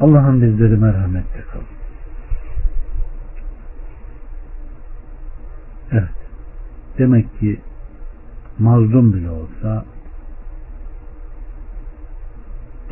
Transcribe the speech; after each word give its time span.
Allah'ın 0.00 0.42
bizleri 0.42 0.76
merhametli 0.76 1.40
kıl. 1.52 1.60
Evet. 5.92 6.08
Demek 6.98 7.40
ki 7.40 7.60
mazlum 8.58 9.12
bile 9.12 9.30
olsa 9.30 9.84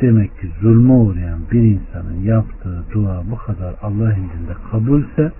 demek 0.01 0.39
ki 0.39 0.51
zulme 0.61 0.93
uğrayan 0.93 1.39
bir 1.51 1.61
insanın 1.61 2.21
yaptığı 2.23 2.83
dua 2.93 3.23
bu 3.31 3.35
kadar 3.35 3.75
Allah 3.81 4.13
indinde 4.13 4.53
kabulse 4.71 5.31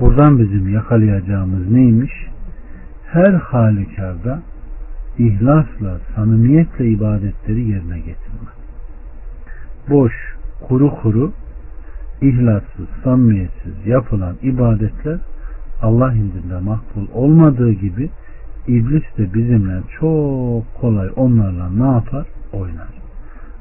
buradan 0.00 0.38
bizim 0.38 0.68
yakalayacağımız 0.74 1.70
neymiş? 1.70 2.12
Her 3.06 3.32
halükarda 3.32 4.42
ihlasla, 5.18 5.98
samimiyetle 6.14 6.88
ibadetleri 6.88 7.68
yerine 7.68 7.98
getirme. 7.98 8.50
Boş, 9.90 10.12
kuru 10.68 10.94
kuru, 10.94 11.32
ihlassız, 12.20 12.88
samimiyetsiz 13.04 13.86
yapılan 13.86 14.36
ibadetler 14.42 15.18
Allah 15.82 16.12
indinde 16.12 16.58
makbul 16.58 17.06
olmadığı 17.14 17.72
gibi 17.72 18.10
iblis 18.66 19.04
de 19.18 19.34
bizimle 19.34 19.80
çok 20.00 20.74
kolay 20.80 21.10
onlarla 21.16 21.70
ne 21.70 21.92
yapar? 21.94 22.26
Oynar. 22.52 22.88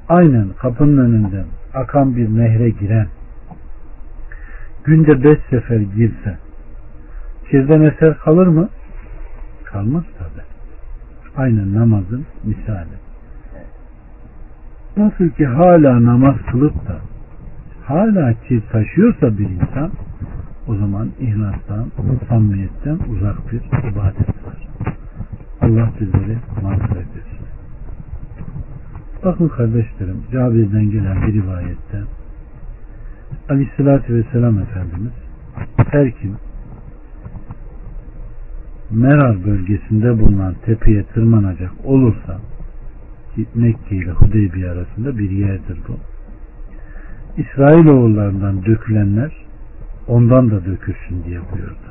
Aynen 0.09 0.47
kapının 0.57 0.97
önünden 0.97 1.45
akan 1.73 2.15
bir 2.15 2.37
nehre 2.37 2.69
giren 2.69 3.07
günde 4.83 5.23
beş 5.23 5.39
sefer 5.49 5.79
girse 5.79 6.37
kirden 7.49 7.81
eser 7.81 8.17
kalır 8.17 8.47
mı? 8.47 8.69
Kalmaz 9.63 10.03
tabi. 10.17 10.43
Aynen 11.37 11.73
namazın 11.75 12.25
misali. 12.43 13.08
Nasıl 14.99 15.29
ki 15.29 15.45
hala 15.45 16.05
namaz 16.05 16.35
kılıp 16.51 16.87
da 16.87 16.99
hala 17.85 18.33
kir 18.33 18.61
taşıyorsa 18.71 19.37
bir 19.37 19.49
insan 19.49 19.91
o 20.67 20.75
zaman 20.75 21.09
ihlastan, 21.19 21.85
samimiyetten 22.29 22.99
uzak 23.09 23.51
bir 23.51 23.61
ibadet 23.91 24.29
var. 24.29 24.67
Allah 25.61 25.89
bizleri 25.99 26.37
mağfiret 26.63 27.07
etsin. 27.07 27.45
Bakın 29.25 29.47
kardeşlerim, 29.47 30.23
Cabir'den 30.31 30.91
gelen 30.91 31.27
bir 31.27 31.33
rivayette 31.33 32.01
Aleyhisselatü 33.49 34.15
Vesselam 34.15 34.59
Efendimiz 34.59 35.13
her 35.91 36.11
kim 36.11 36.35
Merar 38.91 39.45
bölgesinde 39.45 40.19
bulunan 40.19 40.55
tepeye 40.65 41.03
tırmanacak 41.03 41.71
olursa 41.85 42.39
Mekke 43.55 43.95
ile 43.95 44.11
Hudeybiye 44.11 44.69
arasında 44.69 45.17
bir 45.17 45.29
yerdir 45.29 45.79
bu. 45.87 45.97
İsrailoğullarından 47.41 48.65
dökülenler 48.65 49.31
ondan 50.07 50.51
da 50.51 50.65
dökülsün 50.65 51.23
diye 51.23 51.39
buyurdu. 51.51 51.89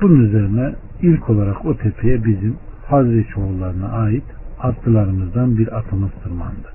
Bunun 0.00 0.26
üzerine 0.26 0.74
ilk 1.02 1.30
olarak 1.30 1.64
o 1.64 1.76
tepeye 1.76 2.24
bizim 2.24 2.56
Hazreç 2.86 3.36
oğullarına 3.36 3.88
ait 3.88 4.24
atlılarımızdan 4.60 5.58
bir 5.58 5.78
atımız 5.78 6.10
tırmandı. 6.22 6.68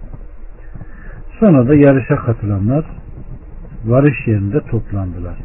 Sonra 1.39 1.67
da 1.67 1.75
yarışa 1.75 2.15
katılanlar 2.15 2.85
varış 3.85 4.27
yerinde 4.27 4.61
toplandılar. 4.61 5.37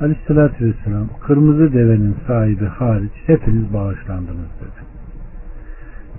Aleyhissalatü 0.00 0.66
vesselam 0.66 1.08
kırmızı 1.26 1.72
devenin 1.72 2.16
sahibi 2.26 2.66
hariç 2.66 3.12
hepiniz 3.26 3.74
bağışlandınız 3.74 4.50
dedi. 4.60 4.85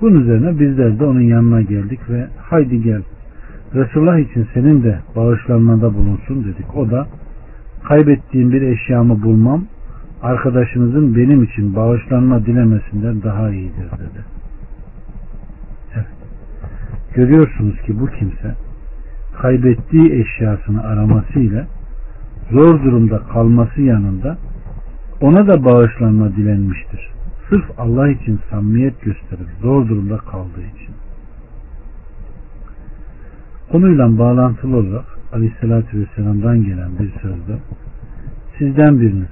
Bunun 0.02 0.22
üzerine 0.22 0.60
bizler 0.60 1.00
de 1.00 1.06
onun 1.06 1.22
yanına 1.22 1.62
geldik 1.62 2.00
ve 2.10 2.28
haydi 2.38 2.84
gel 2.84 3.02
Resulullah 3.76 4.18
için 4.18 4.48
senin 4.54 4.84
de 4.84 5.00
bağışlanmada 5.16 5.94
bulunsun 5.94 6.44
dedik. 6.44 6.76
O 6.76 6.92
da 6.92 7.08
kaybettiğim 7.84 8.52
bir 8.52 8.62
eşyamı 8.62 9.24
bulmam 9.24 9.64
arkadaşınızın 10.22 11.16
benim 11.16 11.44
için 11.44 11.76
bağışlanma 11.76 12.46
dilemesinden 12.46 13.24
daha 13.24 13.50
iyidir 13.50 13.86
dedi. 13.92 14.26
Evet. 15.96 16.06
Görüyorsunuz 17.16 17.82
ki 17.82 18.00
bu 18.00 18.08
kimse 18.08 18.56
kaybettiği 19.42 20.14
eşyasını 20.14 20.84
aramasıyla 20.84 21.68
zor 22.52 22.84
durumda 22.84 23.22
kalması 23.34 23.82
yanında 23.82 24.38
ona 25.22 25.48
da 25.48 25.66
bağışlanma 25.66 26.36
dilenmiştir. 26.36 27.17
Sırf 27.50 27.80
Allah 27.80 28.10
için 28.10 28.40
samimiyet 28.50 29.02
gösterip 29.02 29.48
zor 29.62 29.90
durumda 29.90 30.18
kaldığı 30.18 30.62
için. 30.76 30.96
Konuyla 33.72 34.18
bağlantılı 34.18 34.78
olarak 34.78 35.06
Aleyhisselatü 35.34 36.00
Vesselam'dan 36.00 36.64
gelen 36.64 37.00
bir 37.00 37.12
sözde 37.22 37.58
sizden 38.58 39.02
biriniz 39.02 39.30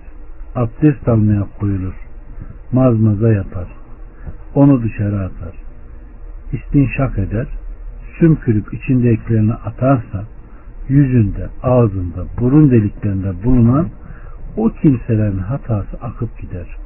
abdest 0.55 1.07
almaya 1.07 1.47
koyulur, 1.59 1.93
mazmaza 2.71 3.31
yapar, 3.31 3.67
onu 4.55 4.83
dışarı 4.83 5.19
atar, 5.19 5.55
istinşak 6.51 7.19
eder, 7.19 7.47
sümkürüp 8.19 8.73
içindekilerini 8.73 9.53
atarsa 9.53 10.23
yüzünde, 10.89 11.47
ağzında, 11.63 12.25
burun 12.39 12.71
deliklerinde 12.71 13.43
bulunan 13.43 13.89
o 14.57 14.69
kimselerin 14.69 15.37
hatası 15.37 15.97
akıp 16.01 16.41
gider. 16.41 16.84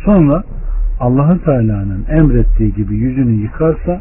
Sonra 0.00 0.44
Allah'ın 1.00 1.38
Teala'nın 1.38 2.04
emrettiği 2.08 2.74
gibi 2.74 2.96
yüzünü 2.96 3.42
yıkarsa 3.42 4.00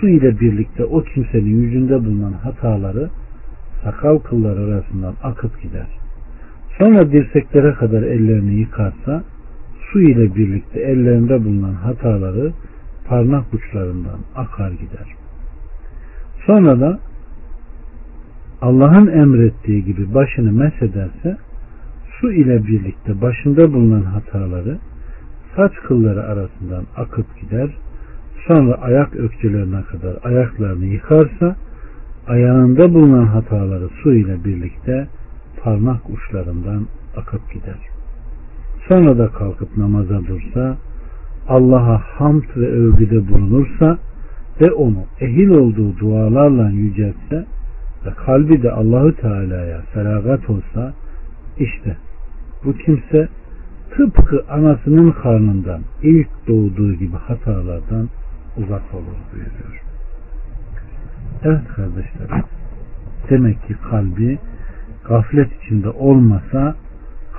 su 0.00 0.08
ile 0.08 0.40
birlikte 0.40 0.84
o 0.84 1.02
kimsenin 1.02 1.62
yüzünde 1.62 2.04
bulunan 2.04 2.32
hataları 2.32 3.10
sakal 3.84 4.18
kılları 4.18 4.60
arasından 4.60 5.14
akıp 5.22 5.62
gider. 5.62 5.86
Sonra 6.78 7.12
dirseklere 7.12 7.74
kadar 7.74 8.02
ellerini 8.02 8.54
yıkarsa 8.54 9.22
su 9.92 10.00
ile 10.00 10.34
birlikte 10.34 10.80
ellerinde 10.80 11.44
bulunan 11.44 11.74
hataları 11.74 12.52
parmak 13.08 13.54
uçlarından 13.54 14.18
akar 14.36 14.70
gider. 14.70 15.14
Sonra 16.46 16.80
da 16.80 16.98
Allah'ın 18.62 19.06
emrettiği 19.06 19.84
gibi 19.84 20.14
başını 20.14 20.52
mesederse 20.52 21.36
su 22.24 22.32
ile 22.32 22.66
birlikte 22.66 23.20
başında 23.20 23.72
bulunan 23.72 24.02
hataları 24.02 24.78
saç 25.56 25.72
kılları 25.74 26.22
arasından 26.22 26.84
akıp 26.96 27.26
gider. 27.40 27.70
Sonra 28.46 28.74
ayak 28.74 29.16
ökçelerine 29.16 29.82
kadar 29.82 30.16
ayaklarını 30.24 30.84
yıkarsa 30.84 31.56
ayağında 32.28 32.94
bulunan 32.94 33.26
hataları 33.26 33.88
su 34.02 34.14
ile 34.14 34.44
birlikte 34.44 35.08
parmak 35.62 36.10
uçlarından 36.10 36.86
akıp 37.16 37.52
gider. 37.52 37.78
Sonra 38.88 39.18
da 39.18 39.28
kalkıp 39.28 39.76
namaza 39.76 40.26
dursa 40.26 40.76
Allah'a 41.48 41.98
hamd 41.98 42.44
ve 42.56 42.66
övgüde 42.66 43.28
bulunursa 43.28 43.98
ve 44.60 44.72
onu 44.72 45.04
ehil 45.20 45.48
olduğu 45.48 45.98
dualarla 45.98 46.70
yüceltse 46.70 47.44
ve 48.06 48.10
kalbi 48.26 48.62
de 48.62 48.72
Allahü 48.72 49.16
Teala'ya 49.16 49.80
feragat 49.80 50.50
olsa 50.50 50.92
işte 51.58 51.96
bu 52.64 52.72
kimse 52.72 53.28
tıpkı 53.96 54.44
anasının 54.50 55.12
karnından 55.12 55.80
ilk 56.02 56.28
doğduğu 56.48 56.94
gibi 56.94 57.16
hatalardan 57.16 58.08
uzak 58.56 58.94
olur 58.94 59.18
buyuruyor. 59.32 59.82
Evet 61.42 61.68
kardeşler 61.76 62.44
demek 63.30 63.66
ki 63.66 63.74
kalbi 63.90 64.38
gaflet 65.08 65.62
içinde 65.62 65.88
olmasa 65.88 66.76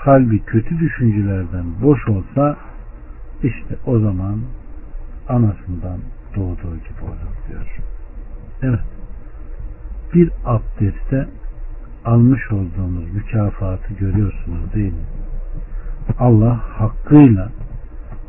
kalbi 0.04 0.40
kötü 0.40 0.80
düşüncelerden 0.80 1.66
boş 1.82 2.08
olsa 2.08 2.58
işte 3.44 3.76
o 3.86 4.00
zaman 4.00 4.40
anasından 5.30 6.00
doğduğu 6.36 6.76
gibi 6.76 7.02
olur 7.04 7.36
diyor. 7.50 7.78
Evet. 8.62 8.80
Bir 10.14 10.32
abdestte 10.46 11.28
almış 12.06 12.52
olduğumuz 12.52 13.14
mükafatı 13.14 13.94
görüyorsunuz 13.94 14.74
değil 14.74 14.94
mi? 14.94 15.06
Allah 16.20 16.62
hakkıyla, 16.80 17.50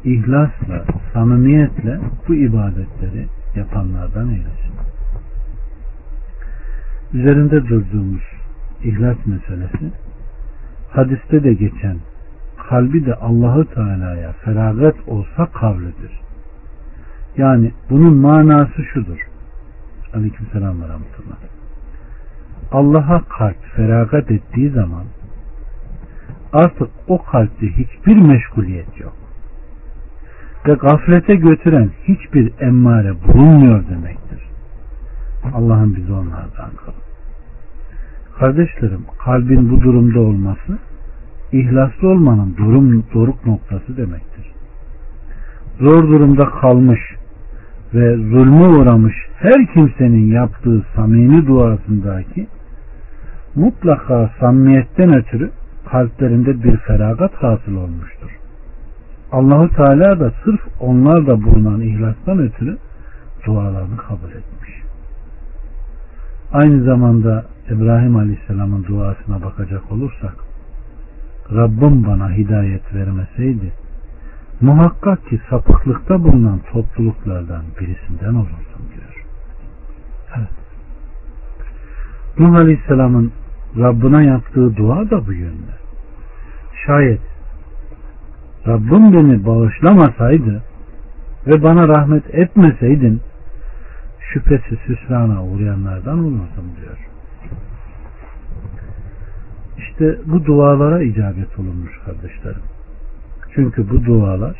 ihlasla, 0.05 0.85
samimiyetle 1.13 2.01
bu 2.29 2.35
ibadetleri 2.35 3.27
yapanlardan 3.55 4.29
eylesin. 4.29 4.75
Üzerinde 7.13 7.69
durduğumuz 7.69 8.23
ihlas 8.85 9.17
meselesi 9.27 9.93
hadiste 10.91 11.45
de 11.45 11.55
geçen 11.55 11.97
kalbi 12.69 13.07
de 13.07 13.15
Allahu 13.15 13.65
Teala'ya 13.75 14.33
feragat 14.33 14.97
olsa 15.07 15.47
kavlidir. 15.47 16.21
Yani 17.37 17.73
bunun 17.91 18.17
manası 18.17 18.85
şudur. 18.85 19.29
Aleyküm 20.15 20.47
selam 20.53 20.83
ve 20.83 20.89
rahmetullah. 20.89 21.56
Allah'a 22.73 23.23
kalp 23.39 23.65
feragat 23.77 24.31
ettiği 24.31 24.71
zaman 24.71 25.05
artık 26.53 26.89
o 27.09 27.23
kalpte 27.23 27.67
hiçbir 27.67 28.17
meşguliyet 28.17 29.01
yok. 29.01 29.13
Ve 30.67 30.73
gaflete 30.73 31.35
götüren 31.35 31.91
hiçbir 32.09 32.53
emmare 32.61 33.13
bulunmuyor 33.23 33.85
demektir. 33.89 34.43
Allah'ın 35.55 35.97
bizi 35.97 36.13
onlardan 36.13 36.71
kıl. 36.85 36.93
Kardeşlerim 38.39 39.05
kalbin 39.25 39.71
bu 39.71 39.81
durumda 39.81 40.21
olması 40.21 40.79
ihlaslı 41.53 42.09
olmanın 42.09 42.57
durum 42.57 43.05
doruk 43.15 43.47
noktası 43.47 43.97
demektir. 43.97 44.53
Zor 45.81 46.09
durumda 46.09 46.45
kalmış 46.45 47.01
ve 47.95 48.17
zulme 48.17 48.69
uğramış 48.69 49.15
her 49.37 49.67
kimsenin 49.75 50.33
yaptığı 50.33 50.85
samimi 50.97 51.47
duasındaki 51.47 52.47
mutlaka 53.57 54.31
samimiyetten 54.41 55.15
ötürü 55.15 55.51
kalplerinde 55.91 56.63
bir 56.63 56.77
feragat 56.77 57.35
hasıl 57.35 57.77
olmuştur. 57.77 58.39
Allahu 59.33 59.69
Teala 59.69 60.21
da 60.21 60.33
sırf 60.45 60.61
onlar 60.81 61.27
da 61.27 61.43
bulunan 61.43 61.81
ihlastan 61.81 62.39
ötürü 62.39 62.79
dualarını 63.47 63.97
kabul 63.97 64.29
etmiş. 64.29 64.71
Aynı 66.53 66.85
zamanda 66.85 67.45
İbrahim 67.71 68.17
Aleyhisselam'ın 68.17 68.85
duasına 68.85 69.43
bakacak 69.43 69.93
olursak 69.93 70.35
Rabbim 71.55 72.07
bana 72.07 72.31
hidayet 72.31 72.95
vermeseydi 72.95 73.73
muhakkak 74.61 75.27
ki 75.29 75.41
sapıklıkta 75.51 76.25
bulunan 76.25 76.61
topluluklardan 76.73 77.63
birisinden 77.81 78.35
olurdum 78.35 78.83
diyor. 78.95 79.27
Evet. 80.37 80.49
Nuh 82.39 82.55
Aleyhisselam'ın 82.55 83.33
Rabbına 83.79 84.23
yaptığı 84.23 84.77
dua 84.77 85.11
da 85.11 85.27
bu 85.27 85.33
yönde. 85.33 85.73
Şayet 86.87 87.21
Rabbim 88.67 89.13
beni 89.13 89.47
bağışlamasaydı 89.47 90.63
ve 91.47 91.63
bana 91.63 91.89
rahmet 91.89 92.35
etmeseydin 92.35 93.21
şüphesiz 94.33 94.79
hüsrana 94.89 95.45
uğrayanlardan 95.45 96.19
olurdum 96.19 96.71
diyor. 96.81 96.99
İşte 99.79 100.19
bu 100.27 100.45
dualara 100.45 101.03
icabet 101.03 101.59
olunmuş 101.59 102.01
kardeşlerim. 102.05 102.63
Çünkü 103.55 103.91
bu 103.91 104.05
dualar 104.05 104.57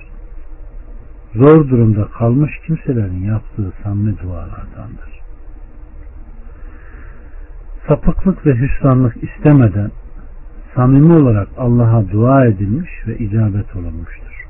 zor 1.35 1.69
durumda 1.69 2.05
kalmış 2.05 2.51
kimselerin 2.67 3.25
yaptığı 3.25 3.73
samimi 3.83 4.19
dualardandır. 4.19 5.26
Sapıklık 7.89 8.47
ve 8.47 8.55
hüsranlık 8.55 9.17
istemeden 9.23 9.91
samimi 10.75 11.13
olarak 11.13 11.49
Allah'a 11.59 12.11
dua 12.11 12.47
edilmiş 12.47 12.91
ve 13.07 13.19
icabet 13.19 13.77
olunmuştur. 13.77 14.47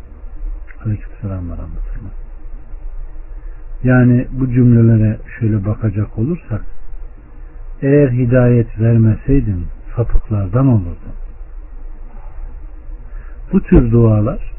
Aleykümselam 0.85 1.51
ve 1.51 1.55
Yani 3.85 4.27
bu 4.31 4.51
cümlelere 4.51 5.19
şöyle 5.39 5.67
bakacak 5.67 6.19
olursak 6.19 6.63
eğer 7.83 8.11
hidayet 8.11 8.81
vermeseydin 8.81 9.67
sapıklardan 9.97 10.69
olurdu. 10.69 11.09
Bu 13.53 13.61
tür 13.61 13.93
dualar 13.93 14.53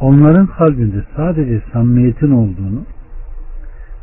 onların 0.00 0.46
kalbinde 0.46 1.04
sadece 1.16 1.62
samimiyetin 1.72 2.30
olduğunu 2.30 2.84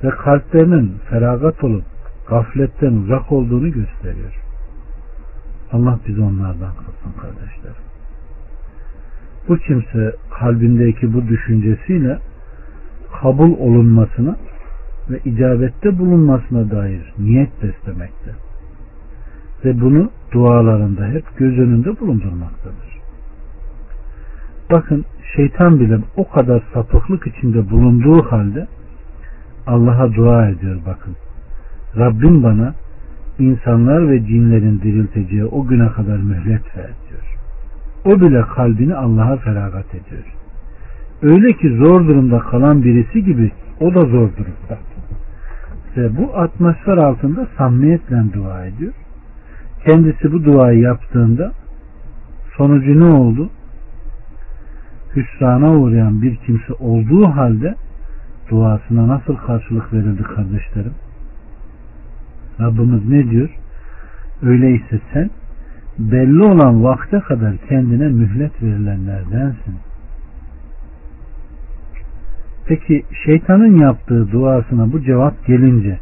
ve 0.04 0.10
kalplerinin 0.10 0.98
feragat 1.10 1.64
olup 1.64 1.97
gafletten 2.30 2.94
uzak 2.94 3.32
olduğunu 3.32 3.72
gösteriyor. 3.72 4.34
Allah 5.72 6.00
bizi 6.08 6.22
onlardan 6.22 6.72
kılsın 6.76 7.20
kardeşler. 7.22 7.74
Bu 9.48 9.58
kimse 9.58 10.16
kalbindeki 10.40 11.14
bu 11.14 11.28
düşüncesiyle 11.28 12.20
kabul 13.22 13.52
olunmasına 13.52 14.36
ve 15.10 15.20
icabette 15.26 16.00
bulunmasına 16.00 16.72
dair 16.72 17.14
niyet 17.20 17.50
beslemekte. 17.64 18.32
Ve 19.66 19.82
bunu 19.82 20.10
dualarında 20.32 21.06
hep 21.06 21.38
göz 21.38 21.60
önünde 21.60 22.00
bulundurmaktadır. 22.00 22.98
Bakın 24.72 25.06
şeytan 25.36 25.80
bile 25.80 26.00
o 26.18 26.30
kadar 26.30 26.64
sapıklık 26.74 27.28
içinde 27.28 27.70
bulunduğu 27.70 28.24
halde 28.24 28.68
Allah'a 29.68 30.14
dua 30.14 30.50
ediyor 30.50 30.80
bakın. 30.86 31.16
Rabbim 31.98 32.44
bana 32.44 32.74
insanlar 33.40 34.10
ve 34.10 34.26
cinlerin 34.26 34.82
dirilteceği 34.82 35.46
o 35.46 35.68
güne 35.68 35.88
kadar 35.88 36.18
mühlet 36.18 36.78
ver 36.78 36.90
diyor. 37.10 37.38
O 38.06 38.22
bile 38.22 38.42
kalbini 38.42 38.96
Allah'a 38.96 39.38
feragat 39.38 39.90
ediyor. 39.90 40.24
Öyle 41.22 41.54
ki 41.54 41.78
zor 41.78 42.08
durumda 42.08 42.40
kalan 42.40 42.84
birisi 42.84 43.24
gibi 43.24 43.52
o 43.80 43.94
da 43.94 44.00
zor 44.00 44.30
durumda. 44.38 44.78
Ve 45.98 46.18
bu 46.18 46.38
atmosfer 46.38 46.98
altında 46.98 47.48
samimiyetle 47.58 48.24
dua 48.34 48.66
ediyor. 48.66 48.94
Kendisi 49.86 50.34
bu 50.34 50.44
duayı 50.44 50.80
yaptığında 50.80 51.52
sonucu 52.58 53.00
ne 53.00 53.06
oldu? 53.06 53.50
Hüsrana 55.16 55.72
uğrayan 55.72 56.22
bir 56.22 56.36
kimse 56.36 56.74
olduğu 56.74 57.26
halde 57.26 57.76
duasına 58.50 59.08
nasıl 59.08 59.36
karşılık 59.36 59.94
verildi 59.94 60.24
kardeşlerim? 60.24 60.94
Rabbimiz 62.60 63.10
ne 63.10 63.30
diyor? 63.30 63.50
Öyleyse 64.42 65.00
sen 65.14 65.30
belli 66.00 66.44
olan 66.44 66.84
vakte 66.84 67.20
kadar 67.20 67.58
kendine 67.70 68.08
mühlet 68.08 68.64
verilenlerdensin. 68.64 69.76
Peki 72.68 73.06
şeytanın 73.26 73.76
yaptığı 73.76 74.32
duasına 74.32 74.94
bu 74.94 75.02
cevap 75.02 75.46
gelince 75.46 76.00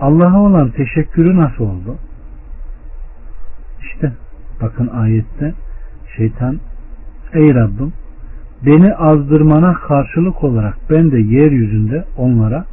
Allah'a 0.00 0.40
olan 0.40 0.70
teşekkürü 0.70 1.36
nasıl 1.36 1.64
oldu? 1.64 1.96
İşte 3.82 4.12
bakın 4.62 4.86
ayette 4.86 5.54
şeytan 6.16 6.58
ey 7.32 7.54
Rabbim 7.54 7.92
beni 8.66 8.94
azdırmana 8.94 9.74
karşılık 9.74 10.44
olarak 10.44 10.74
ben 10.90 11.10
de 11.10 11.18
yeryüzünde 11.18 12.04
onlara 12.16 12.64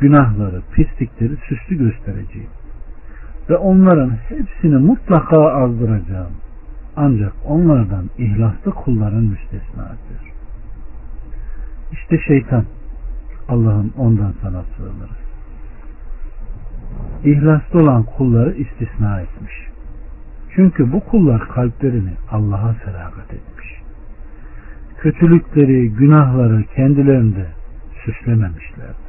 günahları, 0.00 0.62
pislikleri 0.74 1.36
süslü 1.48 1.78
göstereceğim. 1.78 2.50
Ve 3.50 3.56
onların 3.56 4.10
hepsini 4.10 4.76
mutlaka 4.76 5.52
azdıracağım. 5.52 6.32
Ancak 6.96 7.32
onlardan 7.44 8.10
ihlaslı 8.18 8.70
kulların 8.70 9.24
müstesna 9.24 9.84
diyor. 9.84 10.32
İşte 11.92 12.18
şeytan 12.26 12.64
Allah'ın 13.48 13.92
ondan 13.98 14.34
sana 14.42 14.62
sığınırız. 14.76 15.22
İhlaslı 17.24 17.80
olan 17.80 18.02
kulları 18.02 18.52
istisna 18.52 19.20
etmiş. 19.20 19.52
Çünkü 20.54 20.92
bu 20.92 21.00
kullar 21.00 21.48
kalplerini 21.48 22.12
Allah'a 22.30 22.72
feragat 22.72 23.34
etmiş. 23.34 23.82
Kötülükleri, 24.98 25.92
günahları 25.92 26.64
kendilerinde 26.76 27.46
süslememişlerdir. 28.04 29.01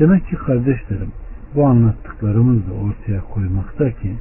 Demek 0.00 0.26
ki 0.26 0.36
kardeşlerim 0.36 1.12
bu 1.54 1.66
anlattıklarımız 1.66 2.68
da 2.68 2.72
ortaya 2.72 3.20
koymakta 3.20 3.90
ki 3.90 4.16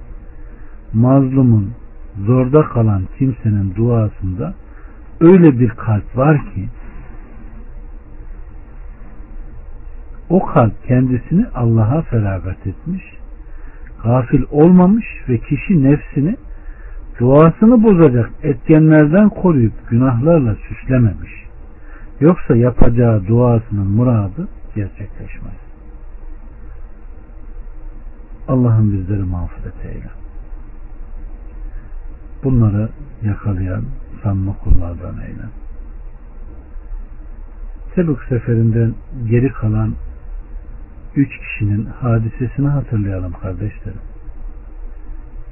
mazlumun 0.93 1.73
zorda 2.25 2.61
kalan 2.61 3.03
kimsenin 3.17 3.75
duasında 3.75 4.53
öyle 5.21 5.59
bir 5.59 5.69
kalp 5.69 6.17
var 6.17 6.41
ki 6.53 6.69
o 10.29 10.45
kalp 10.45 10.87
kendisini 10.87 11.45
Allah'a 11.55 12.01
feragat 12.01 12.67
etmiş, 12.67 13.03
gafil 14.03 14.43
olmamış 14.51 15.05
ve 15.29 15.37
kişi 15.37 15.83
nefsini 15.83 16.35
duasını 17.19 17.83
bozacak 17.83 18.29
etkenlerden 18.43 19.29
koruyup 19.29 19.89
günahlarla 19.89 20.55
süslememiş. 20.55 21.31
Yoksa 22.19 22.55
yapacağı 22.55 23.27
duasının 23.27 23.87
muradı 23.87 24.47
gerçekleşmez. 24.75 25.68
Allah'ın 28.49 28.93
bizleri 28.93 29.23
mağfiret 29.23 29.85
eyle. 29.85 30.09
Bunları 32.43 32.89
yakalayan 33.23 33.83
sanma 34.23 34.57
kullardan 34.57 35.15
eyle. 35.21 35.45
Tebük 37.95 38.23
seferinden 38.29 38.93
geri 39.29 39.49
kalan 39.49 39.93
üç 41.15 41.29
kişinin 41.37 41.85
hadisesini 41.85 42.67
hatırlayalım 42.67 43.33
kardeşlerim. 43.33 44.01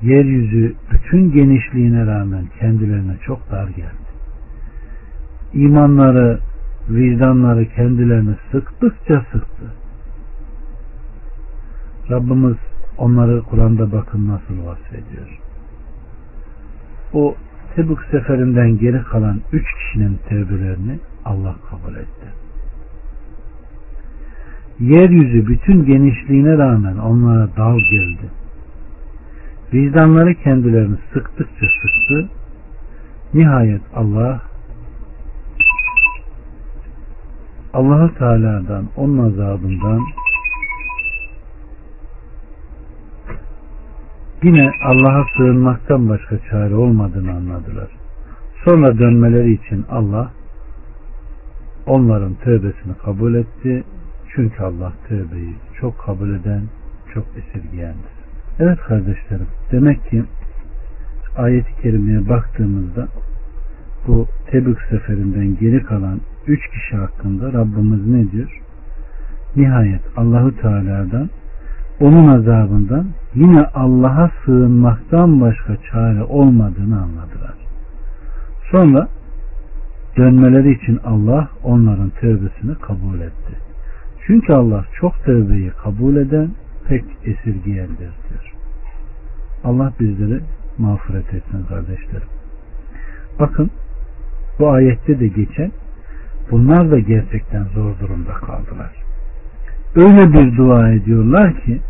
Yeryüzü 0.01 0.75
bütün 0.92 1.32
genişliğine 1.32 2.06
rağmen 2.06 2.46
kendilerine 2.60 3.18
çok 3.25 3.51
dar 3.51 3.68
geldi. 3.68 4.08
İmanları, 5.54 6.39
vicdanları 6.89 7.66
kendilerini 7.66 8.36
sıktıkça 8.51 9.25
sıktı. 9.32 9.74
Rabbimiz 12.10 12.58
onları 12.98 13.42
Kur'an'da 13.42 13.92
bakın 13.92 14.27
nasıl 14.27 14.66
vasfediyor. 14.66 15.39
O 17.13 17.36
Tebuk 17.75 18.04
seferinden 18.12 18.77
geri 18.77 19.04
kalan 19.04 19.42
üç 19.51 19.66
kişinin 19.74 20.20
tevbelerini 20.30 21.00
Allah 21.25 21.56
kabul 21.70 21.96
etti. 21.96 22.27
Yeryüzü 24.80 25.48
bütün 25.48 25.86
genişliğine 25.86 26.58
rağmen 26.58 26.98
onlara 26.98 27.50
dal 27.58 27.77
geldi. 27.77 28.30
Vicdanları 29.74 30.36
kendilerini 30.36 30.98
sıktıkça 31.13 31.66
sıktı. 31.66 32.30
Nihayet 33.34 33.82
Allah 33.96 34.42
Allahu 37.74 38.13
Teala'dan 38.18 38.86
onun 38.96 39.32
azabından 39.32 40.01
yine 44.44 44.72
Allah'a 44.84 45.25
sığınmaktan 45.38 46.10
başka 46.10 46.38
çare 46.50 46.75
olmadığını 46.75 47.32
anladılar. 47.32 47.88
Sonra 48.65 49.00
dönmeleri 49.00 49.53
için 49.53 49.86
Allah 49.89 50.32
onların 51.86 52.34
tövbesini 52.34 52.98
kabul 53.06 53.34
etti. 53.36 53.84
Çünkü 54.36 54.63
Allah 54.63 54.94
tövbeyi 55.08 55.56
çok 55.79 56.00
kabul 56.00 56.29
eden, 56.29 56.62
çok 57.13 57.25
esirgeyendir. 57.38 58.17
Evet 58.60 58.79
kardeşlerim, 58.79 59.48
demek 59.72 60.10
ki 60.10 60.24
ayet-i 61.38 61.82
kerimeye 61.82 62.29
baktığımızda 62.29 63.08
bu 64.08 64.27
Tebük 64.51 64.82
seferinden 64.89 65.58
geri 65.60 65.84
kalan 65.84 66.22
üç 66.48 66.67
kişi 66.70 66.96
hakkında 66.96 67.53
Rabbimiz 67.53 68.08
ne 68.08 68.32
diyor? 68.32 68.62
Nihayet 69.56 70.01
Allahu 70.17 70.58
Teala'dan 70.62 71.29
onun 72.00 72.27
azabından 72.27 73.08
yine 73.36 73.66
Allah'a 73.66 74.32
sığınmaktan 74.46 75.42
başka 75.42 75.77
çare 75.92 76.24
olmadığını 76.24 77.01
anladılar. 77.01 77.54
Sonra 78.72 79.08
dönmeleri 80.18 80.72
için 80.72 81.00
Allah 81.06 81.50
onların 81.63 82.10
tövbesini 82.10 82.75
kabul 82.75 83.20
etti. 83.20 83.54
Çünkü 84.27 84.54
Allah 84.54 84.86
çok 85.00 85.24
tövbeyi 85.25 85.70
kabul 85.70 86.16
eden 86.16 86.50
pek 86.88 87.04
esirgiyendir 87.25 87.98
diyor. 87.98 88.54
Allah 89.63 89.94
bizleri 90.00 90.42
mağfiret 90.77 91.34
etsin 91.34 91.66
kardeşlerim. 91.70 92.27
Bakın 93.39 93.72
bu 94.60 94.70
ayette 94.70 95.20
de 95.20 95.27
geçen 95.27 95.72
bunlar 96.51 96.92
da 96.92 97.00
gerçekten 97.00 97.63
zor 97.63 98.00
durumda 98.00 98.34
kaldılar. 98.34 99.06
Öyle 99.98 100.34
bir 100.34 100.58
dua 100.58 100.92
ediyorlar 100.92 101.62
ki 101.62 101.82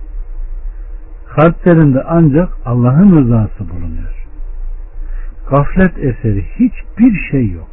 kalplerinde 1.35 2.03
ancak 2.03 2.49
Allah'ın 2.65 3.17
rızası 3.17 3.69
bulunuyor. 3.69 4.27
Gaflet 5.49 5.97
eseri 5.97 6.45
hiçbir 6.59 7.29
şey 7.31 7.51
yok. 7.51 7.67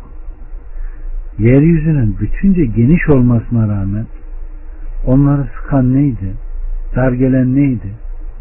Yeryüzünün 1.38 2.18
bütünce 2.20 2.64
geniş 2.64 3.08
olmasına 3.08 3.68
rağmen 3.68 4.06
onları 5.06 5.48
sıkan 5.56 5.94
neydi? 5.94 6.34
Dar 6.96 7.12
gelen 7.12 7.56
neydi? 7.56 7.94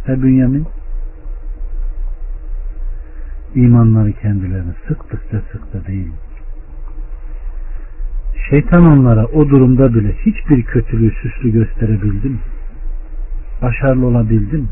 He 0.06 0.22
Bünyamin? 0.24 0.66
İmanları 3.56 4.12
kendilerini 4.12 4.74
sıktıkça 4.88 5.42
sıktı 5.52 5.88
değil 5.88 6.08
mi? 6.08 6.23
Şeytan 8.50 8.86
onlara 8.86 9.26
o 9.26 9.50
durumda 9.50 9.94
bile 9.94 10.14
hiçbir 10.26 10.64
kötülüğü 10.64 11.12
süslü 11.12 11.52
gösterebildi 11.52 12.30
mi? 12.30 12.40
Başarılı 13.62 14.06
olabildi 14.06 14.58
mi? 14.58 14.68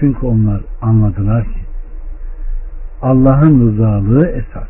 Çünkü 0.00 0.26
onlar 0.26 0.60
anladılar 0.80 1.44
ki 1.44 1.60
Allah'ın 3.02 3.68
rızalığı 3.68 4.26
esas 4.26 4.68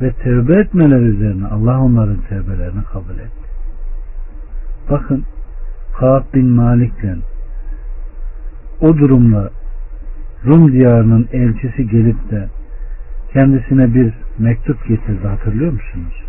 ve 0.00 0.12
tevbe 0.12 0.60
etmeler 0.60 1.00
üzerine 1.00 1.46
Allah 1.46 1.80
onların 1.80 2.18
tevbelerini 2.28 2.84
kabul 2.92 3.18
etti. 3.18 3.48
Bakın 4.90 5.24
Kaab 5.98 6.34
bin 6.34 6.46
Malik'le 6.46 7.16
o 8.80 8.96
durumla 8.96 9.50
Rum 10.46 10.72
diyarının 10.72 11.28
elçisi 11.32 11.88
gelip 11.88 12.30
de 12.30 12.48
kendisine 13.32 13.94
bir 13.94 14.14
mektup 14.38 14.88
getirdi 14.88 15.26
hatırlıyor 15.26 15.72
musunuz? 15.72 16.27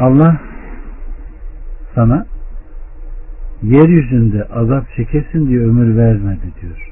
Allah 0.00 0.40
sana 1.94 2.26
yeryüzünde 3.62 4.44
azap 4.44 4.84
çekesin 4.96 5.48
diye 5.48 5.60
ömür 5.60 5.96
vermedi 5.96 6.52
diyor. 6.60 6.90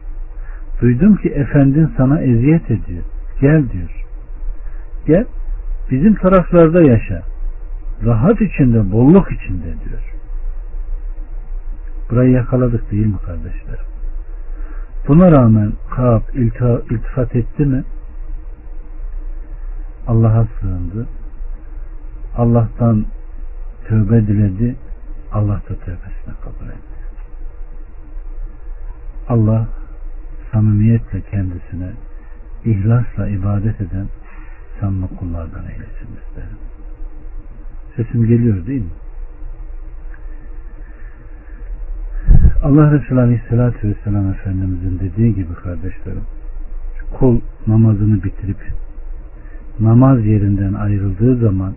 Duydum 0.80 1.16
ki 1.16 1.28
efendin 1.28 1.90
sana 1.96 2.20
eziyet 2.20 2.70
ediyor. 2.70 3.04
Gel 3.40 3.70
diyor. 3.70 4.04
Gel 5.06 5.24
bizim 5.90 6.14
taraflarda 6.14 6.82
yaşa. 6.82 7.22
Rahat 8.04 8.40
içinde, 8.40 8.92
bolluk 8.92 9.32
içinde 9.32 9.64
diyor. 9.64 10.14
Burayı 12.10 12.30
yakaladık 12.30 12.90
değil 12.90 13.06
mi 13.06 13.18
kardeşlerim? 13.26 13.84
Buna 15.08 15.32
rağmen 15.32 15.72
Kaab 15.90 16.22
iltifat 16.90 17.36
etti 17.36 17.66
mi? 17.66 17.84
Allah'a 20.06 20.46
sığındı. 20.60 21.06
Allah'tan 22.36 23.06
tövbe 23.88 24.26
diledi. 24.26 24.76
Allah 25.32 25.60
da 25.68 25.74
tövbesine 25.74 26.34
kabul 26.44 26.68
etti. 26.68 26.94
Allah 29.28 29.68
samimiyetle 30.52 31.20
kendisine 31.30 31.90
ihlasla 32.64 33.28
ibadet 33.28 33.80
eden 33.80 34.08
samimi 34.80 35.08
kullardan 35.08 35.64
eylesin 35.64 36.08
isterim. 36.26 36.58
Sesim 37.96 38.26
geliyor 38.26 38.66
değil 38.66 38.82
mi? 38.82 38.90
Allah 42.62 42.92
Resulü 42.92 43.20
Aleyhisselatü 43.20 43.88
Vesselam 43.88 44.30
Efendimizin 44.30 44.98
dediği 44.98 45.34
gibi 45.34 45.54
kardeşlerim 45.54 46.24
kul 47.18 47.40
namazını 47.66 48.24
bitirip 48.24 48.72
namaz 49.80 50.26
yerinden 50.26 50.74
ayrıldığı 50.74 51.36
zaman 51.36 51.74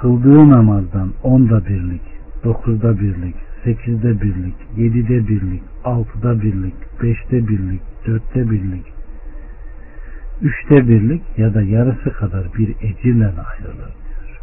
kıldığı 0.00 0.50
namazdan 0.50 1.12
onda 1.22 1.66
birlik, 1.66 2.02
dokuzda 2.44 3.00
birlik, 3.00 3.36
sekizde 3.64 4.20
birlik, 4.20 4.54
yedide 4.76 5.28
birlik, 5.28 5.62
altıda 5.84 6.42
birlik, 6.42 6.74
beşte 7.02 7.48
birlik, 7.48 7.80
dörtte 8.06 8.50
birlik, 8.50 8.92
üçte 10.42 10.88
birlik 10.88 11.22
ya 11.38 11.54
da 11.54 11.62
yarısı 11.62 12.12
kadar 12.12 12.44
bir 12.58 12.68
ecirle 12.68 13.26
ayrılır 13.26 13.76
diyor. 13.76 14.40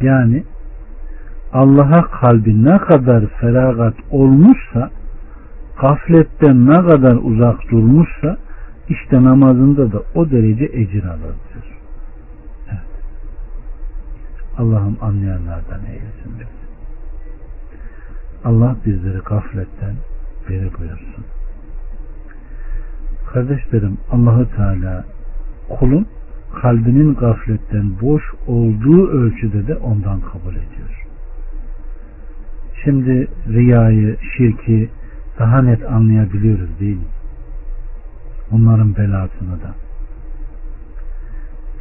Yani 0.00 0.42
Allah'a 1.52 2.02
kalbi 2.02 2.64
ne 2.64 2.78
kadar 2.78 3.26
feragat 3.26 3.94
olmuşsa 4.10 4.90
gafletten 5.80 6.66
ne 6.66 6.86
kadar 6.86 7.16
uzak 7.22 7.70
durmuşsa 7.70 8.36
işte 8.88 9.24
namazında 9.24 9.92
da 9.92 10.02
o 10.14 10.30
derece 10.30 10.64
ecir 10.64 11.04
alır 11.04 11.20
diyor. 11.20 11.64
Evet. 12.68 12.80
Allah'ım 14.58 14.96
anlayanlardan 15.00 15.80
eylesin 15.84 16.38
bizi. 16.38 16.68
Allah 18.44 18.76
bizleri 18.86 19.18
gafletten 19.18 19.94
beri 20.48 20.70
buyursun. 20.78 21.24
Kardeşlerim 23.32 23.98
Allahu 24.10 24.56
Teala 24.56 25.04
kulun 25.68 26.06
kalbinin 26.62 27.14
gafletten 27.14 28.00
boş 28.02 28.22
olduğu 28.46 29.08
ölçüde 29.08 29.66
de 29.66 29.76
ondan 29.76 30.20
kabul 30.20 30.52
ediyor. 30.52 31.06
Şimdi 32.84 33.28
riyayı, 33.48 34.16
şirki 34.36 34.90
daha 35.38 35.62
net 35.62 35.92
anlayabiliyoruz 35.92 36.80
değil 36.80 36.96
mi? 36.96 37.02
Onların 38.52 38.96
belasını 38.96 39.62
da. 39.62 39.74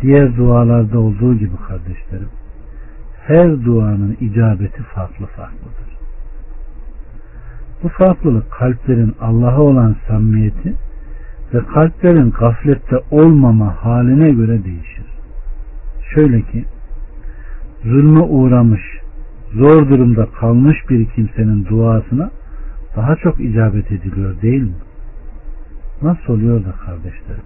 Diğer 0.01 0.37
dualarda 0.37 0.99
olduğu 0.99 1.35
gibi 1.35 1.55
kardeşlerim, 1.67 2.29
her 3.27 3.65
duanın 3.65 4.17
icabeti 4.21 4.83
farklı 4.83 5.25
farklıdır. 5.25 5.97
Bu 7.83 7.89
farklılık 7.89 8.51
kalplerin 8.51 9.15
Allah'a 9.21 9.61
olan 9.61 9.95
samimiyeti 10.07 10.73
ve 11.53 11.59
kalplerin 11.73 12.31
gaflette 12.31 12.95
olmama 13.11 13.75
haline 13.85 14.31
göre 14.31 14.63
değişir. 14.63 15.05
Şöyle 16.13 16.41
ki, 16.41 16.65
zulme 17.83 18.19
uğramış, 18.19 18.81
zor 19.53 19.89
durumda 19.89 20.27
kalmış 20.39 20.77
bir 20.89 21.05
kimsenin 21.05 21.65
duasına 21.65 22.29
daha 22.95 23.15
çok 23.15 23.39
icabet 23.39 23.91
ediliyor 23.91 24.41
değil 24.41 24.61
mi? 24.61 24.75
Nasıl 26.01 26.33
oluyor 26.33 26.65
da 26.65 26.71
kardeşlerim? 26.71 27.43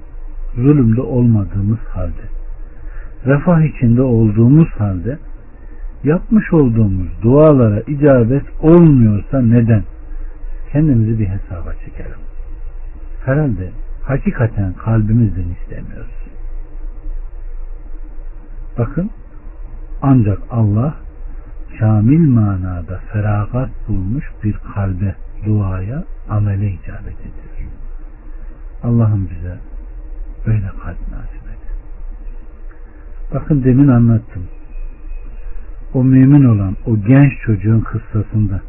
Zulümde 0.55 1.01
olmadığımız 1.01 1.79
halde, 1.79 2.25
refah 3.25 3.61
içinde 3.61 4.01
olduğumuz 4.01 4.69
halde 4.69 5.17
yapmış 6.03 6.53
olduğumuz 6.53 7.07
dualara 7.21 7.81
icabet 7.81 8.43
olmuyorsa 8.61 9.41
neden? 9.41 9.83
Kendimizi 10.71 11.19
bir 11.19 11.27
hesaba 11.27 11.73
çekelim. 11.73 12.17
Herhalde 13.25 13.71
hakikaten 14.03 14.73
kalbimizden 14.73 15.47
istemiyoruz. 15.61 16.21
Bakın 18.77 19.09
ancak 20.01 20.39
Allah 20.51 20.95
şamil 21.79 22.29
manada 22.29 22.97
feragat 22.97 23.69
bulmuş 23.87 24.25
bir 24.43 24.55
kalbe, 24.75 25.15
duaya, 25.45 26.03
amele 26.29 26.71
icabet 26.71 27.19
ediyor. 27.19 27.71
Allah'ım 28.83 29.29
bize 29.29 29.57
öyle 30.45 30.67
kalp 30.67 30.99
nasip 31.11 31.43
et. 31.51 31.59
Bakın 33.33 33.63
demin 33.63 33.87
anlattım. 33.87 34.43
O 35.93 36.03
mümin 36.03 36.45
olan 36.45 36.75
o 36.85 36.97
genç 37.07 37.33
çocuğun 37.45 37.79
kıssasında 37.79 38.61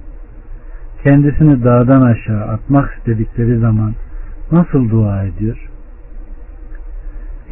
kendisini 1.02 1.64
dağdan 1.64 2.02
aşağı 2.02 2.44
atmak 2.44 2.94
istedikleri 2.98 3.58
zaman 3.58 3.94
nasıl 4.52 4.90
dua 4.90 5.24
ediyor? 5.24 5.68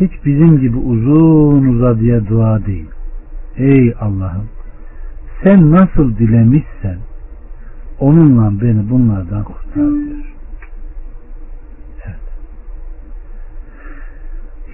Hiç 0.01 0.13
bizim 0.25 0.61
gibi 0.61 0.77
uzun 0.77 1.67
uzadıya 1.67 2.27
dua 2.27 2.67
değil. 2.67 2.89
Ey 3.57 3.95
Allah'ım 4.01 4.49
sen 5.45 5.71
nasıl 5.71 6.17
dilemişsen 6.17 6.99
onunla 8.01 8.61
beni 8.61 8.91
bunlardan 8.91 9.45
kurtar 9.45 9.75
diyor. 9.75 10.35
Evet. 12.07 12.17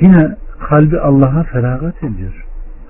Yine 0.00 0.36
kalbi 0.68 1.00
Allah'a 1.00 1.42
feragat 1.42 2.04
ediyor. 2.04 2.45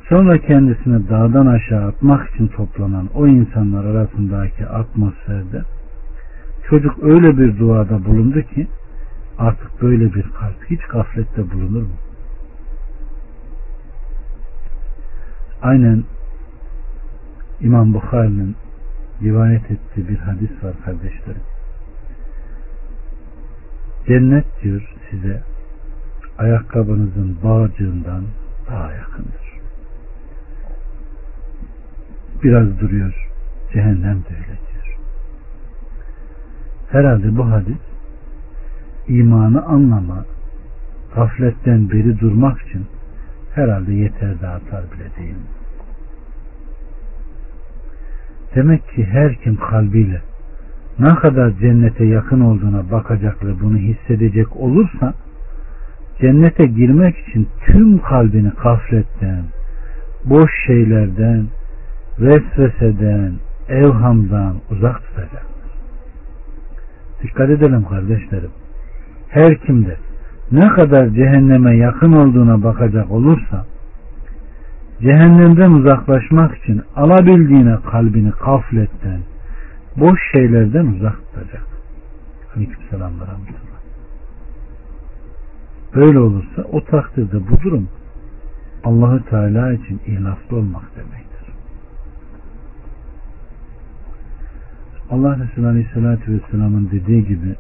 Sonra 0.08 0.38
kendisini 0.38 1.08
dağdan 1.08 1.46
aşağı 1.46 1.86
atmak 1.88 2.30
için 2.30 2.48
toplanan 2.48 3.08
o 3.14 3.26
insanlar 3.26 3.84
arasındaki 3.84 4.66
atmosferde 4.66 5.62
çocuk 6.68 7.02
öyle 7.02 7.38
bir 7.38 7.58
duada 7.58 8.04
bulundu 8.04 8.42
ki 8.42 8.66
artık 9.38 9.82
böyle 9.82 10.14
bir 10.14 10.22
kalp 10.22 10.70
hiç 10.70 10.80
gaflette 10.80 11.50
bulunur 11.50 11.82
mu? 11.82 11.96
Aynen 15.62 16.04
İmam 17.60 17.94
Bukhari'nin 17.94 18.56
rivayet 19.22 19.70
ettiği 19.70 20.08
bir 20.08 20.18
hadis 20.18 20.64
var 20.64 20.74
kardeşlerim. 20.84 21.42
Cennet 24.06 24.62
diyor 24.62 24.94
size 25.10 25.42
ayakkabınızın 26.38 27.36
bağcığından 27.44 28.24
daha 28.70 28.92
yakındır. 28.92 29.45
Biraz 32.46 32.80
duruyor. 32.80 33.28
Cehennem 33.72 34.16
de 34.16 34.34
öyle 34.34 34.46
diyor. 34.46 34.98
Herhalde 36.90 37.36
bu 37.36 37.50
hadis 37.50 37.76
imanı 39.08 39.64
anlama, 39.64 40.24
gafletten 41.14 41.90
beri 41.90 42.20
durmak 42.20 42.62
için 42.62 42.86
herhalde 43.54 43.92
yeter 43.92 44.40
de 44.40 44.46
artar 44.46 44.84
bile 44.92 45.16
değil 45.18 45.34
mi? 45.34 45.48
Demek 48.54 48.88
ki 48.88 49.04
her 49.04 49.34
kim 49.34 49.56
kalbiyle 49.56 50.20
ne 50.98 51.14
kadar 51.14 51.50
cennete 51.50 52.04
yakın 52.04 52.40
olduğuna 52.40 52.90
bakacak 52.90 53.44
ve 53.44 53.60
bunu 53.60 53.76
hissedecek 53.76 54.56
olursa 54.56 55.14
cennete 56.20 56.66
girmek 56.66 57.18
için 57.18 57.48
tüm 57.66 57.98
kalbini 57.98 58.52
gafletten, 58.62 59.44
boş 60.24 60.50
şeylerden, 60.66 61.46
vesveseden, 62.18 63.34
evhamdan 63.68 64.56
uzak 64.70 65.02
tutacak. 65.06 65.46
Dikkat 67.22 67.50
edelim 67.50 67.84
kardeşlerim. 67.84 68.50
Her 69.28 69.58
kimde 69.58 69.96
ne 70.52 70.68
kadar 70.68 71.08
cehenneme 71.08 71.76
yakın 71.76 72.12
olduğuna 72.12 72.62
bakacak 72.62 73.10
olursa 73.10 73.66
cehennemden 75.00 75.70
uzaklaşmak 75.70 76.58
için 76.58 76.82
alabildiğine 76.96 77.76
kalbini 77.90 78.30
kafletten 78.30 79.20
boş 79.96 80.20
şeylerden 80.32 80.86
uzak 80.86 81.16
tutacak. 81.16 81.66
Aleyküm 82.56 82.84
selamlar 82.90 83.28
Böyle 85.94 86.18
olursa 86.18 86.62
o 86.72 86.84
takdirde 86.84 87.36
bu 87.50 87.60
durum 87.64 87.88
Allahü 88.84 89.24
Teala 89.24 89.72
için 89.72 90.00
ihlaslı 90.06 90.56
olmak 90.56 90.96
demektir. 90.96 91.25
Allah 95.10 95.38
Resulü 95.38 95.66
Aleyhisselatü 95.66 96.32
Vesselam'ın 96.32 96.90
dediği 96.90 97.26
gibi 97.26 97.54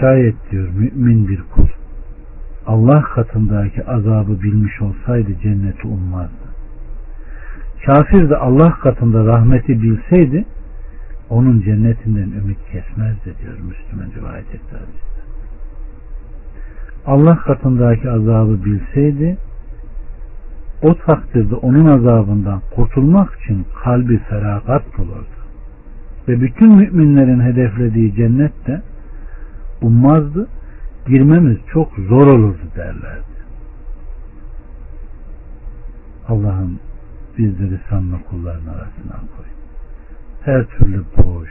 şayet 0.00 0.50
diyor 0.50 0.68
mümin 0.68 1.28
bir 1.28 1.42
kul 1.54 1.66
Allah 2.66 3.02
katındaki 3.02 3.86
azabı 3.86 4.42
bilmiş 4.42 4.82
olsaydı 4.82 5.30
cenneti 5.42 5.86
ummazdı. 5.86 6.50
Kafir 7.86 8.30
de 8.30 8.36
Allah 8.36 8.72
katında 8.72 9.24
rahmeti 9.24 9.82
bilseydi 9.82 10.44
onun 11.30 11.60
cennetinden 11.60 12.30
ümit 12.40 12.58
kesmezdi 12.72 13.34
diyor 13.42 13.58
Müslüman 13.58 14.10
rivayet 14.16 14.54
etti 14.54 14.76
Allah 17.06 17.36
katındaki 17.36 18.10
azabı 18.10 18.64
bilseydi 18.64 19.38
o 20.82 20.94
takdirde 20.94 21.54
onun 21.54 21.86
azabından 21.86 22.60
kurtulmak 22.74 23.40
için 23.40 23.66
kalbi 23.84 24.18
feragat 24.18 24.98
bulurdu. 24.98 25.39
Ve 26.30 26.40
bütün 26.40 26.76
müminlerin 26.76 27.40
hedeflediği 27.40 28.14
cennet 28.14 28.66
de 28.66 28.82
ummazdı 29.82 30.48
girmemiz 31.06 31.58
çok 31.72 31.92
zor 32.08 32.26
olurdu 32.26 32.62
derlerdi. 32.76 33.40
Allah'ım 36.28 36.80
bizleri 37.38 37.80
sanma 37.88 38.22
kulların 38.22 38.66
arasına 38.66 39.20
koy. 39.36 39.46
Her 40.44 40.66
türlü 40.66 41.04
boş, 41.16 41.50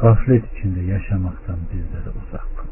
gaflet 0.00 0.44
içinde 0.52 0.80
yaşamaktan 0.80 1.56
bizleri 1.72 2.16
uzak. 2.26 2.66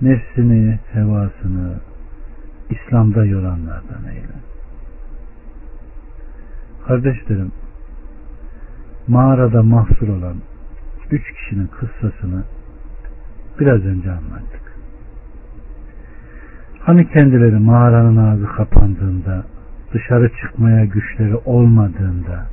Nefsini, 0.00 0.78
hevasını 0.92 1.80
İslam'da 2.70 3.24
yoranlardan 3.24 4.04
eyle. 4.10 4.38
Kardeşlerim, 6.86 7.52
mağarada 9.08 9.62
mahsur 9.62 10.08
olan 10.08 10.36
üç 11.10 11.32
kişinin 11.32 11.66
kıssasını 11.66 12.42
biraz 13.60 13.84
önce 13.84 14.10
anlattık. 14.10 14.78
Hani 16.80 17.08
kendileri 17.08 17.58
mağaranın 17.58 18.16
ağzı 18.16 18.46
kapandığında, 18.46 19.44
dışarı 19.92 20.30
çıkmaya 20.40 20.84
güçleri 20.84 21.36
olmadığında, 21.36 22.46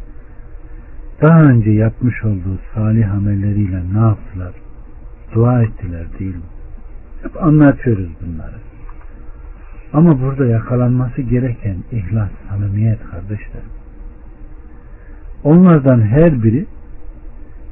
daha 1.22 1.42
önce 1.42 1.72
yapmış 1.72 2.24
olduğu 2.24 2.60
salih 2.76 3.14
amelleriyle 3.14 3.82
ne 3.94 4.00
yaptılar? 4.00 4.54
Dua 5.34 5.64
ettiler 5.64 6.06
değil 6.20 6.36
mi? 6.36 6.42
Hep 7.24 7.44
anlatıyoruz 7.44 8.10
bunları. 8.22 8.56
Ama 9.94 10.22
burada 10.22 10.46
yakalanması 10.46 11.22
gereken 11.22 11.78
ihlas, 11.92 12.30
samimiyet 12.50 13.00
kardeşlerim. 13.12 13.75
Onlardan 15.46 16.02
her 16.02 16.44
biri 16.44 16.66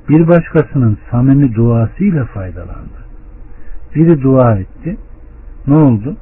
bir 0.10 0.28
başkasının 0.28 0.98
samimi 1.12 1.56
duasıyla 1.56 2.26
faydalandı. 2.26 3.04
Biri 3.96 4.22
dua 4.22 4.56
etti. 4.56 4.98
Ne 5.68 5.76
oldu? 5.76 6.18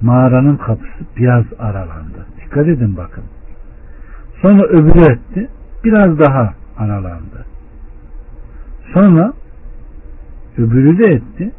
Mağaranın 0.00 0.56
kapısı 0.56 1.04
biraz 1.16 1.44
aralandı. 1.58 2.26
Dikkat 2.44 2.68
edin 2.68 2.96
bakın. 2.96 3.24
Sonra 4.42 4.62
öbürü 4.62 5.12
etti. 5.12 5.48
Biraz 5.84 6.18
daha 6.18 6.54
aralandı. 6.78 7.46
Sonra 8.94 9.32
öbürü 10.58 10.98
de 10.98 11.06
etti. 11.06 11.52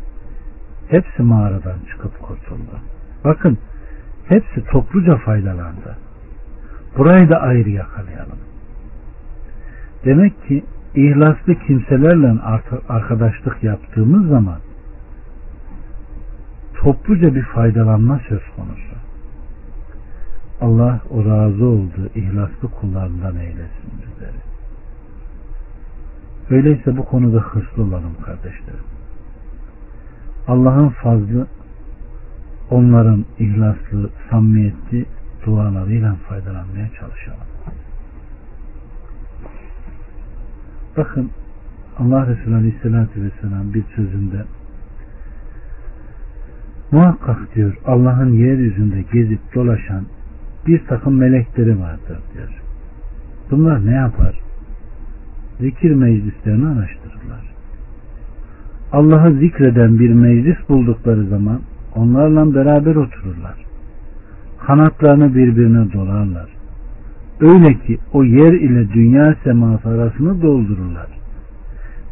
Hepsi 0.88 1.24
mağaradan 1.24 1.78
çıkıp 1.92 2.22
kurtuldu. 2.22 2.80
Bakın 3.24 3.58
hepsi 4.28 4.66
topluca 4.72 5.18
faydalandı. 5.18 6.03
Burayı 6.98 7.30
da 7.30 7.42
ayrı 7.42 7.70
yakalayalım. 7.70 8.38
Demek 10.06 10.48
ki 10.48 10.64
ihlaslı 10.96 11.56
kimselerle 11.68 12.42
arkadaşlık 12.90 13.64
yaptığımız 13.64 14.30
zaman 14.30 14.60
topluca 16.74 17.36
bir 17.36 17.44
faydalanma 17.44 18.20
söz 18.30 18.42
konusu. 18.56 18.94
Allah 20.62 21.00
o 21.10 21.26
razı 21.26 21.66
olduğu 21.66 22.10
ihlaslı 22.16 22.68
kullarından 22.80 23.36
eylesin 23.36 23.92
bizleri. 24.02 24.38
Öyleyse 26.50 26.98
bu 26.98 27.06
konuda 27.06 27.38
hırslı 27.38 27.84
olalım 27.84 28.16
kardeşlerim. 28.26 28.86
Allah'ın 30.48 30.90
fazlı 30.90 31.48
onların 32.72 33.26
ihlaslı, 33.40 34.10
samimiyetli 34.30 35.06
dualarıyla 35.46 36.16
faydalanmaya 36.16 36.90
çalışalım. 37.00 37.48
Bakın 40.98 41.32
Allah 41.98 42.28
Resulü 42.28 42.56
Aleyhisselatü 42.56 43.24
Vesselam 43.24 43.74
bir 43.74 43.84
sözünde 43.96 44.46
muhakkak 46.92 47.56
diyor 47.56 47.78
Allah'ın 47.86 48.34
yeryüzünde 48.34 49.04
gezip 49.14 49.56
dolaşan 49.56 50.06
bir 50.68 50.86
takım 50.88 51.18
melekleri 51.18 51.80
vardır 51.80 52.20
diyor. 52.34 52.62
Bunlar 53.52 53.86
ne 53.86 53.94
yapar? 53.94 54.40
Zikir 55.60 55.92
meclislerini 55.92 56.68
araştırırlar. 56.68 57.54
Allah'ı 58.92 59.34
zikreden 59.34 60.00
bir 60.00 60.14
meclis 60.14 60.70
buldukları 60.70 61.28
zaman 61.28 61.62
onlarla 61.96 62.56
beraber 62.56 62.96
otururlar. 62.96 63.63
Kanatlarını 64.68 65.36
birbirine 65.36 65.94
dolarlar. 65.94 66.50
Öyle 67.40 67.74
ki 67.74 67.98
o 68.14 68.24
yer 68.24 68.54
ile 68.54 68.94
dünya 68.94 69.36
seması 69.44 69.90
arasını 69.90 70.42
doldururlar. 70.42 71.08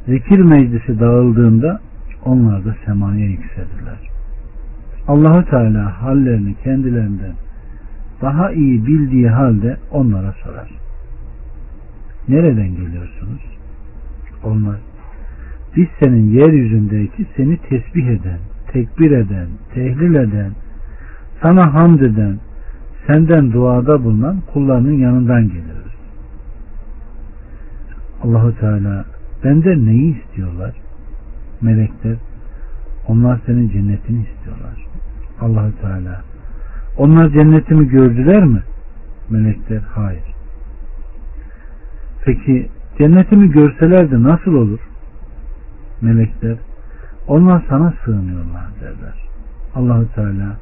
Zikir 0.08 0.40
meclisi 0.40 1.00
dağıldığında 1.00 1.80
onlar 2.26 2.66
da 2.66 2.76
semaya 2.86 3.26
yükselirler. 3.26 4.10
Allahu 5.08 5.46
Teala 5.46 6.02
hallerini 6.02 6.56
kendilerinden 6.64 7.34
daha 8.22 8.52
iyi 8.52 8.86
bildiği 8.86 9.30
halde 9.30 9.78
onlara 9.92 10.32
sorar. 10.32 10.72
Nereden 12.28 12.70
geliyorsunuz? 12.70 13.42
Onlar 14.44 14.78
biz 15.76 15.88
senin 16.00 16.30
yeryüzündeki 16.30 17.26
seni 17.38 17.58
tesbih 17.58 18.08
eden, 18.08 18.40
tekbir 18.72 19.12
eden, 19.12 19.48
tehlil 19.74 20.16
eden, 20.16 20.52
sana 21.42 21.74
hamd 21.74 22.00
eden, 22.00 22.40
senden 23.08 23.52
duada 23.52 24.04
bulunan 24.04 24.42
kullarının 24.54 24.94
yanından 24.94 25.48
geliriz. 25.48 25.92
Allahu 28.24 28.56
Teala 28.60 29.06
benden 29.44 29.86
neyi 29.86 30.22
istiyorlar? 30.22 30.76
Melekler 31.62 32.18
onlar 33.08 33.40
senin 33.46 33.70
cennetini 33.70 34.26
istiyorlar. 34.26 34.86
Allahu 35.42 35.72
Teala 35.82 36.22
onlar 36.98 37.30
cennetimi 37.30 37.88
gördüler 37.88 38.44
mi? 38.44 38.64
Melekler 39.30 39.82
hayır. 39.96 40.24
Peki 42.26 42.70
cennetimi 42.98 43.52
görselerdi 43.52 44.24
nasıl 44.24 44.54
olur? 44.54 44.80
Melekler 46.02 46.58
onlar 47.28 47.64
sana 47.70 47.94
sığınıyorlar 48.06 48.68
derler. 48.82 49.28
Allahu 49.76 50.14
Teala 50.16 50.58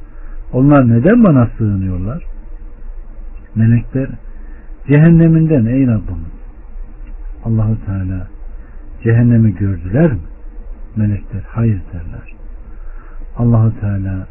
onlar 0.54 0.90
neden 0.90 1.24
bana 1.24 1.50
sığınıyorlar? 1.58 2.24
Melekler 3.56 4.10
cehenneminden 4.88 5.66
ey 5.66 5.88
Rabbimiz. 5.88 6.40
Allahu 7.46 7.86
Teala 7.86 8.28
cehennemi 9.04 9.56
gördüler 9.56 10.12
mi? 10.12 10.20
Melekler 10.96 11.42
hayır 11.48 11.82
derler. 11.94 12.34
Allahu 13.38 13.80
Teala 13.80 14.28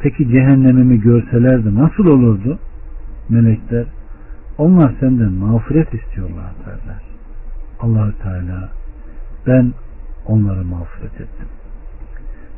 peki 0.00 0.28
cehennemimi 0.28 1.00
görselerdi 1.00 1.74
nasıl 1.74 2.06
olurdu? 2.06 2.58
Melekler 3.28 3.84
onlar 4.58 4.94
senden 5.00 5.32
mağfiret 5.32 5.94
istiyorlar 5.94 6.52
derler. 6.66 7.02
Allahu 7.80 8.12
Teala 8.22 8.68
ben 9.46 9.72
onları 10.26 10.64
mağfiret 10.64 11.20
ettim. 11.20 11.48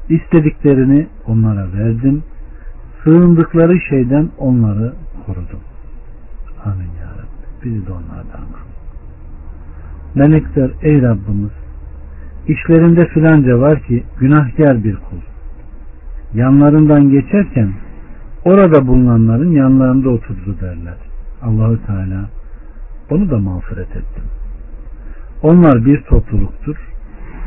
İstediklerini 0.09 1.07
onlara 1.27 1.73
verdim. 1.73 2.23
Sığındıkları 3.05 3.81
şeyden 3.81 4.29
onları 4.38 4.93
korudum. 5.27 5.61
Amin 6.64 6.90
ya 7.01 7.11
Rabbi. 7.11 7.64
Bizi 7.64 7.87
de 7.87 7.93
onlardan 7.93 8.47
kıl. 8.53 8.64
Melekler 10.14 10.71
ey 10.83 11.03
Rabbimiz 11.03 11.51
işlerinde 12.49 13.07
filanca 13.07 13.61
var 13.61 13.81
ki 13.81 14.05
günahkar 14.19 14.85
bir 14.85 14.97
kul. 14.97 15.19
Yanlarından 16.35 17.11
geçerken 17.11 17.73
orada 18.45 18.87
bulunanların 18.87 19.51
yanlarında 19.51 20.11
oturdu 20.11 20.57
derler. 20.61 20.97
Allahu 21.43 21.87
Teala 21.87 22.29
onu 23.11 23.31
da 23.31 23.38
mağfiret 23.38 23.97
ettim. 23.97 24.25
Onlar 25.43 25.85
bir 25.85 26.03
topluluktur. 26.03 26.77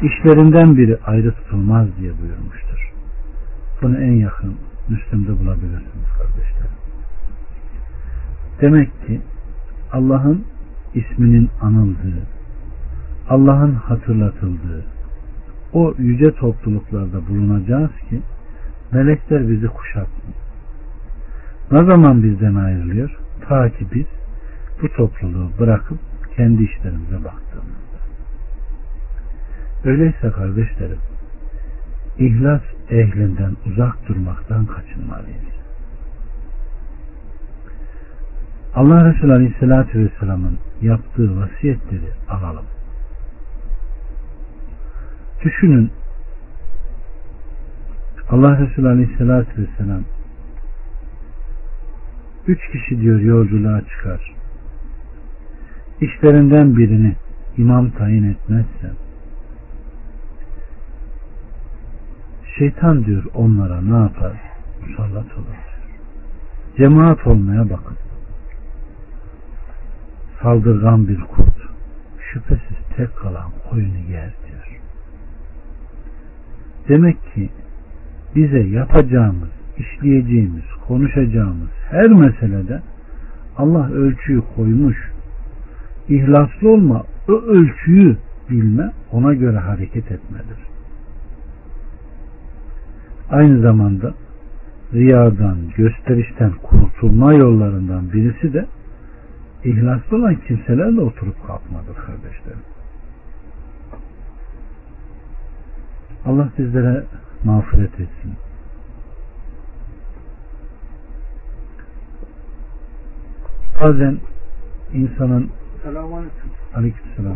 İşlerinden 0.03 0.77
biri 0.77 0.97
ayrı 1.05 1.31
tutulmaz 1.31 1.87
diye 1.99 2.11
buyurmuştur. 2.21 2.91
Bunu 3.81 3.97
en 3.97 4.11
yakın 4.11 4.55
Müslüm'de 4.89 5.39
bulabilirsiniz 5.39 6.07
kardeşlerim. 6.17 6.77
Demek 8.61 9.07
ki 9.07 9.21
Allah'ın 9.91 10.45
isminin 10.93 11.49
anıldığı, 11.61 12.23
Allah'ın 13.29 13.73
hatırlatıldığı 13.73 14.85
o 15.73 15.93
yüce 15.97 16.31
topluluklarda 16.31 17.27
bulunacağız 17.27 17.91
ki 18.09 18.21
melekler 18.91 19.49
bizi 19.49 19.67
kuşatmıyor. 19.67 20.37
Ne 21.71 21.83
zaman 21.83 22.23
bizden 22.23 22.55
ayrılıyor? 22.55 23.17
Ta 23.47 23.69
ki 23.69 23.87
biz 23.93 24.05
bu 24.81 24.89
topluluğu 24.89 25.49
bırakıp 25.59 25.99
kendi 26.35 26.63
işlerimize 26.63 27.23
baktığımızda. 27.23 27.97
Öyleyse 29.85 30.31
kardeşlerim, 30.31 30.99
ihlas 32.19 32.61
ehlinden 32.89 33.55
uzak 33.65 34.07
durmaktan 34.07 34.65
kaçınmalıyız. 34.65 35.57
Allah 38.75 39.13
Resulü 39.13 39.33
Aleyhisselatü 39.33 39.99
Vesselam'ın 39.99 40.57
yaptığı 40.81 41.41
vasiyetleri 41.41 42.11
alalım. 42.29 42.65
Düşünün 45.43 45.91
Allah 48.29 48.59
Resulü 48.59 48.87
Aleyhisselatü 48.87 49.61
Vesselam 49.61 50.03
üç 52.47 52.59
kişi 52.71 53.01
diyor 53.01 53.19
yolculuğa 53.19 53.81
çıkar. 53.81 54.33
İşlerinden 56.01 56.77
birini 56.77 57.15
imam 57.57 57.89
tayin 57.91 58.23
etmezse 58.23 59.06
şeytan 62.57 63.05
diyor 63.05 63.23
onlara 63.33 63.81
ne 63.81 63.97
yapar? 63.97 64.33
Musallat 64.81 65.37
olur. 65.37 65.57
Cemaat 66.77 67.27
olmaya 67.27 67.63
bakın. 67.69 67.97
Saldırgan 70.41 71.07
bir 71.07 71.21
kurt 71.21 71.57
şüphesiz 72.33 72.77
tek 72.95 73.15
kalan 73.17 73.51
koyunu 73.69 73.97
yer 74.11 74.33
diyor. 74.47 74.79
Demek 76.89 77.33
ki 77.33 77.49
bize 78.35 78.59
yapacağımız, 78.59 79.49
işleyeceğimiz, 79.77 80.65
konuşacağımız 80.87 81.69
her 81.89 82.07
meselede 82.07 82.81
Allah 83.57 83.91
ölçüyü 83.91 84.41
koymuş. 84.55 85.11
İhlaslı 86.09 86.69
olma, 86.69 87.03
o 87.29 87.31
ölçüyü 87.31 88.17
bilme, 88.49 88.91
ona 89.11 89.33
göre 89.33 89.57
hareket 89.57 90.11
etmedir. 90.11 90.66
Aynı 93.31 93.61
zamanda 93.61 94.13
riyadan, 94.93 95.57
gösterişten 95.77 96.51
kurtulma 96.63 97.33
yollarından 97.33 98.13
birisi 98.13 98.53
de 98.53 98.65
ihlaslı 99.63 100.17
olan 100.17 100.35
kimselerle 100.35 101.01
oturup 101.01 101.47
kalkmadır 101.47 101.95
kardeşlerim. 101.95 102.61
Allah 106.25 106.49
bizlere 106.57 107.03
mağfiret 107.43 107.93
etsin. 107.93 108.33
Bazen 113.81 114.17
insanın 114.93 115.51
Selamünaleyküm. 115.83 116.51
Aleykümselam. 116.75 117.35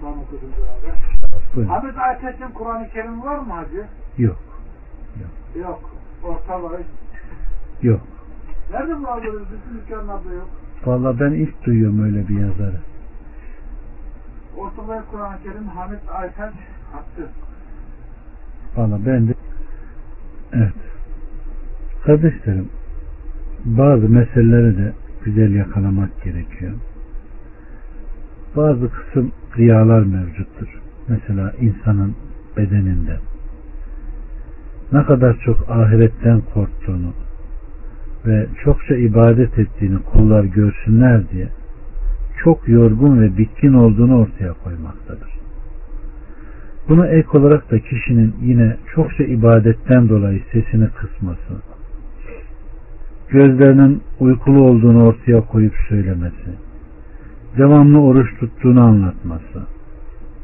Kur'an 0.00 0.18
okudum 0.18 0.50
beraber. 1.56 1.76
Ahmet 1.76 2.54
Kur'an-ı 2.54 2.88
Kerim 2.88 3.22
var 3.22 3.38
mı 3.38 3.52
hacı? 3.52 3.86
Yok. 4.18 4.47
Yok. 5.54 5.90
Orta 6.24 6.62
var. 6.62 6.80
Yok. 7.82 8.00
Nerede 8.72 8.98
bulabiliriz? 8.98 9.40
Bütün 9.40 9.80
dükkanlarda 9.80 10.32
yok. 10.34 10.48
Vallahi 10.86 11.20
ben 11.20 11.30
ilk 11.30 11.66
duyuyorum 11.66 12.04
öyle 12.04 12.28
bir 12.28 12.40
yazarı. 12.40 12.80
Ortalığı 14.56 15.02
Kur'an-ı 15.10 15.42
Kerim 15.42 15.68
Ahmet 15.78 16.00
Aytaç 16.14 16.54
attı. 16.94 17.28
Vallahi 18.76 19.06
ben 19.06 19.28
de 19.28 19.34
evet. 20.52 20.72
Kardeşlerim 22.04 22.68
bazı 23.64 24.08
meseleleri 24.08 24.78
de 24.78 24.92
güzel 25.24 25.54
yakalamak 25.54 26.24
gerekiyor. 26.24 26.72
Bazı 28.56 28.90
kısım 28.90 29.32
riyalar 29.56 30.02
mevcuttur. 30.02 30.82
Mesela 31.08 31.52
insanın 31.60 32.16
bedeninde 32.56 33.18
ne 34.92 35.02
kadar 35.02 35.36
çok 35.44 35.70
ahiretten 35.70 36.40
korktuğunu 36.54 37.12
ve 38.26 38.46
çokça 38.64 38.94
ibadet 38.94 39.58
ettiğini 39.58 39.98
kullar 39.98 40.44
görsünler 40.44 41.30
diye 41.30 41.48
çok 42.44 42.68
yorgun 42.68 43.22
ve 43.22 43.38
bitkin 43.38 43.72
olduğunu 43.72 44.18
ortaya 44.18 44.52
koymaktadır. 44.52 45.38
Buna 46.88 47.06
ek 47.06 47.38
olarak 47.38 47.70
da 47.70 47.78
kişinin 47.78 48.34
yine 48.42 48.76
çokça 48.94 49.24
ibadetten 49.24 50.08
dolayı 50.08 50.42
sesini 50.52 50.88
kısması, 50.88 51.62
gözlerinin 53.28 54.02
uykulu 54.20 54.60
olduğunu 54.60 55.06
ortaya 55.06 55.40
koyup 55.40 55.74
söylemesi, 55.88 56.50
devamlı 57.58 58.00
oruç 58.00 58.28
tuttuğunu 58.40 58.80
anlatması, 58.80 59.62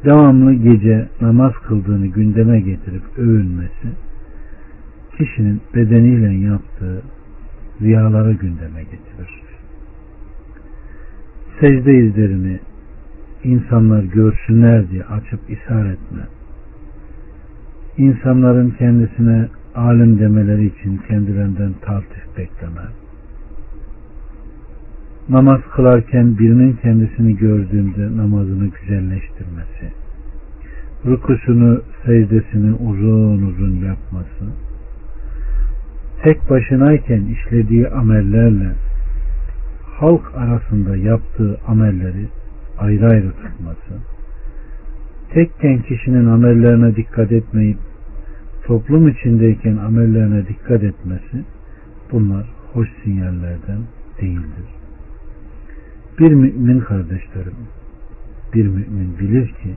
devamlı 0.05 0.55
gece 0.55 1.09
namaz 1.21 1.53
kıldığını 1.53 2.07
gündeme 2.07 2.61
getirip 2.61 3.03
övünmesi, 3.19 3.89
kişinin 5.19 5.61
bedeniyle 5.75 6.35
yaptığı 6.35 7.03
riyaları 7.83 8.33
gündeme 8.33 8.83
getirir. 8.83 9.43
Secde 11.61 11.95
izlerini 11.95 12.61
insanlar 13.45 14.03
görsünler 14.03 14.91
diye 14.91 15.05
açıp 15.05 15.41
ishar 15.51 15.87
etme, 15.87 16.23
insanların 17.99 18.71
kendisine 18.71 19.49
alim 19.75 20.19
demeleri 20.19 20.67
için 20.67 21.01
kendilerinden 21.09 21.73
taltif 21.83 22.37
bekleme, 22.37 22.83
namaz 25.29 25.61
kılarken 25.75 26.39
birinin 26.39 26.73
kendisini 26.73 27.37
gördüğünde 27.37 28.17
namazını 28.17 28.67
güzelleştirmesi, 28.67 29.93
rükusunu, 31.07 31.83
secdesini 32.07 32.75
uzun 32.75 33.43
uzun 33.43 33.75
yapması, 33.75 34.45
tek 36.23 36.51
başınayken 36.51 37.23
işlediği 37.25 37.89
amellerle 37.89 38.73
halk 39.99 40.33
arasında 40.37 40.97
yaptığı 40.97 41.59
amelleri 41.69 42.29
ayrı 42.79 43.09
ayrı 43.09 43.31
tutması, 43.31 44.01
tekken 45.31 45.79
kişinin 45.79 46.27
amellerine 46.27 46.97
dikkat 46.97 47.33
etmeyip 47.33 47.79
toplum 48.67 49.09
içindeyken 49.09 49.77
amellerine 49.77 50.49
dikkat 50.49 50.83
etmesi 50.83 51.45
bunlar 52.13 52.47
hoş 52.73 52.89
sinyallerden 53.05 53.81
değildir. 54.21 54.67
Bir 56.19 56.33
mümin 56.33 56.81
kardeşlerim, 56.81 57.57
bir 58.55 58.67
mümin 58.67 59.19
bilir 59.19 59.47
ki 59.47 59.75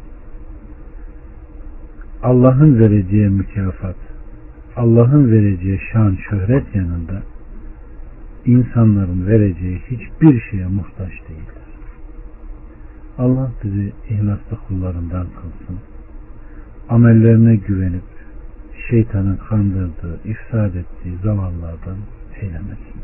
Allah'ın 2.23 2.79
vereceği 2.79 3.29
mükafat, 3.29 3.95
Allah'ın 4.77 5.31
vereceği 5.31 5.79
şan, 5.91 6.17
şöhret 6.29 6.75
yanında 6.75 7.21
insanların 8.45 9.27
vereceği 9.27 9.81
hiçbir 9.89 10.41
şeye 10.41 10.67
muhtaç 10.67 11.11
değildir. 11.11 11.67
Allah 13.17 13.51
bizi 13.63 13.93
ihlaslı 14.09 14.57
kullarından 14.67 15.27
kılsın. 15.27 15.79
Amellerine 16.89 17.55
güvenip 17.55 18.03
şeytanın 18.89 19.37
kandırdığı, 19.49 20.19
ifsad 20.25 20.75
ettiği 20.75 21.17
zavallardan 21.23 21.97
eylemesin. 22.41 23.01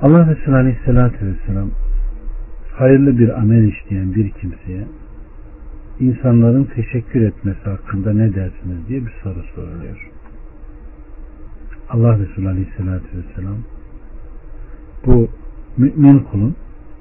Allah 0.00 0.30
Resulü 0.30 0.54
Aleyhisselatü 0.54 1.26
Vesselam 1.26 1.70
hayırlı 2.72 3.18
bir 3.18 3.38
amel 3.38 3.64
işleyen 3.64 4.14
bir 4.14 4.30
kimseye 4.30 4.84
insanların 6.00 6.64
teşekkür 6.64 7.22
etmesi 7.22 7.60
hakkında 7.60 8.12
ne 8.12 8.34
dersiniz 8.34 8.88
diye 8.88 9.06
bir 9.06 9.12
soru 9.22 9.42
soruluyor. 9.54 10.10
Allah 11.88 12.18
Resulü 12.18 12.48
Aleyhisselatü 12.48 13.06
Vesselam 13.18 13.56
bu 15.06 15.28
mümin 15.76 16.18
kulun 16.18 16.56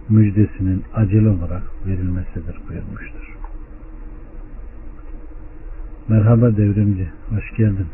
müjdesinin 0.10 0.84
acele 0.94 1.30
olarak 1.30 1.64
verilmesidir 1.88 2.56
buyurmuştur. 2.70 3.38
Merhaba 6.08 6.58
devrimci, 6.58 7.10
hoş 7.30 7.58
geldin. 7.58 7.88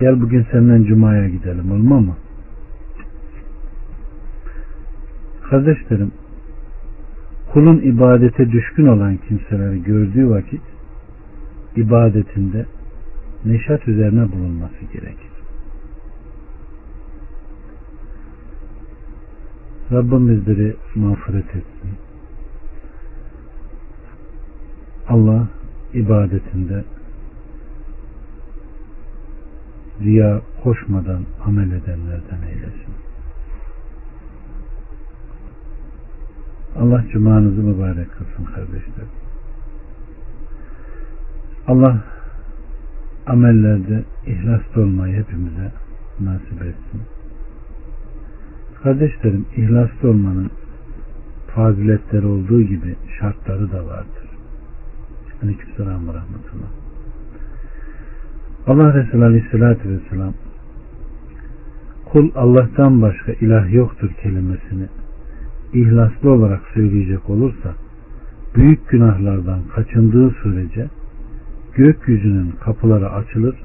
Gel 0.00 0.20
bugün 0.20 0.46
senden 0.52 0.84
Cuma'ya 0.84 1.28
gidelim 1.28 1.72
olma 1.72 2.00
mı? 2.00 2.16
Kardeşlerim, 5.50 6.12
kulun 7.52 7.78
ibadete 7.78 8.52
düşkün 8.52 8.86
olan 8.86 9.16
kimseleri 9.16 9.82
gördüğü 9.82 10.30
vakit 10.30 10.62
ibadetinde 11.76 12.66
neşat 13.44 13.88
üzerine 13.88 14.32
bulunması 14.32 14.84
gerekir. 14.92 15.28
Rabbim 19.92 20.28
bizleri 20.28 20.76
mağfiret 20.94 21.46
etsin. 21.48 21.90
Allah 25.08 25.48
ibadetinde 25.94 26.84
riya 30.00 30.40
koşmadan 30.62 31.22
amel 31.44 31.70
edenlerden 31.70 32.42
eylesin. 32.48 32.94
Allah 36.76 37.04
cumanızı 37.12 37.62
mübarek 37.62 38.12
kılsın 38.12 38.44
kardeşler. 38.44 39.06
Allah 41.66 42.04
amellerde 43.26 44.04
ihlaslı 44.26 44.82
olmayı 44.82 45.16
hepimize 45.16 45.72
nasip 46.20 46.62
etsin. 46.62 47.02
Kardeşlerim 48.82 49.46
ihlaslı 49.56 50.08
olmanın 50.08 50.50
faziletleri 51.54 52.26
olduğu 52.26 52.62
gibi 52.62 52.96
şartları 53.18 53.72
da 53.72 53.86
vardır. 53.86 54.28
Aleykümselam 55.42 56.08
ve 56.08 56.12
rahmetullah. 56.12 56.68
Allah 58.66 58.94
Resulü 58.94 59.24
Aleyhisselatü 59.24 59.88
Vesselam 59.88 60.34
kul 62.12 62.30
Allah'tan 62.34 63.02
başka 63.02 63.32
ilah 63.32 63.72
yoktur 63.72 64.10
kelimesini 64.22 64.86
ihlaslı 65.72 66.30
olarak 66.30 66.60
söyleyecek 66.74 67.30
olursa 67.30 67.74
büyük 68.54 68.88
günahlardan 68.88 69.60
kaçındığı 69.74 70.30
sürece 70.30 70.88
gökyüzünün 71.74 72.52
kapıları 72.64 73.10
açılır 73.10 73.56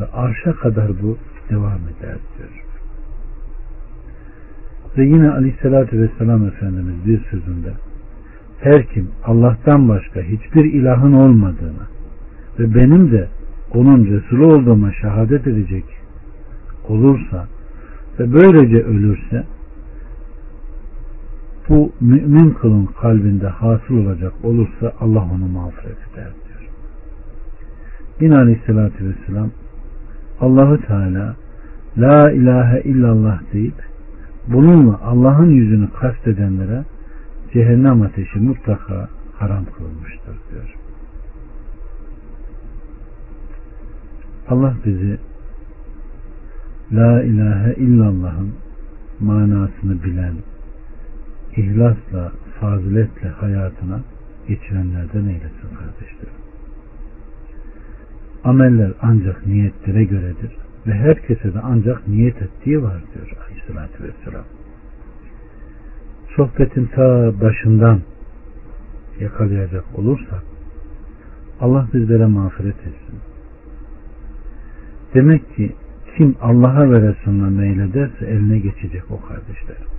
ve 0.00 0.04
arşa 0.12 0.52
kadar 0.52 0.88
bu 1.02 1.18
devam 1.50 1.80
eder 1.80 2.16
diyor. 2.38 2.64
Ve 4.96 5.04
yine 5.04 5.30
aleyhissalatü 5.30 6.00
vesselam 6.00 6.46
Efendimiz 6.46 7.06
bir 7.06 7.20
sözünde 7.30 7.72
her 8.60 8.86
kim 8.86 9.08
Allah'tan 9.24 9.88
başka 9.88 10.20
hiçbir 10.20 10.64
ilahın 10.64 11.12
olmadığını 11.12 11.86
ve 12.58 12.74
benim 12.74 13.12
de 13.12 13.28
onun 13.74 14.06
Resulü 14.06 14.44
olduğuma 14.44 14.92
şehadet 14.92 15.46
edecek 15.46 15.84
olursa 16.88 17.46
ve 18.18 18.32
böylece 18.32 18.82
ölürse 18.82 19.44
bu 21.68 21.92
mümin 22.00 22.50
kılın 22.50 22.86
kalbinde 22.86 23.48
hasıl 23.48 23.96
olacak 23.96 24.32
olursa 24.42 24.92
Allah 25.00 25.28
onu 25.34 25.48
mağfiret 25.48 25.98
eder 26.12 26.30
diyor. 26.48 26.70
Yine 28.20 28.36
aleyhissalatü 28.36 29.08
vesselam 29.08 29.50
Allahu 30.40 30.86
Teala 30.86 31.36
La 31.98 32.30
ilahe 32.30 32.80
illallah 32.80 33.40
deyip 33.52 33.74
bununla 34.48 35.00
Allah'ın 35.02 35.50
yüzünü 35.50 35.88
kastedenlere 35.90 36.84
cehennem 37.52 38.02
ateşi 38.02 38.38
mutlaka 38.38 39.08
haram 39.38 39.64
kılmıştır 39.64 40.36
diyor. 40.50 40.74
Allah 44.48 44.74
bizi 44.86 45.18
La 46.92 47.22
ilahe 47.22 47.74
illallah'ın 47.74 48.52
manasını 49.20 50.02
bilen, 50.04 50.34
ihlasla, 51.58 52.32
faziletle 52.60 53.28
hayatına 53.28 54.00
geçirenlerden 54.48 55.24
eylesin 55.24 55.68
kardeşlerim. 55.78 56.38
Ameller 58.44 58.92
ancak 59.02 59.46
niyetlere 59.46 60.04
göredir 60.04 60.56
ve 60.86 60.92
herkese 60.92 61.54
de 61.54 61.60
ancak 61.62 62.08
niyet 62.08 62.42
ettiği 62.42 62.82
var 62.82 63.02
diyor 63.14 63.36
aleyhissalatü 63.46 64.04
vesselam. 64.04 64.44
Sohbetin 66.36 66.86
ta 66.86 67.32
başından 67.40 68.00
yakalayacak 69.20 69.84
olursak 69.94 70.42
Allah 71.60 71.88
bizlere 71.94 72.26
mağfiret 72.26 72.76
etsin. 72.76 73.18
Demek 75.14 75.56
ki 75.56 75.74
kim 76.16 76.34
Allah'a 76.40 76.90
ve 76.90 77.08
Resulüne 77.08 77.48
meylederse 77.48 78.26
eline 78.26 78.58
geçecek 78.58 79.02
o 79.10 79.20
kardeşler. 79.20 79.97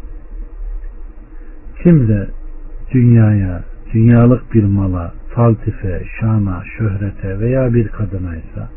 Kim 1.84 2.08
de 2.08 2.28
dünyaya, 2.92 3.64
dünyalık 3.94 4.54
bir 4.54 4.64
mala, 4.64 5.14
taltife, 5.34 6.04
şana, 6.20 6.64
şöhrete 6.78 7.40
veya 7.40 7.74
bir 7.74 7.88
kadına 7.88 8.36
ise 8.36 8.68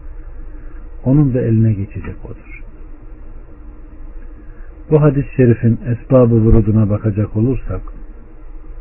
onun 1.04 1.34
da 1.34 1.40
eline 1.40 1.72
geçecek 1.72 2.16
odur. 2.24 2.62
Bu 4.90 5.02
hadis-i 5.02 5.36
şerifin 5.36 5.78
esbabı 5.86 6.34
vuruduna 6.34 6.90
bakacak 6.90 7.36
olursak 7.36 7.80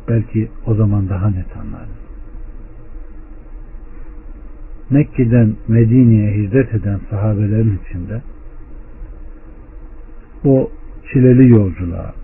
belki 0.08 0.50
o 0.66 0.74
zaman 0.74 1.08
daha 1.08 1.30
net 1.30 1.56
anlarız. 1.56 2.02
Mekke'den 4.90 5.54
Medine'ye 5.68 6.34
hicret 6.34 6.74
eden 6.74 7.00
sahabelerin 7.10 7.80
içinde 7.86 8.22
o 10.44 10.70
çileli 11.12 11.48
yolculuğa, 11.48 12.14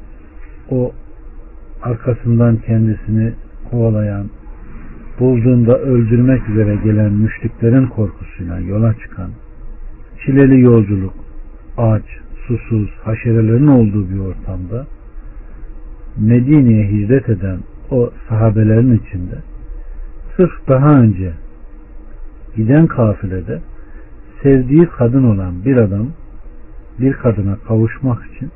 o 0.70 0.92
arkasından 1.82 2.56
kendisini 2.56 3.32
kovalayan, 3.70 4.26
bulduğunda 5.20 5.78
öldürmek 5.78 6.48
üzere 6.48 6.76
gelen 6.84 7.12
müşriklerin 7.12 7.86
korkusuyla 7.86 8.58
yola 8.58 8.94
çıkan, 8.94 9.30
çileli 10.24 10.60
yolculuk, 10.60 11.14
aç, 11.76 12.04
susuz, 12.46 12.90
haşerelerin 13.04 13.66
olduğu 13.66 14.10
bir 14.10 14.18
ortamda 14.18 14.86
Medine'ye 16.18 16.88
hicret 16.90 17.28
eden 17.28 17.58
o 17.90 18.10
sahabelerin 18.28 18.98
içinde 18.98 19.38
sırf 20.36 20.68
daha 20.68 21.00
önce 21.00 21.32
giden 22.56 22.86
kafilede 22.86 23.60
sevdiği 24.42 24.86
kadın 24.86 25.24
olan 25.24 25.64
bir 25.64 25.76
adam 25.76 26.06
bir 27.00 27.12
kadına 27.12 27.56
kavuşmak 27.56 28.26
için 28.34 28.50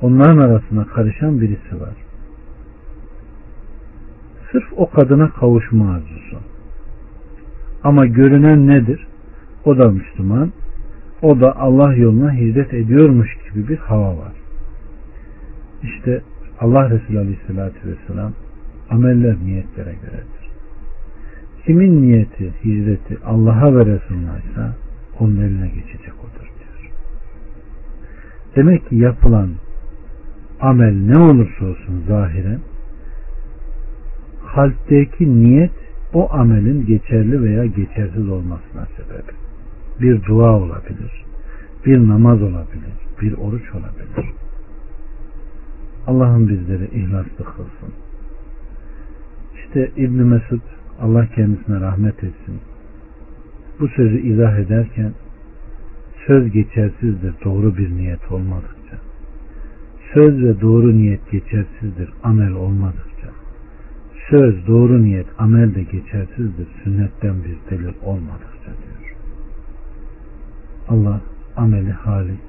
onların 0.00 0.38
arasına 0.38 0.84
karışan 0.84 1.40
birisi 1.40 1.80
var. 1.80 2.03
Sırf 4.54 4.72
o 4.76 4.90
kadına 4.90 5.30
kavuşma 5.30 5.92
arzusu. 5.94 6.36
Ama 7.84 8.06
görünen 8.06 8.66
nedir? 8.66 9.06
O 9.64 9.78
da 9.78 9.90
Müslüman. 9.90 10.52
O 11.22 11.40
da 11.40 11.56
Allah 11.56 11.94
yoluna 11.94 12.32
hizmet 12.32 12.74
ediyormuş 12.74 13.28
gibi 13.44 13.68
bir 13.68 13.76
hava 13.76 14.18
var. 14.18 14.32
İşte 15.82 16.22
Allah 16.60 16.90
Resulü 16.90 17.18
Aleyhisselatü 17.18 17.78
Vesselam 17.88 18.32
ameller 18.90 19.36
niyetlere 19.44 19.94
göredir. 20.02 20.44
Kimin 21.66 22.02
niyeti, 22.02 22.52
hizmeti 22.64 23.18
Allah'a 23.24 23.74
ve 23.76 23.86
Resulüne 23.86 24.30
ise 24.50 24.66
onun 25.20 25.36
eline 25.36 25.68
geçecek 25.68 26.14
odur 26.20 26.48
diyor. 26.58 26.92
Demek 28.56 28.88
ki 28.88 28.96
yapılan 28.96 29.50
amel 30.60 30.94
ne 30.94 31.18
olursa 31.18 31.64
olsun 31.64 32.04
zahiren 32.08 32.60
kalpteki 34.54 35.42
niyet 35.42 35.70
o 36.12 36.32
amelin 36.32 36.86
geçerli 36.86 37.42
veya 37.42 37.66
geçersiz 37.66 38.28
olmasına 38.28 38.86
sebep. 38.96 39.24
Bir 40.00 40.24
dua 40.24 40.56
olabilir, 40.56 41.24
bir 41.86 42.08
namaz 42.08 42.42
olabilir, 42.42 42.94
bir 43.20 43.32
oruç 43.32 43.74
olabilir. 43.74 44.32
Allah'ın 46.06 46.48
bizleri 46.48 46.84
ihlaslı 46.84 47.44
kılsın. 47.44 47.94
İşte 49.54 49.90
İbn 49.96 50.22
Mesud 50.22 50.60
Allah 51.00 51.26
kendisine 51.26 51.80
rahmet 51.80 52.24
etsin. 52.24 52.60
Bu 53.80 53.88
sözü 53.88 54.18
izah 54.18 54.58
ederken 54.58 55.12
söz 56.26 56.52
geçersizdir 56.52 57.34
doğru 57.44 57.76
bir 57.76 57.90
niyet 57.90 58.32
olmadıkça. 58.32 58.96
Söz 60.14 60.44
ve 60.44 60.60
doğru 60.60 60.96
niyet 60.96 61.30
geçersizdir 61.30 62.10
amel 62.22 62.52
olmadıkça. 62.52 63.13
Söz, 64.30 64.66
doğru 64.66 65.02
niyet, 65.02 65.26
amel 65.38 65.74
de 65.74 65.82
geçersizdir 65.82 66.66
sünnetten 66.84 67.34
bir 67.44 67.56
delil 67.70 67.94
olmadıkça 68.04 68.64
diyor. 68.64 69.16
Allah 70.88 71.20
ameli 71.56 71.92
halis, 71.92 72.40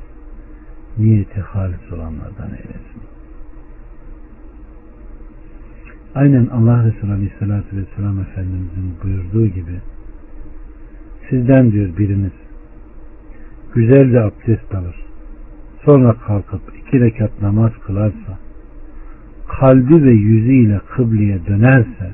niyeti 0.98 1.42
halis 1.42 1.92
olanlardan 1.92 2.50
eylesin. 2.50 3.02
Aynen 6.16 6.48
Allah 6.48 6.84
Resulü 6.86 7.12
Aleyhisselatü 7.12 7.78
Vesselam 7.78 8.20
Efendimizin 8.20 8.94
buyurduğu 9.04 9.48
gibi 9.48 9.80
sizden 11.30 11.72
diyor 11.72 11.98
biriniz 11.98 12.32
güzelce 13.74 14.22
abdest 14.22 14.76
alır 14.76 14.96
sonra 15.86 16.14
kalkıp 16.14 16.62
iki 16.78 17.00
rekat 17.00 17.42
namaz 17.42 17.72
kılarsa 17.86 18.45
kalbi 19.60 20.04
ve 20.04 20.12
yüzüyle 20.12 20.82
kıbleye 20.96 21.46
dönerse 21.46 22.12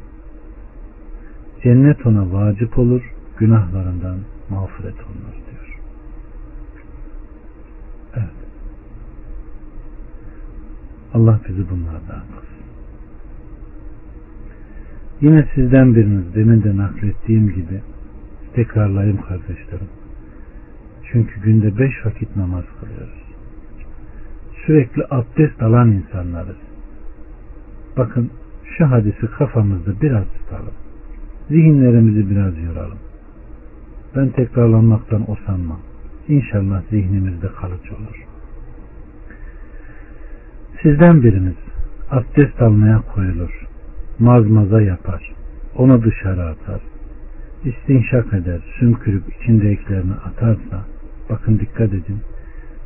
cennet 1.64 2.06
ona 2.06 2.34
vacip 2.34 2.80
olur 2.80 3.14
günahlarından 3.38 4.18
mağfiret 4.50 4.96
olunur 4.96 5.36
diyor. 5.50 5.80
Evet. 8.16 8.30
Allah 11.14 11.40
bizi 11.50 11.70
bunlardan 11.70 12.24
kılsın. 12.32 12.66
Yine 15.22 15.48
sizden 15.56 15.96
biriniz 15.96 16.36
demin 16.36 16.64
de 16.64 16.78
naklettiğim 16.78 17.50
gibi 17.50 17.82
tekrarlayayım 18.54 19.22
kardeşlerim. 19.22 19.90
Çünkü 21.12 21.42
günde 21.42 21.78
beş 21.78 22.06
vakit 22.06 22.36
namaz 22.36 22.66
kılıyoruz. 22.80 23.22
Sürekli 24.66 25.04
abdest 25.10 25.64
alan 25.64 25.92
insanlarız. 25.92 26.71
Bakın 27.98 28.32
şu 28.78 28.92
hadisi 28.92 29.28
kafamızda 29.38 30.02
biraz 30.02 30.24
tutalım. 30.38 30.74
Zihinlerimizi 31.48 32.30
biraz 32.30 32.58
yoralım. 32.58 32.98
Ben 34.16 34.30
tekrarlanmaktan 34.30 35.32
usanmam. 35.32 35.80
İnşallah 36.28 36.82
zihnimizde 36.90 37.48
kalıcı 37.48 37.96
olur. 37.96 38.26
Sizden 40.82 41.24
biriniz 41.24 41.56
abdest 42.12 42.62
almaya 42.62 43.02
koyulur 43.16 43.68
mazmaza 44.20 44.82
yapar. 44.82 45.34
Onu 45.76 46.04
dışarı 46.04 46.44
atar. 46.44 46.82
İstinşak 47.66 48.34
eder, 48.34 48.60
sümkürüp 48.80 49.24
içindekilerini 49.36 50.14
atarsa, 50.14 50.86
bakın 51.30 51.60
dikkat 51.60 51.90
edin, 51.90 52.20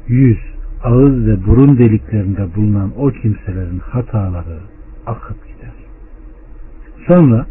yüz, 0.08 0.40
ağız 0.84 1.28
ve 1.28 1.46
burun 1.46 1.78
deliklerinde 1.78 2.56
bulunan 2.56 2.92
o 2.98 3.10
kimselerin 3.10 3.80
hataları 3.80 4.60
akıp 5.08 5.38
gider. 5.48 5.74
Sonra 7.08 7.46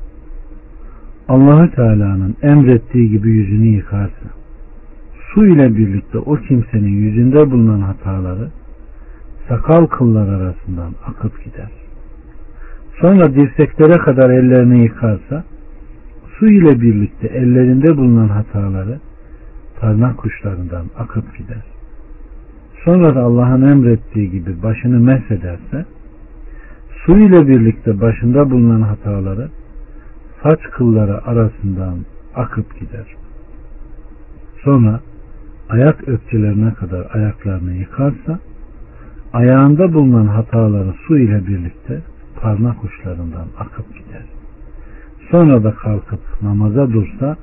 Allahü 1.29 1.71
Teala'nın 1.71 2.37
emrettiği 2.43 3.11
gibi 3.11 3.31
yüzünü 3.31 3.67
yıkarsa, 3.67 4.29
su 5.35 5.47
ile 5.47 5.77
birlikte 5.77 6.19
o 6.19 6.37
kimsenin 6.37 6.93
yüzünde 6.93 7.51
bulunan 7.51 7.81
hataları 7.81 8.49
sakal 9.49 9.87
kıllar 9.87 10.29
arasından 10.29 10.95
akıp 11.07 11.45
gider. 11.45 11.71
Sonra 13.01 13.35
dirseklere 13.35 13.99
kadar 13.99 14.31
ellerini 14.31 14.83
yıkarsa 14.83 15.45
su 16.38 16.47
ile 16.47 16.81
birlikte 16.81 17.27
ellerinde 17.27 17.97
bulunan 17.97 18.29
hataları 18.29 18.99
parmak 19.81 20.19
kuşlarından 20.19 20.87
akıp 20.99 21.38
gider. 21.38 21.62
Sonra 22.85 23.14
da 23.14 23.21
Allah'ın 23.21 23.62
emrettiği 23.62 24.31
gibi 24.31 24.62
başını 24.62 25.01
mesederse 25.01 25.87
su 27.07 27.19
ile 27.19 27.49
birlikte 27.49 28.01
başında 28.01 28.51
bulunan 28.51 28.81
hataları 28.81 29.49
saç 30.43 30.61
kılları 30.62 31.27
arasından 31.27 31.99
akıp 32.35 32.81
gider. 32.81 33.07
Sonra 34.64 35.01
ayak 35.69 36.09
ökçelerine 36.09 36.75
kadar 36.75 37.07
ayaklarını 37.14 37.73
yıkarsa 37.73 38.38
ayağında 39.33 39.95
bulunan 39.95 40.27
hataları 40.27 40.93
su 41.07 41.19
ile 41.19 41.47
birlikte 41.47 42.03
parmak 42.40 42.85
uçlarından 42.85 43.47
akıp 43.59 43.87
gider. 43.95 44.25
Sonra 45.31 45.64
da 45.64 45.75
kalkıp 45.75 46.21
namaza 46.43 46.93
dursa 46.93 47.37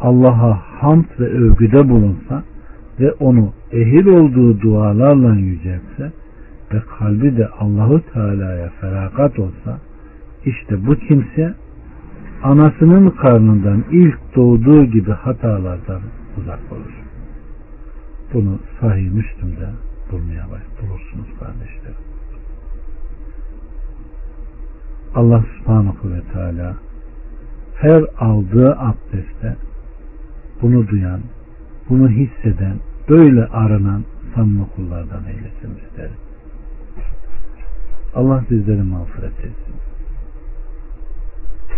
Allah'a 0.00 0.62
hamd 0.80 1.04
ve 1.20 1.24
övgüde 1.24 1.88
bulunsa 1.88 2.42
ve 3.00 3.12
onu 3.12 3.52
ehil 3.72 4.06
olduğu 4.06 4.60
dualarla 4.60 5.34
yüceltse 5.34 6.12
ve 6.72 6.82
kalbi 6.98 7.36
de 7.36 7.48
Allahu 7.48 8.02
Teala'ya 8.12 8.70
feragat 8.80 9.38
olsa 9.38 9.78
işte 10.44 10.86
bu 10.86 10.96
kimse 10.96 11.54
anasının 12.42 13.10
karnından 13.10 13.84
ilk 13.90 14.36
doğduğu 14.36 14.84
gibi 14.84 15.12
hatalardan 15.12 16.00
uzak 16.40 16.72
olur. 16.72 17.02
Bunu 18.34 18.58
sahih 18.80 19.10
Müslüm'de 19.10 19.68
bulmaya 20.12 20.46
bulursunuz 20.82 21.38
kardeşlerim. 21.40 22.06
Allah 25.14 25.44
subhanahu 25.58 26.10
ve 26.10 26.20
teala 26.32 26.76
her 27.74 28.04
aldığı 28.18 28.76
abdeste 28.78 29.56
bunu 30.62 30.88
duyan, 30.88 31.20
bunu 31.88 32.08
hisseden, 32.08 32.76
böyle 33.08 33.46
aranan 33.46 34.04
samimi 34.34 34.66
kullardan 34.76 35.24
eylesin 35.24 35.86
isterim. 35.86 36.16
Allah 38.16 38.44
bizleri 38.50 38.82
mağfiret 38.82 39.38
etsin. 39.38 39.74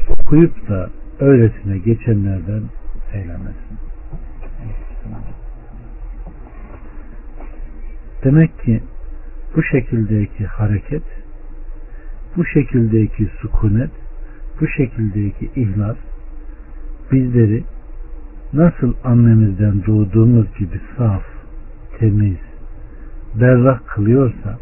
Okuyup 0.08 0.68
da 0.68 0.90
öylesine 1.20 1.78
geçenlerden 1.78 2.62
eylemesin. 3.12 3.78
Demek 8.24 8.62
ki 8.62 8.82
bu 9.56 9.62
şekildeki 9.62 10.46
hareket 10.46 11.02
bu 12.36 12.44
şekildeki 12.44 13.28
sükunet, 13.40 13.90
bu 14.60 14.68
şekildeki 14.68 15.50
ihlas 15.56 15.96
bizleri 17.12 17.64
nasıl 18.52 18.94
annemizden 19.04 19.86
doğduğumuz 19.86 20.46
gibi 20.58 20.80
saf, 20.96 21.22
temiz, 21.98 22.38
berrak 23.34 23.86
kılıyorsa 23.86 24.58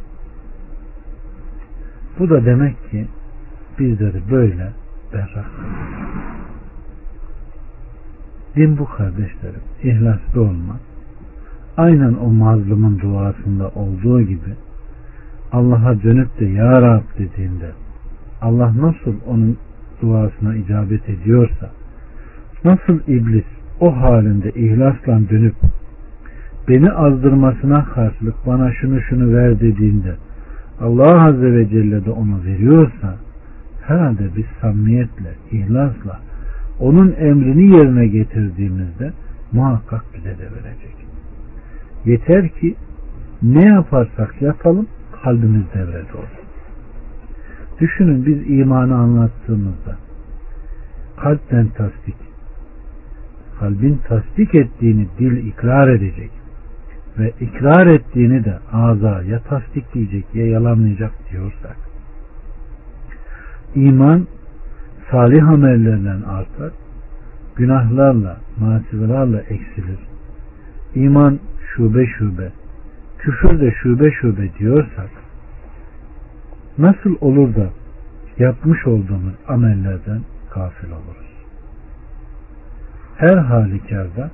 bu 2.19 2.31
da 2.31 2.45
demek 2.45 2.91
ki 2.91 3.07
bizleri 3.79 4.23
böyle 4.31 4.73
berrak. 5.13 5.51
Din 8.57 8.79
bu 8.79 8.85
kardeşlerim. 8.85 9.61
İhlaslı 9.83 10.41
olmak. 10.41 10.81
Aynen 11.77 12.15
o 12.15 12.29
mazlumun 12.29 13.01
duasında 13.01 13.69
olduğu 13.69 14.23
gibi 14.23 14.55
Allah'a 15.53 16.03
dönüp 16.03 16.41
de 16.41 16.45
Ya 16.45 16.83
Rab 16.83 17.03
dediğinde 17.19 17.71
Allah 18.43 18.73
nasıl 18.81 19.15
onun 19.27 19.57
duasına 20.03 20.57
icabet 20.57 21.09
ediyorsa 21.09 21.71
nasıl 22.65 23.01
iblis 23.07 23.45
o 23.81 23.97
halinde 23.97 24.51
ihlasla 24.51 25.29
dönüp 25.31 25.55
beni 26.69 26.91
azdırmasına 26.91 27.85
karşılık 27.85 28.35
bana 28.47 28.73
şunu 28.73 29.01
şunu 29.01 29.37
ver 29.37 29.61
dediğinde 29.61 30.17
Allah 30.81 31.25
Azze 31.25 31.53
ve 31.53 31.69
Celle 31.69 32.05
de 32.05 32.11
onu 32.11 32.45
veriyorsa 32.45 33.17
herhalde 33.83 34.37
biz 34.37 34.45
samimiyetle, 34.61 35.35
ihlasla 35.51 36.21
onun 36.81 37.15
emrini 37.19 37.77
yerine 37.77 38.07
getirdiğimizde 38.07 39.13
muhakkak 39.53 40.05
bize 40.15 40.39
de 40.39 40.43
verecek. 40.43 40.97
Yeter 42.05 42.49
ki 42.49 42.75
ne 43.43 43.65
yaparsak 43.65 44.43
yapalım 44.43 44.87
kalbimiz 45.23 45.63
devrede 45.75 46.13
olsun. 46.13 46.47
Düşünün 47.81 48.27
biz 48.27 48.59
imanı 48.59 48.97
anlattığımızda 48.97 49.97
kalpten 51.17 51.69
tasdik, 51.69 52.17
kalbin 53.61 54.01
tasdik 54.09 54.55
ettiğini 54.55 55.07
dil 55.19 55.47
ikrar 55.47 55.89
edecek 55.89 56.31
ve 57.19 57.33
ikrar 57.41 57.87
ettiğini 57.87 58.45
de 58.45 58.59
ağza 58.73 59.23
ya 59.23 59.39
tasdikleyecek 59.39 60.35
ya 60.35 60.47
yalanlayacak 60.47 61.13
diyorsak 61.33 61.77
iman 63.75 64.27
salih 65.11 65.49
amellerden 65.49 66.23
artar 66.23 66.73
günahlarla 67.57 68.37
masivelerle 68.61 69.39
eksilir. 69.39 69.99
İman 70.95 71.39
şube 71.75 72.07
şube 72.07 72.53
küfür 73.19 73.61
de 73.61 73.75
şube 73.83 74.11
şube 74.11 74.55
diyorsak 74.59 75.11
nasıl 76.79 77.17
olur 77.21 77.55
da 77.55 77.71
yapmış 78.39 78.87
olduğumuz 78.87 79.35
amellerden 79.49 80.21
gafil 80.55 80.89
oluruz? 80.89 81.37
Her 83.17 83.37
halükarda 83.37 84.31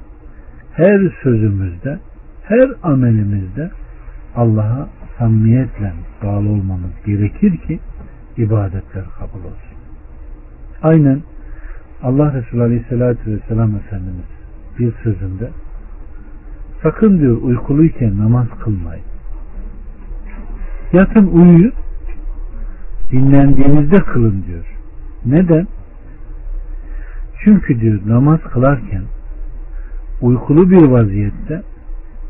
her 0.73 1.13
sözümüzde 1.23 1.99
her 2.45 2.71
amelimizde 2.83 3.71
Allah'a 4.37 4.89
samimiyetle 5.19 5.93
bağlı 6.23 6.49
olmamız 6.49 6.91
gerekir 7.07 7.57
ki 7.57 7.81
ibadetler 8.37 9.05
kabul 9.19 9.45
olsun. 9.45 9.79
Aynen 10.83 11.21
Allah 12.03 12.35
Resulü 12.35 12.63
Aleyhisselatü 12.63 13.31
Vesselam 13.31 13.77
Efendimiz 13.77 14.27
bir 14.79 14.93
sözünde 15.03 15.51
sakın 16.83 17.19
diyor 17.19 17.43
uykuluyken 17.43 18.19
namaz 18.19 18.47
kılmayın. 18.65 19.05
Yatın 20.93 21.27
uyuyun 21.27 21.73
dinlendiğinizde 23.13 23.97
kılın 23.97 24.45
diyor. 24.47 24.67
Neden? 25.25 25.67
Çünkü 27.45 27.81
diyor 27.81 28.01
namaz 28.07 28.41
kılarken 28.53 29.03
uykulu 30.21 30.71
bir 30.71 30.83
vaziyette 30.83 31.63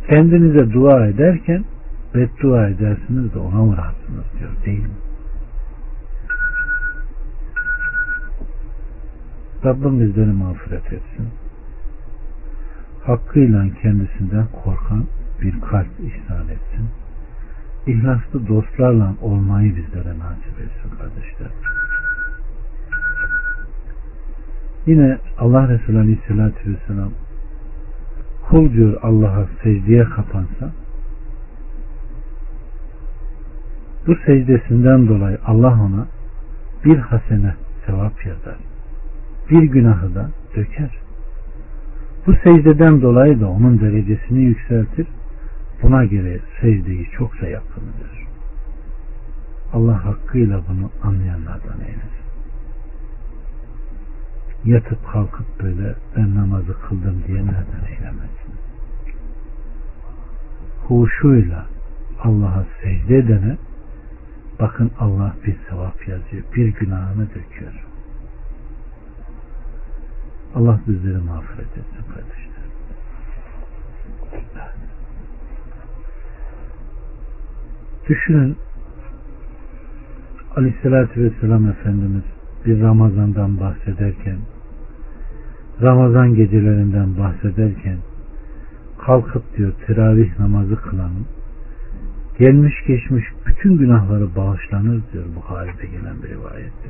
kendinize 0.08 0.72
dua 0.72 1.06
ederken 1.06 1.64
beddua 2.14 2.68
edersiniz 2.68 3.34
de 3.34 3.38
ona 3.38 3.64
uğrarsınız 3.64 4.24
diyor 4.38 4.50
değil 4.66 4.82
mi? 4.82 4.96
Rabbim 9.64 10.00
bizleri 10.00 10.32
mağfiret 10.32 10.92
etsin. 10.92 11.28
Hakkıyla 13.04 13.66
kendisinden 13.82 14.46
korkan 14.64 15.04
bir 15.42 15.60
kalp 15.60 15.90
ihsan 16.00 16.48
etsin. 16.48 16.88
İhlaslı 17.86 18.48
dostlarla 18.48 19.14
olmayı 19.22 19.76
bizlere 19.76 20.18
nasip 20.18 20.60
etsin 20.60 20.96
kardeşler. 20.98 21.50
Yine 24.86 25.18
Allah 25.38 25.68
Resulü 25.68 25.98
Aleyhisselatü 25.98 26.70
Vesselam 26.70 27.10
kul 28.48 28.72
diyor 28.72 28.98
Allah'a 29.02 29.46
secdeye 29.62 30.04
kapansa 30.04 30.70
bu 34.06 34.14
secdesinden 34.26 35.08
dolayı 35.08 35.38
Allah 35.46 35.78
ona 35.82 36.06
bir 36.84 36.98
hasene 36.98 37.54
sevap 37.86 38.26
yazar. 38.26 38.56
Bir 39.50 39.62
günahı 39.62 40.14
da 40.14 40.30
döker. 40.56 40.90
Bu 42.26 42.32
secdeden 42.32 43.02
dolayı 43.02 43.40
da 43.40 43.48
onun 43.48 43.80
derecesini 43.80 44.42
yükseltir. 44.42 45.06
Buna 45.82 46.04
göre 46.04 46.40
secdeyi 46.60 47.10
çokça 47.10 47.46
yapın 47.46 47.82
diyor. 47.98 48.26
Allah 49.72 50.04
hakkıyla 50.04 50.60
bunu 50.68 50.90
anlayanlardan 51.02 51.80
eylesin. 51.80 52.21
Yatıp 54.64 55.12
kalkıp 55.12 55.46
böyle 55.62 55.94
ben 56.16 56.36
namazı 56.36 56.80
kıldım 56.80 57.22
diye 57.26 57.38
nereden 57.38 57.84
eylemesin? 57.88 58.54
Huşuyla 60.88 61.66
Allah'a 62.22 62.64
secde 62.82 63.18
edene 63.18 63.56
bakın 64.60 64.90
Allah 64.98 65.36
bir 65.46 65.56
sevap 65.68 66.08
yazıyor. 66.08 66.42
Bir 66.56 66.74
günahını 66.74 67.28
döküyor. 67.28 67.86
Allah 70.54 70.80
bizleri 70.86 71.18
mağfiret 71.18 71.78
etsin 71.78 72.12
kardeşler. 72.14 72.52
Düşünün 78.08 78.56
Aleyhisselatü 80.56 81.24
Vesselam 81.24 81.68
Efendimiz 81.68 82.22
bir 82.66 82.80
Ramazan'dan 82.80 83.60
bahsederken 83.60 84.38
Ramazan 85.82 86.34
gecelerinden 86.34 87.18
bahsederken 87.18 87.96
kalkıp 88.98 89.56
diyor 89.56 89.72
teravih 89.86 90.38
namazı 90.38 90.76
kılanın 90.76 91.26
gelmiş 92.38 92.74
geçmiş 92.86 93.24
bütün 93.46 93.78
günahları 93.78 94.36
bağışlanır 94.36 95.00
diyor 95.12 95.24
Buhari'de 95.36 95.86
gelen 95.86 96.22
bir 96.22 96.28
rivayette. 96.28 96.88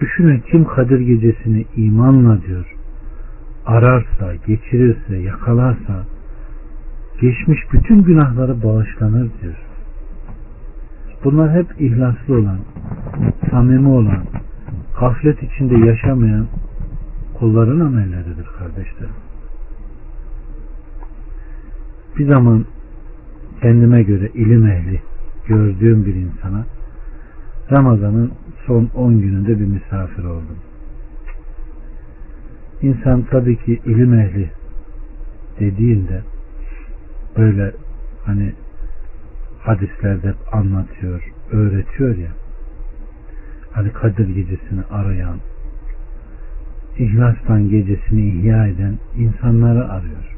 Düşünün 0.00 0.42
kim 0.50 0.64
Kadir 0.64 1.00
gecesini 1.00 1.64
imanla 1.76 2.42
diyor 2.42 2.76
ararsa, 3.66 4.34
geçirirse, 4.46 5.16
yakalarsa 5.16 6.04
geçmiş 7.20 7.58
bütün 7.72 8.02
günahları 8.02 8.62
bağışlanır 8.62 9.30
diyor. 9.42 9.56
Bunlar 11.24 11.52
hep 11.52 11.66
ihlaslı 11.80 12.38
olan, 12.38 12.58
samimi 13.50 13.88
olan, 13.88 14.22
gaflet 15.00 15.42
içinde 15.42 15.86
yaşamayan 15.86 16.46
kulların 17.38 17.80
amelleridir 17.80 18.46
kardeşlerim. 18.58 19.14
Bir 22.18 22.28
zaman 22.28 22.64
kendime 23.62 24.02
göre 24.02 24.28
ilim 24.34 24.66
ehli 24.66 25.00
gördüğüm 25.46 26.06
bir 26.06 26.14
insana 26.14 26.64
Ramazan'ın 27.70 28.32
son 28.66 28.90
10 28.94 29.20
gününde 29.20 29.60
bir 29.60 29.66
misafir 29.66 30.24
oldum. 30.24 30.58
İnsan 32.82 33.22
tabii 33.30 33.56
ki 33.56 33.80
ilim 33.86 34.14
ehli 34.14 34.50
dediğinde 35.60 36.22
böyle 37.36 37.72
hani 38.24 38.52
hadislerde 39.60 40.34
anlatıyor, 40.52 41.32
öğretiyor 41.52 42.16
ya 42.16 42.30
hani 43.76 43.92
Kadir 43.92 44.28
gecesini 44.28 44.80
arayan 44.90 45.36
ihlastan 46.98 47.68
gecesini 47.68 48.28
ihya 48.28 48.66
eden 48.66 48.98
insanları 49.16 49.90
arıyor. 49.90 50.36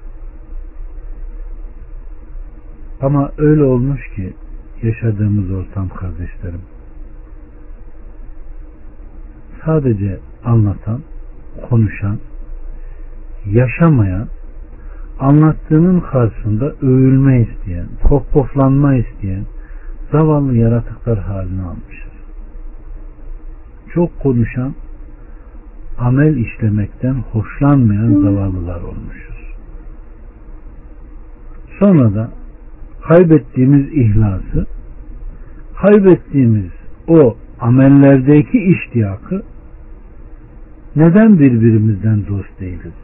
Ama 3.01 3.30
öyle 3.39 3.62
olmuş 3.62 4.01
ki 4.16 4.34
yaşadığımız 4.82 5.51
ortam 5.51 5.89
kardeşlerim 5.89 6.61
sadece 9.64 10.18
anlatan, 10.45 11.01
konuşan, 11.68 12.18
yaşamayan, 13.47 14.28
anlattığının 15.20 16.01
karşısında 16.01 16.72
övülme 16.82 17.41
isteyen, 17.41 17.86
pohpohlanma 18.03 18.95
isteyen 18.95 19.45
zavallı 20.12 20.57
yaratıklar 20.57 21.18
haline 21.18 21.62
almışız. 21.62 22.18
Çok 23.95 24.20
konuşan 24.20 24.74
amel 25.99 26.36
işlemekten 26.36 27.14
hoşlanmayan 27.14 28.12
zavallılar 28.22 28.80
olmuşuz. 28.82 29.55
Sonra 31.78 32.14
da 32.14 32.30
kaybettiğimiz 33.09 33.93
ihlası, 33.93 34.66
kaybettiğimiz 35.82 36.70
o 37.09 37.36
amellerdeki 37.61 38.59
iştiyakı 38.59 39.43
neden 40.97 41.39
birbirimizden 41.39 42.26
dost 42.28 42.61
değiliz? 42.61 42.95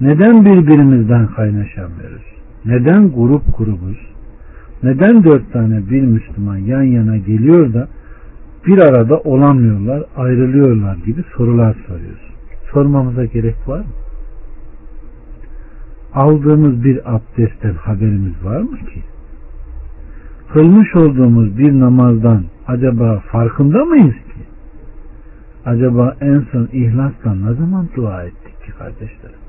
Neden 0.00 0.44
birbirimizden 0.44 1.26
kaynaşamıyoruz? 1.26 2.22
Neden 2.64 3.12
grup 3.12 3.58
grubuz? 3.58 3.98
Neden 4.82 5.24
dört 5.24 5.52
tane 5.52 5.90
bir 5.90 6.02
Müslüman 6.02 6.56
yan 6.56 6.82
yana 6.82 7.16
geliyor 7.16 7.74
da 7.74 7.88
bir 8.66 8.78
arada 8.78 9.18
olamıyorlar, 9.18 10.02
ayrılıyorlar 10.16 10.96
gibi 10.96 11.24
sorular 11.36 11.76
soruyoruz. 11.86 12.34
Sormamıza 12.72 13.24
gerek 13.24 13.68
var 13.68 13.78
mı? 13.78 13.84
Aldığımız 16.14 16.84
bir 16.84 17.14
abdestten 17.14 17.74
haberimiz 17.74 18.44
var 18.44 18.60
mı 18.60 18.76
ki? 18.76 19.02
Kılmış 20.52 20.96
olduğumuz 20.96 21.58
bir 21.58 21.80
namazdan 21.80 22.44
acaba 22.66 23.18
farkında 23.18 23.84
mıyız 23.84 24.14
ki? 24.14 24.42
Acaba 25.64 26.16
en 26.20 26.44
son 26.52 26.68
ihlasla 26.72 27.34
ne 27.34 27.54
zaman 27.54 27.88
dua 27.96 28.22
ettik 28.22 28.64
ki 28.64 28.72
kardeşlerim? 28.78 29.40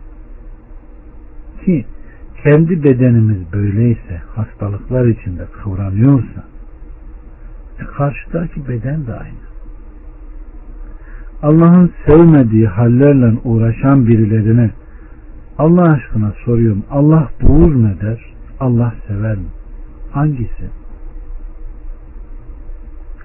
Ki 1.65 1.85
kendi 2.43 2.83
bedenimiz 2.83 3.53
böyleyse, 3.53 4.21
hastalıklar 4.35 5.05
içinde 5.05 5.45
kıvranıyorsa, 5.63 6.43
karşıdaki 7.85 8.67
beden 8.67 9.07
de 9.07 9.13
aynı. 9.13 9.47
Allah'ın 11.41 11.91
sevmediği 12.05 12.67
hallerle 12.67 13.37
uğraşan 13.43 14.07
birilerine 14.07 14.71
Allah 15.57 15.91
aşkına 15.91 16.33
soruyorum. 16.45 16.83
Allah 16.91 17.29
buğur 17.41 17.73
mu 17.73 17.89
der? 18.01 18.19
Allah 18.59 18.93
sever 19.07 19.35
mi? 19.35 19.47
Hangisi? 20.11 20.69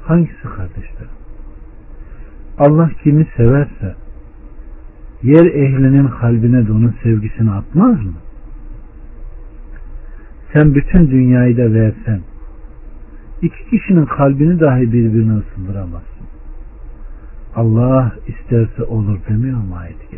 Hangisi 0.02 0.42
kardeşler? 0.42 1.08
Allah 2.58 2.90
kimi 3.02 3.26
severse 3.36 3.94
yer 5.22 5.46
ehlinin 5.46 6.08
kalbine 6.08 6.66
de 6.66 6.72
onun 6.72 6.94
sevgisini 7.02 7.50
atmaz 7.50 8.04
mı? 8.04 8.14
Sen 10.52 10.74
bütün 10.74 11.10
dünyayı 11.10 11.56
da 11.56 11.72
versen 11.72 12.20
iki 13.42 13.70
kişinin 13.70 14.06
kalbini 14.06 14.60
dahi 14.60 14.92
birbirine 14.92 15.38
ısındıramazsın. 15.38 16.26
Allah 17.56 18.12
isterse 18.26 18.82
olur 18.82 19.18
demiyor 19.28 19.58
mu 19.58 19.76
ayet-i? 19.76 20.12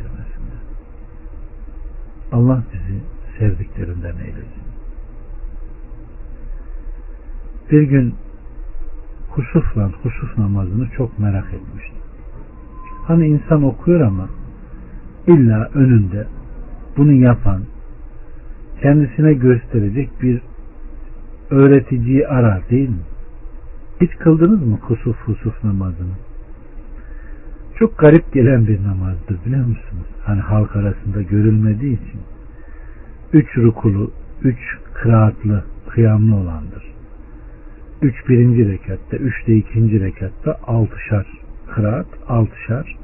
Allah 2.35 2.62
bizi 2.72 3.01
sevdiklerinden 3.39 4.16
eylesin. 4.16 4.64
Bir 7.70 7.83
gün 7.83 8.14
husufla 9.29 9.91
husuf 10.03 10.39
namazını 10.39 10.89
çok 10.97 11.18
merak 11.18 11.55
etmiştim. 11.55 11.99
Hani 13.07 13.27
insan 13.27 13.62
okuyor 13.62 14.01
ama 14.01 14.29
illa 15.27 15.70
önünde 15.75 16.27
bunu 16.97 17.12
yapan 17.12 17.62
kendisine 18.83 19.35
gösterecek 19.35 20.22
bir 20.22 20.41
öğreticiyi 21.51 22.29
arar 22.29 22.70
değil 22.70 22.89
mi? 22.89 23.14
Hiç 24.01 24.11
kıldınız 24.11 24.66
mı 24.66 24.80
kusuf 24.80 25.16
husuf 25.16 25.64
namazını? 25.64 26.14
Çok 27.78 27.99
garip 27.99 28.32
gelen 28.32 28.66
bir 28.66 28.84
namazdır 28.84 29.45
biliyor 29.47 29.66
musunuz? 29.66 30.07
Hani 30.22 30.40
halk 30.40 30.76
arasında 30.76 31.22
görülmediği 31.22 31.95
için. 31.95 32.20
Üç 33.32 33.57
rukulu, 33.57 34.11
üç 34.42 34.59
kıraatlı, 34.95 35.64
kıyamlı 35.88 36.36
olandır. 36.36 36.84
Üç 38.03 38.28
birinci 38.28 38.68
rekatta, 38.68 39.16
üç 39.16 39.47
de 39.47 39.57
ikinci 39.57 40.01
rekatta 40.01 40.59
altışar 40.66 41.26
kıraat, 41.74 42.07
altışar 42.28 42.97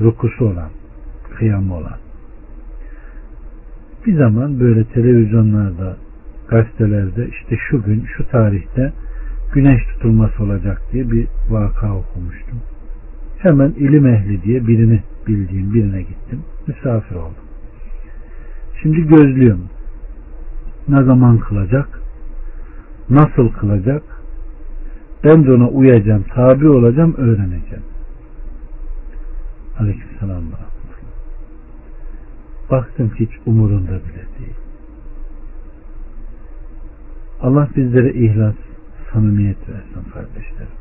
rukusu 0.00 0.44
olan, 0.44 0.70
kıyamı 1.38 1.74
olan. 1.74 1.98
Bir 4.06 4.16
zaman 4.16 4.60
böyle 4.60 4.84
televizyonlarda, 4.84 5.96
gazetelerde 6.48 7.28
işte 7.28 7.56
şu 7.70 7.82
gün, 7.82 8.04
şu 8.16 8.28
tarihte 8.28 8.92
güneş 9.54 9.84
tutulması 9.84 10.42
olacak 10.42 10.82
diye 10.92 11.10
bir 11.10 11.28
vaka 11.48 11.96
okumuştum. 11.96 12.58
Hemen 13.38 13.68
ilim 13.68 14.06
ehli 14.06 14.42
diye 14.42 14.66
birini 14.66 15.02
bildiğim 15.26 15.74
birine 15.74 16.02
gittim. 16.02 16.42
Misafir 16.66 17.14
oldum. 17.14 17.44
Şimdi 18.82 19.06
gözlüyorum. 19.06 19.68
Ne 20.88 21.02
zaman 21.02 21.38
kılacak? 21.38 22.00
Nasıl 23.10 23.48
kılacak? 23.48 24.02
Ben 25.24 25.46
de 25.46 25.52
ona 25.52 25.68
uyacağım, 25.68 26.24
tabi 26.34 26.68
olacağım, 26.68 27.14
öğreneceğim. 27.18 27.84
Aleykümselam. 29.78 30.42
Baktım 32.70 33.10
hiç 33.18 33.30
umurunda 33.46 33.90
bile 33.90 34.24
değil. 34.38 34.54
Allah 37.40 37.68
bizlere 37.76 38.12
ihlas, 38.12 38.54
samimiyet 39.14 39.68
versin 39.68 40.10
kardeşlerim. 40.14 40.78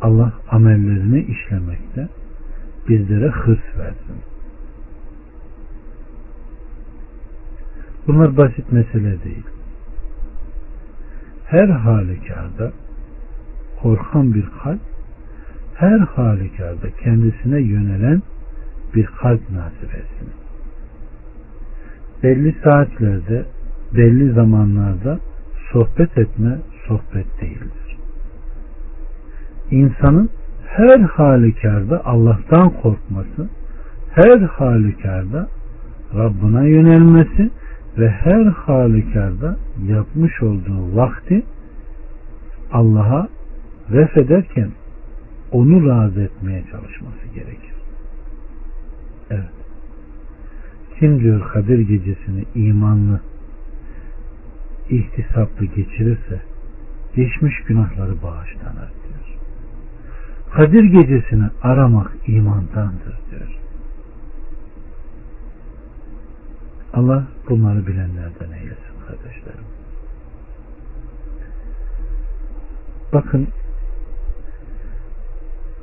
Allah 0.00 0.32
amellerini 0.50 1.20
işlemekte 1.20 2.08
bizlere 2.88 3.28
hırs 3.28 3.78
versin. 3.78 4.16
Bunlar 8.06 8.36
basit 8.36 8.72
mesele 8.72 9.24
değil. 9.24 9.44
Her 11.44 11.68
halükarda 11.68 12.72
korkan 13.82 14.34
bir 14.34 14.46
kalp 14.62 14.80
her 15.74 15.98
halükarda 15.98 16.90
kendisine 17.02 17.60
yönelen 17.60 18.22
bir 18.94 19.06
kalp 19.06 19.50
nasip 19.50 19.94
etsin. 19.94 20.28
Belli 22.22 22.56
saatlerde, 22.64 23.44
belli 23.94 24.32
zamanlarda 24.32 25.18
sohbet 25.72 26.18
etme 26.18 26.58
sohbet 26.88 27.40
değildir. 27.40 27.96
İnsanın 29.70 30.30
her 30.66 31.00
halükarda 31.00 32.04
Allah'tan 32.04 32.70
korkması, 32.70 33.48
her 34.14 34.38
halükarda 34.38 35.48
Rabbına 36.14 36.62
yönelmesi 36.62 37.50
ve 37.98 38.10
her 38.10 38.44
halükarda 38.44 39.56
yapmış 39.86 40.42
olduğu 40.42 40.96
vakti 40.96 41.42
Allah'a 42.72 43.28
ref 43.92 44.16
ederken 44.16 44.70
onu 45.52 45.88
razı 45.88 46.20
etmeye 46.20 46.64
çalışması 46.70 47.26
gerekir. 47.34 47.74
Evet. 49.30 49.50
Kim 50.98 51.20
diyor 51.20 51.48
Kadir 51.52 51.78
gecesini 51.78 52.44
imanlı, 52.54 53.20
ihtisaplı 54.90 55.66
geçirirse 55.66 56.42
geçmiş 57.16 57.54
günahları 57.64 58.22
bağışlanır 58.22 58.90
diyor. 59.02 59.38
Kadir 60.52 60.84
gecesini 60.84 61.44
aramak 61.62 62.10
imandandır 62.26 63.18
diyor. 63.30 63.58
Allah 66.92 67.26
bunları 67.48 67.86
bilenlerden 67.86 68.52
eylesin 68.52 69.06
kardeşlerim. 69.06 69.64
Bakın 73.12 73.48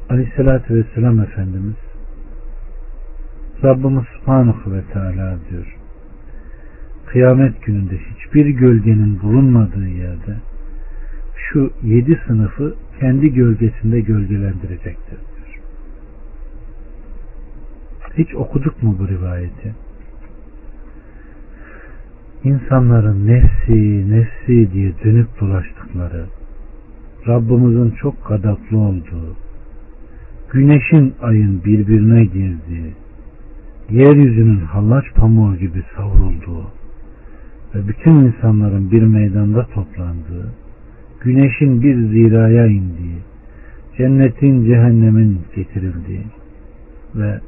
Aleyhisselatü 0.09 0.75
Vesselam 0.75 1.19
Efendimiz 1.19 1.75
Rabbimiz 3.63 4.05
Subhanahu 4.19 4.73
ve 4.73 4.81
Teala 4.93 5.37
diyor 5.49 5.77
kıyamet 7.07 7.65
gününde 7.65 7.97
hiçbir 7.97 8.45
gölgenin 8.45 9.21
bulunmadığı 9.21 9.87
yerde 9.87 10.37
şu 11.37 11.71
yedi 11.83 12.21
sınıfı 12.27 12.75
kendi 12.99 13.33
gölgesinde 13.33 13.99
gölgelendirecektir 13.99 15.17
diyor. 15.17 15.63
Hiç 18.17 18.35
okuduk 18.35 18.83
mu 18.83 18.95
bu 18.99 19.07
rivayeti? 19.07 19.75
İnsanların 22.43 23.27
nefsi, 23.27 24.11
nefsi 24.11 24.73
diye 24.73 24.93
dönüp 25.03 25.39
dolaştıkları, 25.39 26.25
Rabbimizin 27.27 27.91
çok 27.91 28.27
gadaplı 28.27 28.77
olduğu, 28.77 29.35
güneşin 30.51 31.13
ayın 31.21 31.63
birbirine 31.63 32.25
girdiği, 32.25 32.93
yeryüzünün 33.89 34.59
hallaç 34.59 35.05
pamuğu 35.15 35.55
gibi 35.55 35.83
savrulduğu 35.95 36.76
ve 37.75 37.87
bütün 37.87 38.11
insanların 38.11 38.91
bir 38.91 39.01
meydanda 39.01 39.65
toplandığı, 39.65 40.53
güneşin 41.21 41.81
bir 41.81 41.95
ziraya 41.95 42.67
indiği, 42.67 43.17
cennetin 43.97 44.65
cehennemin 44.65 45.41
getirildiği 45.55 46.23
ve 47.15 47.39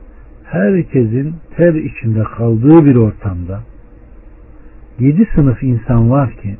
herkesin 0.43 1.35
ter 1.55 1.73
içinde 1.73 2.23
kaldığı 2.23 2.85
bir 2.85 2.95
ortamda 2.95 3.63
yedi 4.99 5.29
sınıf 5.35 5.63
insan 5.63 6.09
var 6.09 6.31
ki 6.31 6.57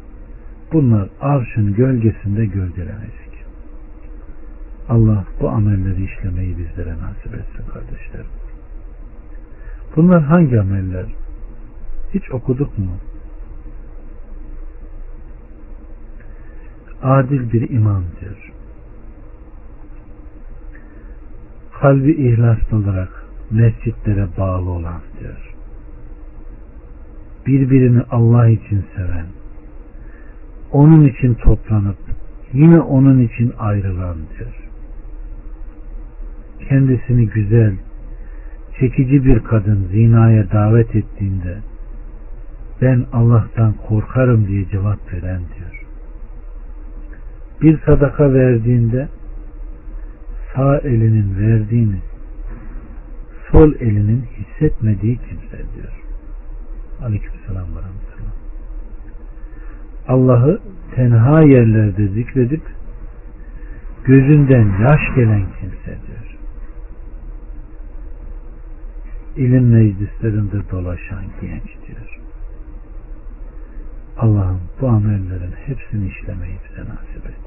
bunlar 0.74 1.10
arşın 1.22 1.74
gölgesinde 1.74 2.46
gölgelenecek. 2.46 3.30
Allah 4.90 5.26
bu 5.42 5.50
amelleri 5.50 6.04
işlemeyi 6.04 6.58
bizlere 6.58 6.94
nasip 6.94 7.34
etsin 7.34 7.72
kardeşlerim. 7.74 8.32
Bunlar 9.96 10.24
hangi 10.24 10.60
ameller? 10.60 11.06
Hiç 12.14 12.32
okuduk 12.32 12.78
mu? 12.78 12.92
Adil 17.04 17.52
bir 17.52 17.70
imam 17.70 18.04
diyor. 18.22 18.52
Kalbi 21.82 22.12
ihlaslı 22.12 22.78
olarak 22.78 23.26
mescitlere 23.52 24.28
bağlı 24.38 24.70
olan 24.70 25.02
diyor. 25.20 25.56
Birbirini 27.48 28.02
Allah 28.12 28.48
için 28.48 28.86
seven, 28.96 29.26
onun 30.72 31.08
için 31.08 31.34
toplanıp 31.34 31.98
yine 32.54 32.80
onun 32.80 33.20
için 33.20 33.54
ayrılan 33.60 34.18
diyor. 34.38 34.70
Kendisini 36.70 37.28
güzel, 37.28 37.76
çekici 38.80 39.26
bir 39.26 39.40
kadın 39.40 39.88
zinaya 39.92 40.52
davet 40.52 40.96
ettiğinde 40.96 41.58
ben 42.82 43.06
Allah'tan 43.14 43.74
korkarım 43.88 44.48
diye 44.48 44.70
cevap 44.70 45.14
veren 45.14 45.42
diyor. 45.58 45.79
Bir 47.62 47.80
sadaka 47.86 48.34
verdiğinde 48.34 49.08
sağ 50.56 50.78
elinin 50.78 51.40
verdiğini 51.40 52.00
sol 53.52 53.74
elinin 53.80 54.26
hissetmediği 54.38 55.18
kimse 55.18 55.58
diyor. 55.58 56.04
Aleykümselam 57.02 57.68
ve 57.76 57.80
Allah'ı 60.08 60.60
tenha 60.96 61.42
yerlerde 61.42 62.08
zikredip 62.08 62.62
gözünden 64.04 64.66
yaş 64.82 65.16
gelen 65.16 65.46
kimse 65.60 65.98
diyor. 66.08 66.38
İlim 69.36 69.70
meclislerinde 69.70 70.72
dolaşan 70.72 71.24
genç 71.42 71.88
diyor. 71.88 72.20
Allah'ım 74.20 74.62
bu 74.82 74.88
amellerin 74.88 75.52
hepsini 75.52 76.08
işlemeyi 76.08 76.58
bize 76.70 76.82
nasip 76.82 77.26
et. 77.26 77.40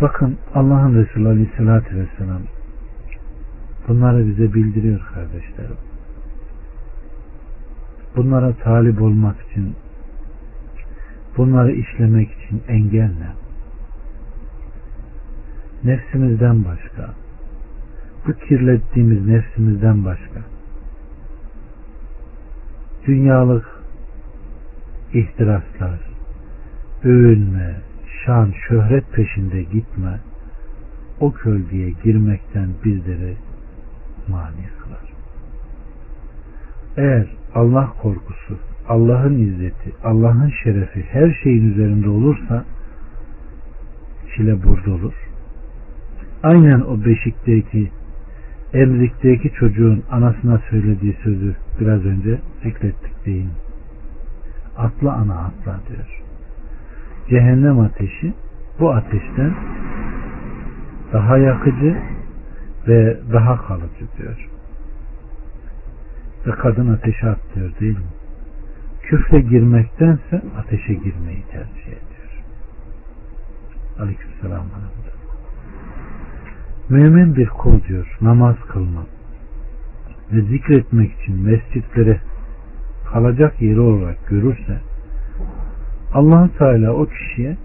Bakın 0.00 0.38
Allah'ın 0.54 0.94
Resulü 0.94 1.28
Aleyhisselatü 1.28 1.96
Vesselam 1.96 2.42
bunları 3.88 4.26
bize 4.26 4.54
bildiriyor 4.54 5.00
kardeşlerim. 5.14 5.76
Bunlara 8.16 8.52
talip 8.52 9.02
olmak 9.02 9.36
için 9.50 9.74
bunları 11.36 11.72
işlemek 11.72 12.30
için 12.32 12.62
engel 12.68 13.10
ne? 13.18 13.32
Nefsimizden 15.92 16.64
başka 16.64 17.14
bu 18.26 18.32
kirlettiğimiz 18.32 19.26
nefsimizden 19.26 20.04
başka 20.04 20.40
dünyalık 23.06 23.71
ihtiraslar, 25.14 26.00
övünme, 27.04 27.76
şan, 28.24 28.52
şöhret 28.68 29.12
peşinde 29.12 29.62
gitme, 29.62 30.20
o 31.20 31.32
kölgeye 31.32 31.90
girmekten 32.04 32.68
bizleri 32.84 33.36
mani 34.28 34.66
kılar. 34.82 35.12
Eğer 36.96 37.26
Allah 37.54 37.92
korkusu, 38.02 38.58
Allah'ın 38.88 39.38
izzeti, 39.38 39.92
Allah'ın 40.04 40.52
şerefi 40.62 41.02
her 41.02 41.40
şeyin 41.42 41.72
üzerinde 41.72 42.08
olursa 42.08 42.64
çile 44.36 44.62
burada 44.62 44.90
olur. 44.90 45.14
Aynen 46.42 46.80
o 46.80 47.04
beşikteki 47.04 47.90
emzikteki 48.72 49.52
çocuğun 49.52 50.02
anasına 50.10 50.60
söylediği 50.70 51.16
sözü 51.22 51.56
biraz 51.80 52.04
önce 52.04 52.38
zikrettik 52.62 53.26
deyin. 53.26 53.50
Atla 54.82 55.12
ana 55.12 55.38
atla 55.38 55.80
diyor. 55.88 56.22
Cehennem 57.28 57.80
ateşi 57.80 58.34
bu 58.80 58.92
ateşten 58.92 59.54
daha 61.12 61.38
yakıcı 61.38 61.96
ve 62.88 63.18
daha 63.32 63.66
kalıcı 63.66 64.06
diyor. 64.18 64.48
Ve 66.46 66.50
kadın 66.50 66.94
ateşe 66.94 67.30
atlıyor 67.30 67.70
değil 67.80 67.96
mi? 67.96 68.04
Küfre 69.02 69.40
girmektense 69.40 70.42
ateşe 70.58 70.94
girmeyi 70.94 71.44
tercih 71.50 71.86
ediyor. 71.86 72.42
Aleykümselam. 74.00 74.66
Mümin 76.88 77.36
bir 77.36 77.48
kul 77.48 77.82
diyor 77.88 78.18
namaz 78.20 78.56
kılmak 78.68 79.06
ve 80.32 80.42
zikretmek 80.42 81.20
için 81.20 81.42
mescitlere 81.42 82.20
kalacak 83.12 83.62
yeri 83.62 83.80
olarak 83.80 84.28
görürse 84.28 84.78
allah 86.14 86.48
Teala 86.58 86.92
o 86.92 87.06
kişiye 87.06 87.56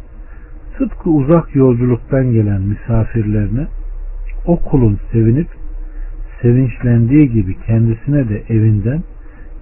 tıpkı 0.77 1.09
uzak 1.09 1.55
yolculuktan 1.55 2.31
gelen 2.31 2.61
misafirlerine 2.61 3.67
o 4.45 4.59
kulun 4.59 4.99
sevinip 5.11 5.47
sevinçlendiği 6.41 7.31
gibi 7.31 7.57
kendisine 7.65 8.29
de 8.29 8.43
evinden 8.49 9.03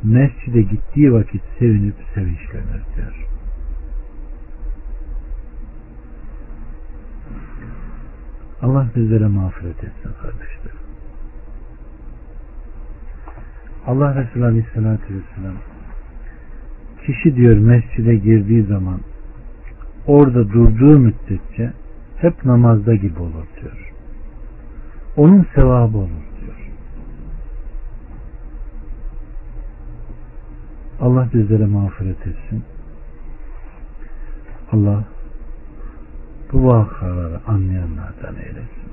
mescide 0.04 0.62
gittiği 0.62 1.14
vakit 1.14 1.42
sevinip 1.60 1.96
sevinçlenir 2.14 2.84
diyor. 2.96 3.28
Allah 8.62 8.88
bizlere 8.96 9.28
mağfiret 9.28 9.84
etsin 9.84 10.12
kardeşlerim. 10.22 10.80
Allah 13.88 14.16
Resulü 14.16 14.46
Aleyhisselatü 14.46 15.04
Vesselam 15.04 15.75
kişi 17.06 17.36
diyor 17.36 17.58
mescide 17.58 18.16
girdiği 18.16 18.64
zaman 18.64 19.00
orada 20.08 20.50
durduğu 20.50 21.00
müddetçe 21.00 21.74
hep 22.18 22.46
namazda 22.46 22.96
gibi 22.96 23.20
olur 23.20 23.46
diyor. 23.62 23.94
Onun 25.18 25.48
sevabı 25.56 25.98
olur 25.98 26.10
diyor. 26.42 26.70
Allah 31.02 31.30
bizlere 31.34 31.66
mağfiret 31.66 32.28
etsin. 32.28 32.64
Allah 34.72 35.04
bu 36.54 36.68
vakaları 36.68 37.40
anlayanlardan 37.48 38.36
eylesin. 38.36 38.86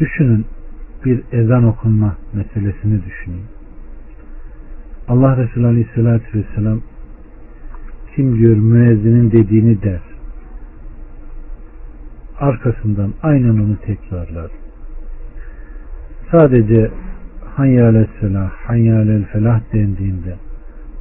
Düşünün 0.00 0.46
bir 1.04 1.22
ezan 1.32 1.64
okunma 1.64 2.16
meselesini 2.32 3.04
düşünün. 3.04 3.42
Allah 5.08 5.36
Resulü 5.36 5.66
Aleyhisselatü 5.66 6.38
Vesselam 6.38 6.80
kim 8.16 8.38
diyor 8.38 8.56
müezzinin 8.56 9.30
dediğini 9.30 9.82
der. 9.82 10.00
Arkasından 12.40 13.12
aynen 13.22 13.50
onu 13.50 13.76
tekrarlar. 13.76 14.50
Sadece 16.30 16.90
hayyâle 17.56 18.06
selah, 18.20 18.50
hayyâle 18.50 19.22
felah 19.22 19.60
dendiğinde 19.72 20.34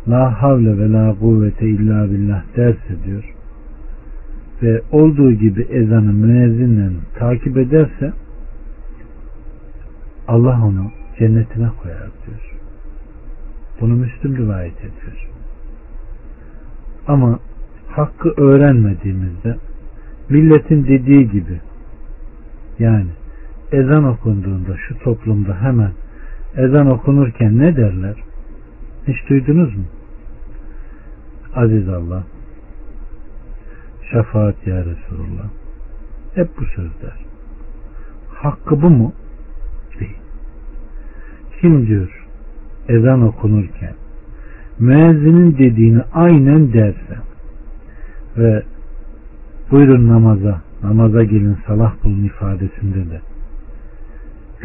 la 0.09 0.41
havle 0.41 0.77
ve 0.77 0.91
la 0.91 1.15
kuvvete 1.19 1.65
illa 1.65 2.11
billah 2.11 2.43
derse 2.55 3.03
diyor 3.05 3.35
ve 4.63 4.81
olduğu 4.91 5.31
gibi 5.31 5.61
ezanı 5.61 6.13
müezzinle 6.13 6.89
takip 7.19 7.57
ederse 7.57 8.13
Allah 10.31 10.65
onu 10.65 10.91
cennetine 11.19 11.69
koyar 11.83 12.09
diyor. 12.25 12.51
Bunu 13.81 13.93
Müslüm 13.93 14.37
rivayet 14.37 14.77
ediyor. 14.77 15.29
Ama 17.07 17.39
hakkı 17.87 18.33
öğrenmediğimizde 18.37 19.57
milletin 20.29 20.87
dediği 20.87 21.31
gibi 21.31 21.59
yani 22.79 23.09
ezan 23.71 24.03
okunduğunda 24.03 24.77
şu 24.87 24.99
toplumda 24.99 25.61
hemen 25.61 25.91
ezan 26.55 26.87
okunurken 26.87 27.57
ne 27.57 27.75
derler? 27.75 28.15
Hiç 29.07 29.29
duydunuz 29.29 29.77
mu? 29.77 29.85
Aziz 31.55 31.89
Allah 31.89 32.23
şefaat 34.11 34.67
ya 34.67 34.85
Resulullah 34.85 35.49
hep 36.35 36.57
bu 36.57 36.65
sözler. 36.65 37.25
Hakkı 38.33 38.81
bu 38.81 38.89
mu? 38.89 39.13
Kim 41.61 41.87
diyor 41.87 42.27
ezan 42.89 43.21
okunurken 43.21 43.93
müezzinin 44.79 45.57
dediğini 45.57 46.01
aynen 46.13 46.73
derse 46.73 47.17
ve 48.37 48.63
buyurun 49.71 50.07
namaza, 50.07 50.61
namaza 50.83 51.23
gelin 51.23 51.57
salah 51.67 52.03
bulun 52.03 52.23
ifadesinde 52.23 53.09
de 53.09 53.21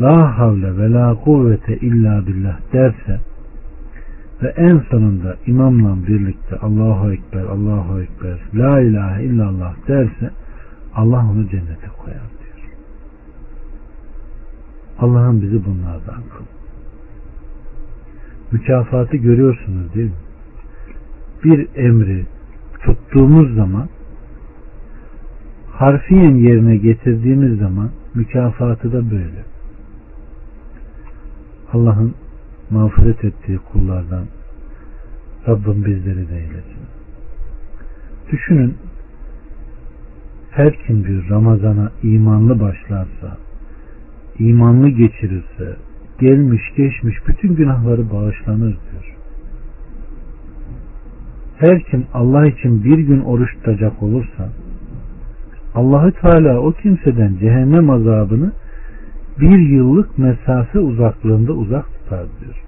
la 0.00 0.38
havle 0.38 0.78
ve 0.78 0.92
la 0.92 1.14
kuvvete 1.14 1.76
illa 1.76 2.26
billah 2.26 2.58
derse 2.72 3.20
ve 4.42 4.48
en 4.48 4.78
sonunda 4.90 5.36
imamla 5.46 6.06
birlikte 6.06 6.56
Allahu 6.56 7.12
Ekber, 7.12 7.44
Allahu 7.44 8.00
Ekber, 8.00 8.38
La 8.54 8.80
ilahe 8.80 9.24
illallah 9.24 9.74
derse 9.88 10.30
Allah 10.94 11.26
onu 11.32 11.48
cennete 11.48 11.88
koyar 12.02 12.26
diyor. 12.38 12.68
Allah'ın 14.98 15.42
bizi 15.42 15.64
bunlardan 15.64 16.22
kıl. 16.22 16.55
Mükafatı 18.52 19.16
görüyorsunuz 19.16 19.94
değil 19.94 20.10
mi? 20.10 20.16
Bir 21.44 21.68
emri 21.76 22.26
tuttuğumuz 22.80 23.54
zaman 23.54 23.88
harfiyen 25.72 26.34
yerine 26.34 26.76
getirdiğimiz 26.76 27.58
zaman 27.58 27.90
mükafatı 28.14 28.92
da 28.92 29.10
böyle. 29.10 29.44
Allah'ın 31.72 32.14
mağfiret 32.70 33.24
ettiği 33.24 33.58
kullardan 33.58 34.24
Rabbim 35.48 35.84
bizleri 35.84 36.28
de 36.28 36.36
eylesin. 36.36 36.86
Düşünün 38.32 38.76
her 40.50 40.86
kim 40.86 41.04
bir 41.04 41.30
Ramazan'a 41.30 41.92
imanlı 42.02 42.60
başlarsa, 42.60 43.36
imanlı 44.38 44.88
geçirirse, 44.88 45.76
gelmiş 46.18 46.62
geçmiş 46.76 47.16
bütün 47.28 47.56
günahları 47.56 48.10
bağışlanır 48.10 48.76
diyor. 48.90 49.16
Her 51.58 51.82
kim 51.82 52.06
Allah 52.14 52.46
için 52.46 52.84
bir 52.84 52.98
gün 52.98 53.20
oruç 53.20 53.54
tutacak 53.54 54.02
olursa, 54.02 54.48
Allahü 55.74 56.12
Teala 56.12 56.60
o 56.60 56.72
kimseden 56.72 57.36
cehennem 57.40 57.90
azabını 57.90 58.52
bir 59.40 59.58
yıllık 59.58 60.18
mesafe 60.18 60.78
uzaklığında 60.78 61.52
uzak 61.52 61.86
tutar 61.86 62.26
diyor. 62.40 62.62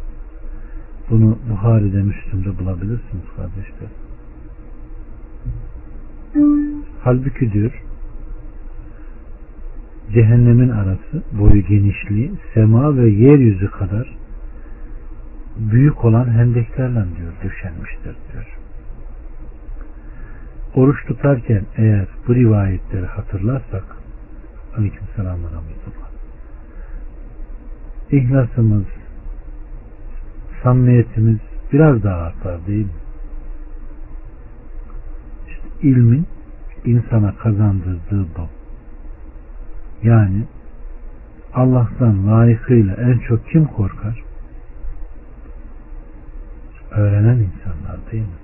Bunu 1.11 1.39
Buhari'de, 1.51 2.03
Müslüm'de 2.03 2.59
bulabilirsiniz 2.59 3.25
kardeşler. 3.37 3.89
Halbuki 7.03 7.53
diyor 7.53 7.88
cehennemin 10.13 10.69
arası 10.69 11.23
boyu 11.33 11.63
genişliği 11.63 12.33
sema 12.55 12.97
ve 12.97 13.09
yeryüzü 13.11 13.71
kadar 13.71 14.17
büyük 15.57 16.05
olan 16.05 16.29
hendeklerle 16.29 17.05
diyor 17.17 17.33
döşenmiştir 17.45 18.17
diyor. 18.33 18.59
Oruç 20.75 21.07
tutarken 21.07 21.63
eğer 21.77 22.07
bu 22.29 22.35
rivayetleri 22.35 23.07
hatırlarsak 23.07 23.85
aleyküm 24.77 25.07
rahmetullah 25.17 26.09
ihlasımız 28.11 28.85
samimiyetimiz 30.63 31.39
biraz 31.73 32.03
daha 32.03 32.17
artar 32.17 32.67
değil 32.67 32.85
mi? 32.85 32.93
İşte 35.49 35.89
ilmin 35.89 36.27
insana 36.85 37.35
kazandırdığı 37.37 38.27
bu. 38.37 38.58
Yani 40.03 40.45
Allah'tan 41.55 42.29
layıkıyla 42.29 42.95
en 42.95 43.19
çok 43.19 43.47
kim 43.49 43.65
korkar? 43.65 44.23
Öğrenen 46.91 47.37
insanlar 47.37 48.13
değil 48.13 48.23
mi? 48.23 48.39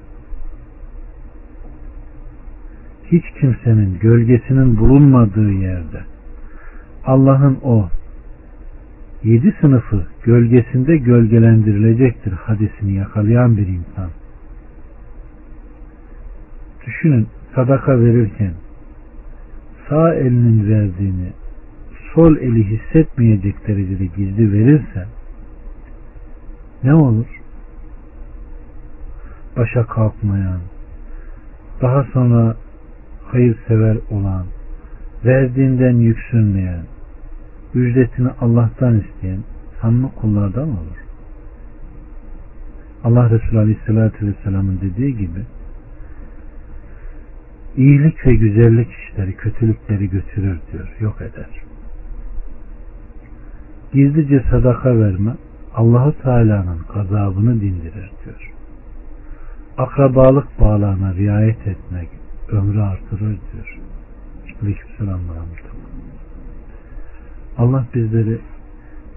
Hiç 3.13 3.25
kimsenin 3.41 3.99
gölgesinin 3.99 4.77
bulunmadığı 4.77 5.51
yerde 5.51 6.01
Allah'ın 7.05 7.59
o 7.63 7.89
yedi 9.25 9.55
sınıfı 9.61 10.07
gölgesinde 10.23 10.97
gölgelendirilecektir 10.97 12.33
hadisini 12.33 12.93
yakalayan 12.93 13.57
bir 13.57 13.67
insan. 13.67 14.11
Düşünün 16.87 17.29
sadaka 17.55 18.01
verirken 18.01 18.53
sağ 19.89 20.15
elinin 20.15 20.71
verdiğini 20.71 21.33
sol 22.15 22.37
eli 22.37 22.65
hissetmeyecek 22.65 23.69
derecede 23.69 24.07
gizli 24.07 24.53
verirse 24.53 25.07
ne 26.83 26.95
olur? 26.95 27.27
Başa 29.57 29.87
kalkmayan, 29.87 30.61
daha 31.83 32.05
sonra 32.05 32.57
hayırsever 33.25 33.97
olan, 34.11 34.47
verdiğinden 35.25 35.97
yüksünmeyen, 35.97 36.85
ücretini 37.75 38.29
Allah'tan 38.41 39.01
isteyen 39.01 39.41
sanma 39.81 40.11
kullardan 40.11 40.69
olur. 40.69 41.05
Allah 43.05 43.31
Resulü 43.31 43.59
Aleyhisselatü 43.59 44.27
Vesselam'ın 44.27 44.81
dediği 44.81 45.17
gibi 45.17 45.41
iyilik 47.77 48.27
ve 48.27 48.35
güzellik 48.35 48.89
işleri 48.93 49.37
kötülükleri 49.37 50.11
götürür 50.11 50.59
diyor, 50.73 50.89
yok 51.01 51.21
eder. 51.21 51.64
Gizlice 53.95 54.45
sadaka 54.51 54.99
verme 54.99 55.35
Allahu 55.75 56.23
Teala'nın 56.23 56.79
gazabını 56.95 57.61
dindirir 57.61 58.11
diyor. 58.25 58.53
Akrabalık 59.79 60.61
bağlarına 60.61 61.15
riayet 61.15 61.67
etmek 61.67 62.09
ömrü 62.49 62.81
artırır 62.81 63.39
diyor. 63.53 63.79
Aleykümselam 64.63 65.21
Allah 67.59 67.87
bizleri 67.95 68.39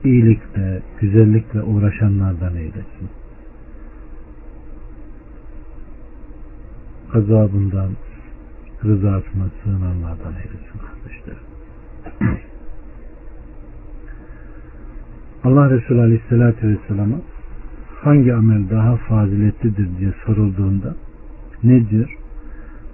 iyilikle, 0.04 0.82
güzellikle 1.00 1.62
uğraşanlardan 1.62 2.56
eylesin. 2.56 3.10
Gazabından, 7.14 7.90
rızasına 8.84 9.48
sığınanlardan 9.64 10.34
eylesin 10.34 10.80
kardeşlerim. 10.80 11.48
Allah 15.48 15.70
Resulü 15.70 16.02
Aleyhisselatü 16.02 16.68
Vesselam'a 16.68 17.16
hangi 18.04 18.34
amel 18.34 18.70
daha 18.70 18.96
faziletlidir 18.96 19.98
diye 20.00 20.14
sorulduğunda 20.26 20.96
ne 21.64 21.90
diyor? 21.90 22.18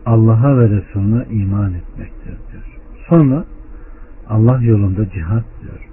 Allah'a 0.05 0.57
ve 0.57 0.69
Resulüne 0.69 1.25
iman 1.29 1.73
etmektir 1.73 2.37
diyor. 2.51 2.79
Sonra 3.09 3.45
Allah 4.29 4.63
yolunda 4.63 5.09
cihat 5.09 5.43
diyor. 5.61 5.89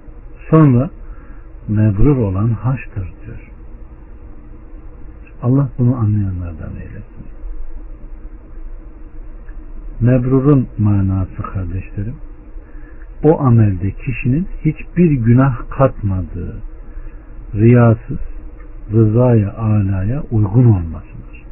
Sonra 0.49 0.89
mebrur 1.67 2.17
olan 2.17 2.49
haçtır 2.49 3.13
diyor. 3.25 3.51
Allah 5.43 5.69
bunu 5.79 5.95
anlayanlardan 5.95 6.71
eylesin. 6.75 7.25
Mebrurun 10.01 10.67
manası 10.77 11.41
kardeşlerim 11.53 12.15
o 13.23 13.39
amelde 13.41 13.91
kişinin 13.91 14.47
hiçbir 14.65 15.11
günah 15.11 15.69
katmadığı 15.69 16.55
riyasız 17.55 18.19
rızaya 18.91 19.53
alaya 19.53 20.23
uygun 20.31 20.65
olmasıdır. 20.65 21.43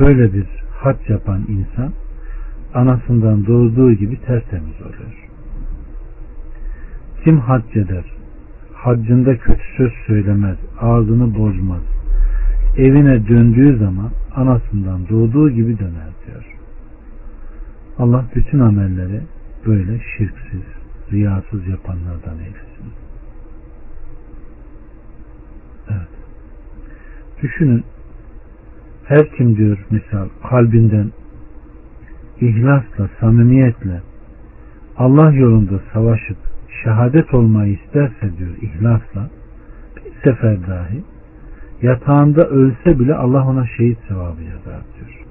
Böyle 0.00 0.34
bir 0.34 0.46
hac 0.70 0.96
yapan 1.08 1.42
insan 1.48 1.92
anasından 2.74 3.46
doğduğu 3.46 3.92
gibi 3.92 4.20
tertemiz 4.20 4.82
oluyor. 4.82 5.28
Kim 7.24 7.38
hac 7.38 7.76
eder, 7.76 8.04
haccında 8.74 9.36
kötü 9.36 9.62
söz 9.76 9.92
söylemez, 10.06 10.56
ağzını 10.80 11.38
bozmaz, 11.38 11.82
evine 12.76 13.28
döndüğü 13.28 13.78
zaman 13.78 14.10
anasından 14.36 15.08
doğduğu 15.08 15.50
gibi 15.50 15.78
döner 15.78 16.10
diyor. 16.26 16.44
Allah 17.98 18.24
bütün 18.34 18.58
amelleri 18.58 19.20
böyle 19.66 20.00
şirksiz, 20.16 20.62
riyasız 21.12 21.68
yapanlardan 21.68 22.38
eylesin. 22.38 22.92
Evet. 25.88 26.08
Düşünün 27.42 27.84
her 29.04 29.30
kim 29.30 29.56
diyor 29.56 29.78
misal 29.90 30.28
kalbinden 30.50 31.12
ihlasla, 32.40 33.08
samimiyetle 33.20 34.02
Allah 34.96 35.32
yolunda 35.32 35.80
savaşıp 35.92 36.36
şehadet 36.84 37.34
olmayı 37.34 37.72
isterse 37.72 38.38
diyor 38.38 38.56
ihlasla 38.62 39.30
bir 39.96 40.30
sefer 40.30 40.66
dahi 40.68 41.04
yatağında 41.82 42.48
ölse 42.48 42.98
bile 42.98 43.14
Allah 43.14 43.48
ona 43.48 43.66
şehit 43.66 43.98
sevabı 44.08 44.42
yazar 44.42 44.82
diyor. 44.96 45.25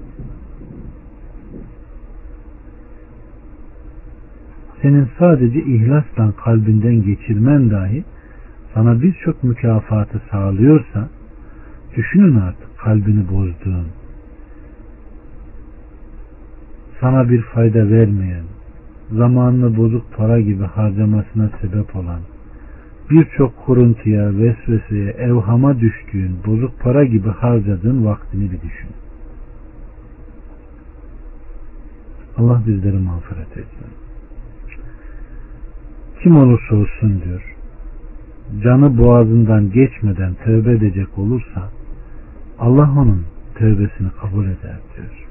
Senin 4.82 5.08
sadece 5.18 5.58
ihlasla 5.62 6.32
kalbinden 6.44 7.02
geçirmen 7.02 7.70
dahi 7.70 8.04
sana 8.74 9.02
birçok 9.02 9.44
mükafatı 9.44 10.22
sağlıyorsa 10.30 11.08
Düşünün 11.96 12.36
artık 12.36 12.78
kalbini 12.78 13.28
bozduğun, 13.28 13.86
sana 17.00 17.30
bir 17.30 17.42
fayda 17.42 17.90
vermeyen, 17.90 18.44
zamanını 19.12 19.76
bozuk 19.76 20.16
para 20.16 20.40
gibi 20.40 20.64
harcamasına 20.64 21.50
sebep 21.60 21.96
olan, 21.96 22.20
birçok 23.10 23.56
kuruntuya, 23.66 24.38
vesveseye, 24.38 25.10
evhama 25.10 25.80
düştüğün, 25.80 26.36
bozuk 26.46 26.80
para 26.80 27.04
gibi 27.04 27.28
harcadığın 27.28 28.04
vaktini 28.04 28.52
bir 28.52 28.60
düşün. 28.60 28.90
Allah 32.36 32.62
bizleri 32.66 32.98
mağfiret 32.98 33.56
etsin. 33.56 34.05
Kim 36.22 36.36
olursa 36.36 36.76
olsun 36.76 37.22
diyor, 37.24 37.56
canı 38.62 38.98
boğazından 38.98 39.70
geçmeden 39.70 40.34
tövbe 40.44 40.72
edecek 40.72 41.18
olursa, 41.18 41.70
Allah 42.58 42.90
onun 42.98 43.24
tövbesini 43.54 44.08
kabul 44.20 44.44
eder 44.44 44.78
diyor. 44.96 45.26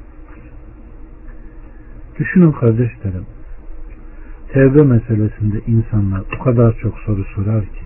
Düşünün 2.20 2.52
kardeşlerim, 2.52 3.26
tevbe 4.54 4.84
meselesinde 4.84 5.62
insanlar 5.68 6.24
o 6.40 6.44
kadar 6.44 6.78
çok 6.82 6.98
soru 7.00 7.24
sorar 7.36 7.62
ki 7.62 7.86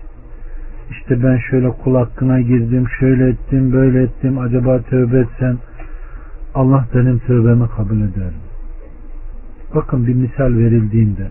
işte 0.90 1.22
ben 1.22 1.38
şöyle 1.50 1.68
kul 1.68 1.94
hakkına 1.94 2.40
girdim, 2.40 2.86
şöyle 2.98 3.28
ettim, 3.28 3.72
böyle 3.72 4.02
ettim, 4.02 4.38
acaba 4.38 4.82
tövbe 4.82 5.18
etsem 5.18 5.58
Allah 6.54 6.88
benim 6.94 7.18
tövbemi 7.18 7.68
kabul 7.68 7.96
eder 7.96 8.26
mi? 8.26 8.50
Bakın 9.74 10.06
bir 10.06 10.14
misal 10.14 10.58
verildiğinde 10.58 11.28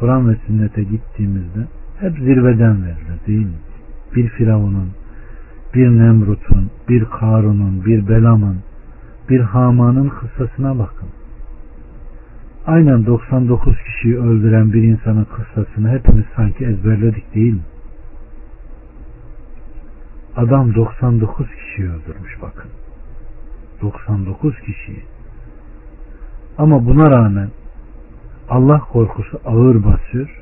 Kur'an 0.00 0.30
ve 0.30 0.36
sünnete 0.46 0.82
gittiğimizde 0.82 1.66
hep 2.00 2.18
zirveden 2.18 2.84
verilir 2.84 3.26
değil 3.26 3.46
mi? 3.46 3.58
Bir 4.16 4.28
Firavun'un, 4.28 4.90
bir 5.74 5.88
Nemrut'un, 5.88 6.70
bir 6.88 7.04
Karun'un, 7.04 7.84
bir 7.84 8.08
Belam'ın, 8.08 8.56
bir 9.28 9.40
Haman'ın 9.40 10.08
kıssasına 10.08 10.78
bakın 10.78 11.08
aynen 12.66 13.06
99 13.06 13.76
kişiyi 13.82 14.18
öldüren 14.18 14.72
bir 14.72 14.82
insanın 14.82 15.24
kıssasını 15.24 15.90
hepimiz 15.90 16.24
sanki 16.36 16.64
ezberledik 16.64 17.34
değil 17.34 17.52
mi? 17.52 17.62
Adam 20.36 20.74
99 20.74 21.46
kişiyi 21.46 21.88
öldürmüş 21.88 22.42
bakın. 22.42 22.70
99 23.82 24.60
kişiyi. 24.60 25.04
Ama 26.58 26.86
buna 26.86 27.10
rağmen 27.10 27.50
Allah 28.50 28.78
korkusu 28.92 29.40
ağır 29.46 29.84
basıyor. 29.84 30.40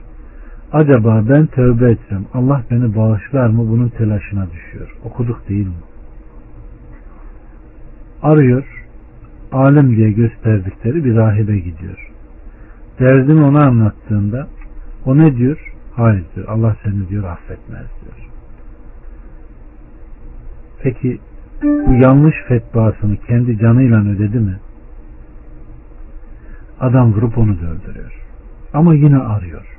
Acaba 0.72 1.24
ben 1.28 1.46
tövbe 1.46 1.90
etsem 1.90 2.24
Allah 2.34 2.62
beni 2.70 2.96
bağışlar 2.96 3.46
mı 3.46 3.70
bunun 3.70 3.88
telaşına 3.88 4.46
düşüyor. 4.50 4.96
Okuduk 5.04 5.48
değil 5.48 5.66
mi? 5.66 5.72
Arıyor. 8.22 8.84
Alim 9.52 9.96
diye 9.96 10.11
gösterdikleri 10.11 11.04
bir 11.04 11.16
rahibe 11.16 11.59
gidiyor 11.59 12.09
derdini 13.00 13.44
ona 13.44 13.66
anlattığında 13.66 14.48
o 15.04 15.18
ne 15.18 15.36
diyor? 15.36 15.74
Hayır 15.94 16.24
diyor. 16.36 16.48
Allah 16.48 16.76
seni 16.84 17.09
diyor 17.09 17.24
affetmez 17.24 17.86
diyor. 18.00 18.28
Peki 20.82 21.18
bu 21.62 21.94
yanlış 21.94 22.34
fetvasını 22.48 23.16
kendi 23.16 23.59
canıyla 23.59 24.00
ödedi 24.00 24.38
mi? 24.38 24.56
Adam 26.81 27.12
vurup 27.12 27.39
onu 27.39 27.61
da 27.61 27.66
öldürüyor. 27.66 28.12
Ama 28.72 28.95
yine 28.95 29.18
arıyor. 29.18 29.79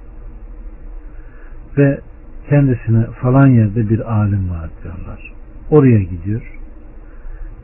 Ve 1.78 2.00
kendisine 2.50 3.06
falan 3.06 3.48
yerde 3.48 3.90
bir 3.90 4.14
alim 4.14 4.50
var 4.50 4.70
diyorlar. 4.84 5.34
Oraya 5.72 6.00
gidiyor. 6.00 6.42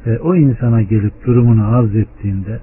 Ve 0.05 0.19
o 0.19 0.35
insana 0.35 0.81
gelip 0.81 1.25
durumunu 1.25 1.75
arz 1.75 1.95
ettiğinde 1.95 2.59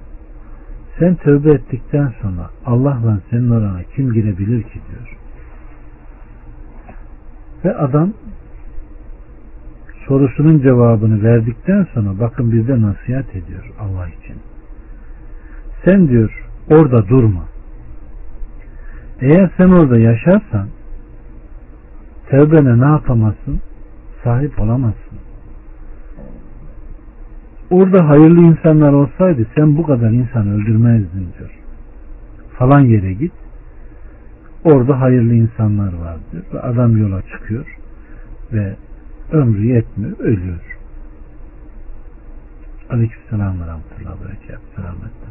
sen 0.99 1.15
tövbe 1.15 1.51
ettikten 1.51 2.13
sonra 2.21 2.49
Allah'la 2.65 3.19
senin 3.29 3.49
orana 3.49 3.83
kim 3.95 4.13
girebilir 4.13 4.63
ki 4.63 4.79
diyor. 4.89 5.17
Ve 7.65 7.75
adam 7.75 8.13
sorusunun 10.07 10.59
cevabını 10.59 11.23
verdikten 11.23 11.87
sonra 11.93 12.19
bakın 12.19 12.51
bizde 12.51 12.81
nasihat 12.81 13.35
ediyor 13.35 13.71
Allah 13.79 14.07
için. 14.07 14.35
Sen 15.85 16.07
diyor 16.07 16.43
orada 16.69 17.07
durma. 17.07 17.43
Eğer 19.21 19.51
sen 19.57 19.69
orada 19.69 19.97
yaşarsan 19.97 20.67
tövbene 22.29 22.79
ne 22.79 22.85
yapamazsın? 22.85 23.61
Sahip 24.23 24.61
olamazsın 24.61 25.19
orada 27.73 28.09
hayırlı 28.09 28.41
insanlar 28.41 28.93
olsaydı 28.93 29.47
sen 29.55 29.77
bu 29.77 29.83
kadar 29.85 30.11
insan 30.11 30.47
öldürmezdin 30.47 31.27
diyor. 31.37 31.51
Falan 32.57 32.79
yere 32.79 33.13
git. 33.13 33.33
Orada 34.63 35.01
hayırlı 35.01 35.33
insanlar 35.33 35.93
var 35.93 36.17
diyor. 36.31 36.43
Ve 36.53 36.59
adam 36.59 36.97
yola 36.97 37.21
çıkıyor 37.21 37.77
ve 38.53 38.75
ömrü 39.31 39.65
yetmiyor, 39.65 40.19
ölüyor. 40.19 40.77
Aleykümselam 42.89 43.61
ve 43.61 43.67
rahmetullahi 43.67 44.19
ve 44.21 44.25
berekatuhu. 44.25 45.22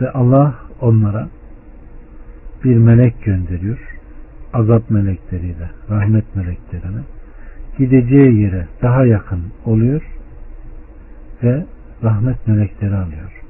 Ve 0.00 0.10
Allah 0.10 0.54
onlara 0.80 1.28
bir 2.64 2.76
melek 2.76 3.24
gönderiyor. 3.24 3.78
Azap 4.52 4.90
melekleriyle, 4.90 5.70
rahmet 5.90 6.36
meleklerine 6.36 7.00
gideceği 7.78 8.40
yere 8.40 8.66
daha 8.82 9.06
yakın 9.06 9.42
oluyor 9.64 10.02
ve 11.42 11.66
rahmet 12.02 12.48
melekleri 12.48 12.96
alıyor. 12.96 13.42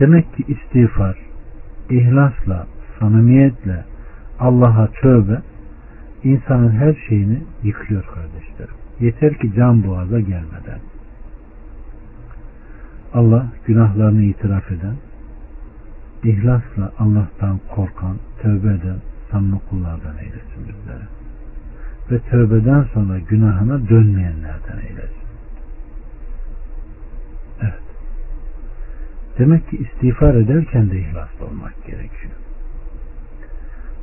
Demek 0.00 0.36
ki 0.36 0.44
istiğfar, 0.48 1.18
ihlasla, 1.90 2.66
samimiyetle 2.98 3.84
Allah'a 4.40 4.86
tövbe 4.86 5.42
insanın 6.24 6.70
her 6.70 6.94
şeyini 7.08 7.42
yıkıyor 7.62 8.04
kardeşlerim. 8.04 8.74
Yeter 9.00 9.34
ki 9.38 9.52
can 9.56 9.84
boğaza 9.84 10.20
gelmeden. 10.20 10.80
Allah 13.14 13.46
günahlarını 13.66 14.22
itiraf 14.22 14.70
eden, 14.70 14.96
ihlasla 16.24 16.92
Allah'tan 16.98 17.60
korkan, 17.74 18.16
tövbe 18.42 18.68
eden 18.68 18.98
samimi 19.30 19.60
kullardan 19.70 20.18
eylesin 20.18 20.68
bizlere. 20.68 21.06
Ve 22.10 22.18
tövbeden 22.18 22.82
sonra 22.94 23.18
günahına 23.18 23.88
dönmeyenlerden 23.88 24.78
eylesin. 24.88 25.28
Demek 29.38 29.70
ki 29.70 29.76
istiğfar 29.76 30.34
ederken 30.34 30.90
de 30.90 31.00
ihlaslı 31.00 31.46
olmak 31.46 31.86
gerekiyor. 31.86 32.32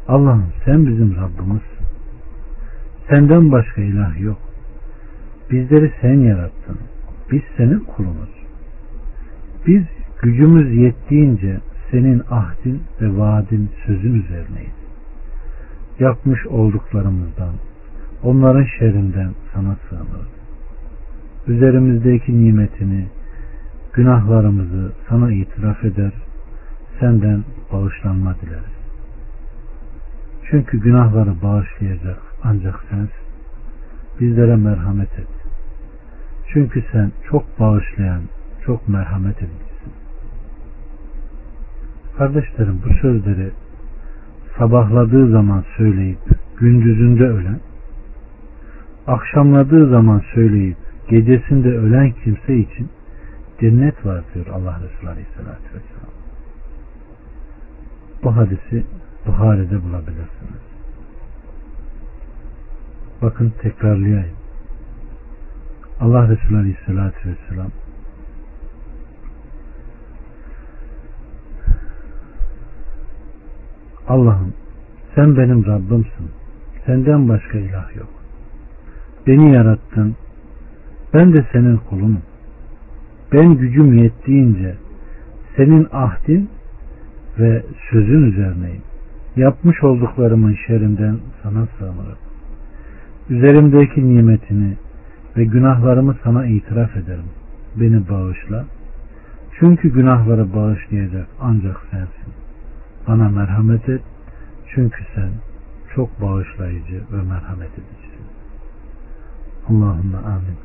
Allah'ım 0.08 0.54
sen 0.66 0.88
bizim 0.88 1.16
Rabbimizsin. 1.16 1.86
Senden 3.10 3.52
başka 3.52 3.82
ilah 3.82 4.22
yok. 4.22 4.38
Bizleri 5.52 5.94
sen 6.02 6.20
yarattın. 6.20 6.80
Biz 7.32 7.42
senin 7.58 7.80
kulumuz. 7.80 8.35
Biz 9.68 9.84
gücümüz 10.22 10.78
yettiğince 10.78 11.60
senin 11.92 12.22
ahdin 12.30 12.84
ve 13.02 13.18
vaadin 13.18 13.70
sözün 13.86 14.14
üzerineyiz. 14.14 14.76
Yapmış 16.00 16.46
olduklarımızdan, 16.46 17.54
onların 18.24 18.66
şerrinden 18.80 19.32
sana 19.54 19.76
sığınırız. 19.90 20.36
Üzerimizdeki 21.48 22.46
nimetini, 22.46 23.08
günahlarımızı 23.94 24.92
sana 25.10 25.32
itiraf 25.32 25.84
eder, 25.84 26.12
senden 27.00 27.44
bağışlanma 27.72 28.36
dileriz. 28.42 28.76
Çünkü 30.50 30.80
günahları 30.80 31.42
bağışlayacak 31.44 32.22
ancak 32.44 32.84
sensin. 32.90 33.26
Bizlere 34.20 34.56
merhamet 34.56 35.20
et. 35.20 35.28
Çünkü 36.54 36.84
sen 36.92 37.12
çok 37.30 37.60
bağışlayan, 37.60 38.22
çok 38.66 38.90
merhamet 38.90 39.38
edicisin. 39.38 39.94
Kardeşlerim 42.18 42.82
bu 42.86 42.94
sözleri 42.94 43.52
sabahladığı 44.58 45.32
zaman 45.32 45.64
söyleyip 45.78 46.20
gündüzünde 46.58 47.24
ölen, 47.24 47.60
akşamladığı 49.08 49.90
zaman 49.90 50.22
söyleyip 50.34 50.78
gecesinde 51.10 51.70
ölen 51.70 52.12
kimse 52.12 52.58
için 52.58 52.90
cennet 53.62 54.06
var 54.06 54.24
diyor 54.34 54.46
Allah 54.48 54.80
Resulü 54.84 55.10
Aleyhisselatü 55.10 55.64
Vesselam. 55.64 56.16
Bu 58.24 58.36
hadisi 58.36 58.86
Buhari'de 59.28 59.84
bulabilirsiniz. 59.84 60.66
Bakın 63.22 63.54
tekrarlayayım. 63.62 64.36
Allah 66.00 66.30
Resulü 66.30 66.58
Aleyhisselatü 66.58 67.30
Vesselam 67.30 67.72
Allah'ım 74.08 74.54
sen 75.16 75.38
benim 75.38 75.66
Rabbimsin. 75.66 76.30
Senden 76.86 77.30
başka 77.30 77.58
ilah 77.58 77.96
yok. 77.96 78.10
Beni 79.28 79.54
yarattın. 79.54 80.16
Ben 81.14 81.34
de 81.34 81.46
senin 81.52 81.78
kulunum. 81.78 82.22
Ben 83.34 83.58
gücüm 83.58 83.94
yettiğince 83.94 84.76
senin 85.56 85.88
ahdin 85.92 86.50
ve 87.40 87.64
sözün 87.92 88.32
üzerineyim. 88.32 88.82
Yapmış 89.36 89.84
olduklarımın 89.84 90.58
şerinden 90.68 91.18
sana 91.44 91.68
sığınırım. 91.78 92.18
Üzerimdeki 93.30 94.16
nimetini 94.16 94.78
ve 95.38 95.46
günahlarımı 95.46 96.16
sana 96.24 96.46
itiraf 96.46 96.98
ederim. 96.98 97.30
Beni 97.76 98.10
bağışla. 98.10 98.66
Çünkü 99.60 99.94
günahları 99.94 100.54
bağışlayacak 100.54 101.28
ancak 101.42 101.82
sensin. 101.92 102.45
Bana 103.08 103.30
merhamet 103.30 103.90
et. 103.90 104.02
Çünkü 104.76 105.04
sen 105.16 105.30
çok 105.96 106.22
bağışlayıcı 106.22 107.04
ve 107.12 107.22
merhamet 107.22 107.72
edicisin. 107.72 108.26
Allahümme 109.70 110.18
amin. 110.18 110.58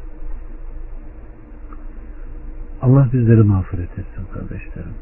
Allah 2.82 3.08
bizleri 3.12 3.42
mağfiret 3.42 3.90
etsin 3.98 4.24
kardeşlerim. 4.34 4.94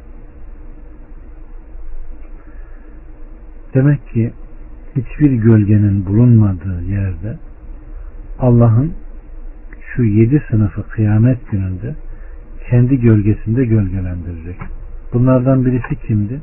Demek 3.74 4.08
ki 4.08 4.32
hiçbir 4.96 5.32
gölgenin 5.32 6.06
bulunmadığı 6.06 6.82
yerde 6.82 7.38
Allah'ın 8.38 8.92
şu 9.94 10.04
yedi 10.04 10.42
sınıfı 10.50 10.88
kıyamet 10.88 11.50
gününde 11.50 11.94
kendi 12.70 13.00
gölgesinde 13.00 13.64
gölgelendirecek. 13.64 14.56
Bunlardan 15.12 15.64
birisi 15.64 15.96
kimdi? 16.06 16.40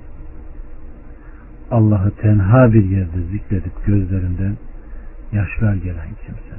Allah'ı 1.71 2.11
tenha 2.11 2.73
bir 2.73 2.83
yerde 2.83 3.21
zikredip 3.31 3.85
gözlerinden 3.85 4.57
yaşlar 5.31 5.75
gelen 5.75 6.07
kimse. 6.25 6.55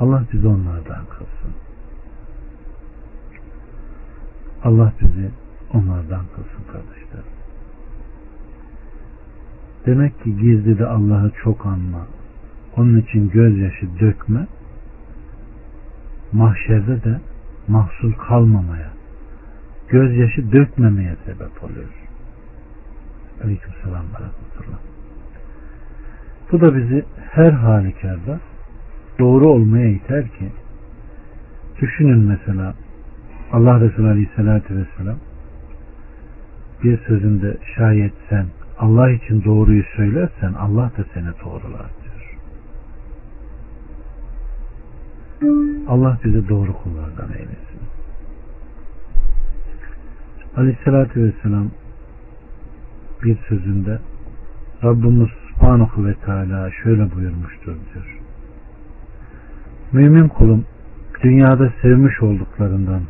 Allah 0.00 0.24
bizi 0.32 0.48
onlardan 0.48 1.04
kılsın. 1.10 1.54
Allah 4.64 4.92
bizi 5.00 5.30
onlardan 5.72 6.24
kılsın 6.36 6.72
kardeşler. 6.72 7.24
Demek 9.86 10.24
ki 10.24 10.36
gizli 10.36 10.78
de 10.78 10.86
Allah'ı 10.86 11.32
çok 11.42 11.66
anma. 11.66 12.06
Onun 12.76 12.96
için 13.00 13.30
gözyaşı 13.30 13.86
dökme. 14.00 14.46
Mahşerde 16.32 17.04
de 17.04 17.20
mahsul 17.68 18.12
kalmamaya, 18.12 18.90
gözyaşı 19.88 20.52
dökmemeye 20.52 21.16
sebep 21.26 21.64
oluyor. 21.64 22.07
Aleyküm 23.44 23.72
selam 23.84 24.04
Bu 26.52 26.60
da 26.60 26.76
bizi 26.76 27.04
her 27.30 27.50
halükarda 27.52 28.40
doğru 29.18 29.48
olmaya 29.48 29.88
iter 29.88 30.24
ki 30.24 30.52
düşünün 31.80 32.18
mesela 32.18 32.74
Allah 33.52 33.80
Resulü 33.80 34.08
Aleyhisselatü 34.08 34.76
Vesselam 34.76 35.16
bir 36.84 36.98
sözünde 36.98 37.56
şayet 37.76 38.12
sen 38.28 38.46
Allah 38.78 39.10
için 39.10 39.44
doğruyu 39.44 39.84
söylersen 39.96 40.52
Allah 40.52 40.92
da 40.98 41.04
seni 41.14 41.28
doğrular 41.44 41.90
diyor. 42.02 42.38
Allah 45.88 46.18
bizi 46.24 46.48
doğru 46.48 46.72
kullardan 46.72 47.32
eylesin. 47.32 47.80
Aleyhissalatü 50.56 51.24
Vesselam 51.24 51.70
bir 53.24 53.36
sözünde 53.48 53.98
Rabbimiz 54.84 55.28
Subhanahu 55.48 56.06
ve 56.06 56.14
Teala 56.14 56.70
şöyle 56.82 57.14
buyurmuştur 57.14 57.72
diyor. 57.72 58.18
Mümin 59.92 60.28
kulum 60.28 60.64
dünyada 61.22 61.72
sevmiş 61.82 62.22
olduklarından 62.22 63.02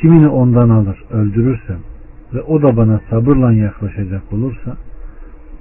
kimini 0.00 0.28
ondan 0.28 0.68
alır 0.68 1.04
öldürürsem 1.10 1.78
ve 2.34 2.42
o 2.42 2.62
da 2.62 2.76
bana 2.76 3.00
sabırla 3.10 3.52
yaklaşacak 3.52 4.32
olursa 4.32 4.76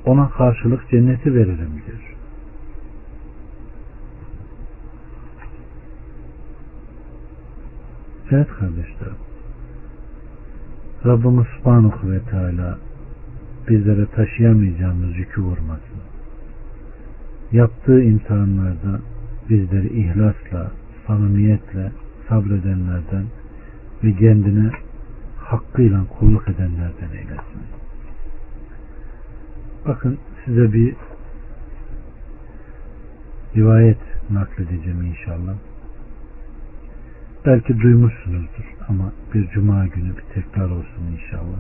ona 0.06 0.30
karşılık 0.30 0.90
cenneti 0.90 1.36
veririm 1.36 1.82
diyor. 1.86 2.16
Evet 8.32 8.48
kardeşlerim. 8.48 9.18
Rabbimiz 11.06 11.46
Subhanahu 11.58 12.12
ve 12.12 12.20
Teala 12.20 12.78
bizlere 13.70 14.06
taşıyamayacağımız 14.06 15.18
yükü 15.18 15.42
vurmasın. 15.42 16.02
Yaptığı 17.52 18.02
imtihanlarda 18.02 19.00
bizleri 19.50 20.00
ihlasla, 20.00 20.72
samimiyetle 21.08 21.92
sabredenlerden 22.30 23.26
ve 24.04 24.14
kendine 24.14 24.72
hakkıyla 25.38 26.06
kulluk 26.20 26.48
edenlerden 26.48 27.10
eylesin. 27.10 27.62
Bakın 29.88 30.18
size 30.46 30.74
bir 30.74 30.96
rivayet 33.56 33.98
nakledeceğim 34.32 35.02
inşallah. 35.02 35.56
Belki 37.46 37.80
duymuşsunuzdur 37.80 38.76
ama 38.88 39.12
bir 39.34 39.50
cuma 39.50 39.88
günü 39.88 40.18
bir 40.18 40.34
tekrar 40.34 40.70
olsun 40.70 41.04
inşallah. 41.14 41.60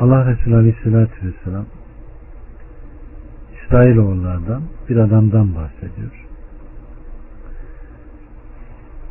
Allah 0.00 0.26
Resulü 0.26 0.56
Aleyhisselatü 0.56 1.26
Vesselam 1.26 1.66
İsrailoğullardan 3.54 4.62
bir 4.88 4.96
adamdan 4.96 5.54
bahsediyor 5.54 6.30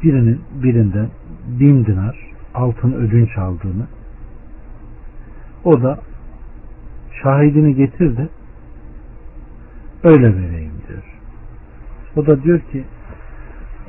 birinin 0.03 0.41
birinden 0.63 1.09
bin 1.47 1.85
dinar 1.85 2.31
altın 2.53 2.93
ödünç 2.93 3.37
aldığını 3.37 3.87
o 5.63 5.81
da 5.81 5.99
şahidini 7.23 7.75
getir 7.75 8.17
de 8.17 8.29
öyle 10.03 10.35
vereyim 10.35 10.73
diyor. 10.87 11.03
O 12.15 12.25
da 12.25 12.43
diyor 12.43 12.59
ki 12.59 12.83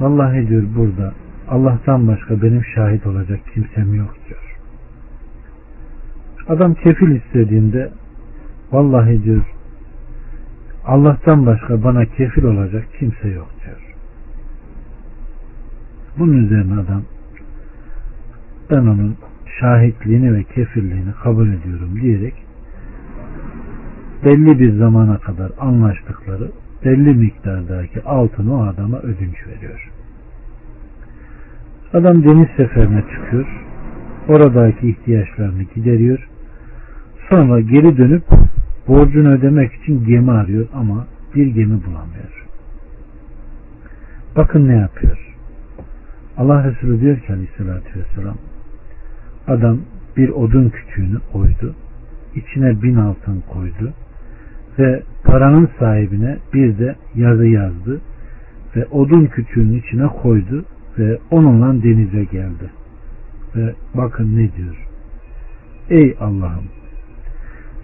vallahi 0.01 0.49
diyor 0.49 0.63
burada 0.77 1.15
Allah'tan 1.49 2.09
başka 2.09 2.43
benim 2.43 2.65
şahit 2.75 3.07
olacak 3.07 3.41
kimsem 3.55 3.95
yok 3.95 4.15
diyor. 4.29 4.50
Adam 6.51 6.75
kefil 6.75 7.17
istediğinde 7.17 7.91
vallahi 8.73 9.25
diyor 9.25 9.45
Allah'tan 10.85 11.47
başka 11.47 11.85
bana 11.85 12.05
kefil 12.05 12.45
olacak 12.45 12.85
kimse 12.99 13.29
yok 13.29 13.49
diyor. 13.65 13.95
Bunun 16.19 16.45
üzerine 16.45 16.75
adam 16.75 17.03
ben 18.71 18.81
onun 18.81 19.17
şahitliğini 19.61 20.35
ve 20.35 20.45
kefirliğini 20.45 21.13
kabul 21.23 21.49
ediyorum 21.49 21.99
diyerek 22.03 22.35
belli 24.25 24.61
bir 24.61 24.79
zamana 24.79 25.19
kadar 25.19 25.53
anlaştıkları 25.59 26.51
belli 26.85 27.15
miktardaki 27.15 28.03
altını 28.03 28.55
o 28.55 28.63
adama 28.63 28.99
ödünç 28.99 29.47
veriyor. 29.47 29.91
Adam 31.93 32.25
deniz 32.25 32.49
seferine 32.57 33.05
çıkıyor. 33.15 33.47
Oradaki 34.29 34.89
ihtiyaçlarını 34.91 35.63
gideriyor. 35.63 36.30
Sonra 37.31 37.61
geri 37.61 37.97
dönüp 37.97 38.23
borcunu 38.89 39.29
ödemek 39.29 39.75
için 39.75 40.05
gemi 40.05 40.31
arıyor 40.31 40.67
ama 40.75 41.07
bir 41.35 41.47
gemi 41.47 41.85
bulamıyor. 41.85 42.47
Bakın 44.37 44.69
ne 44.69 44.77
yapıyor. 44.77 45.37
Allah 46.37 46.65
Resulü 46.65 47.01
diyor 47.01 47.19
ki 47.21 47.33
aleyhissalatü 47.33 48.01
vesselam 48.01 48.37
adam 49.49 49.79
bir 50.17 50.29
odun 50.29 50.69
küçüğünü 50.69 51.19
oydu 51.35 51.75
içine 52.35 52.83
bin 52.83 52.97
altın 52.97 53.43
koydu 53.49 53.93
ve 54.79 55.03
paranın 55.25 55.69
sahibine 55.79 56.39
bir 56.55 56.79
de 56.79 56.97
yazı 57.15 57.47
yazdı 57.47 58.01
ve 58.77 58.87
odun 58.87 59.27
küçüğünün 59.27 59.79
içine 59.79 60.07
koydu 60.07 60.65
ve 60.99 61.19
onunla 61.31 61.83
denize 61.83 62.25
geldi. 62.25 62.71
Ve 63.57 63.75
bakın 63.95 64.37
ne 64.37 64.57
diyor. 64.57 64.87
Ey 65.91 66.17
Allah'ım 66.21 66.80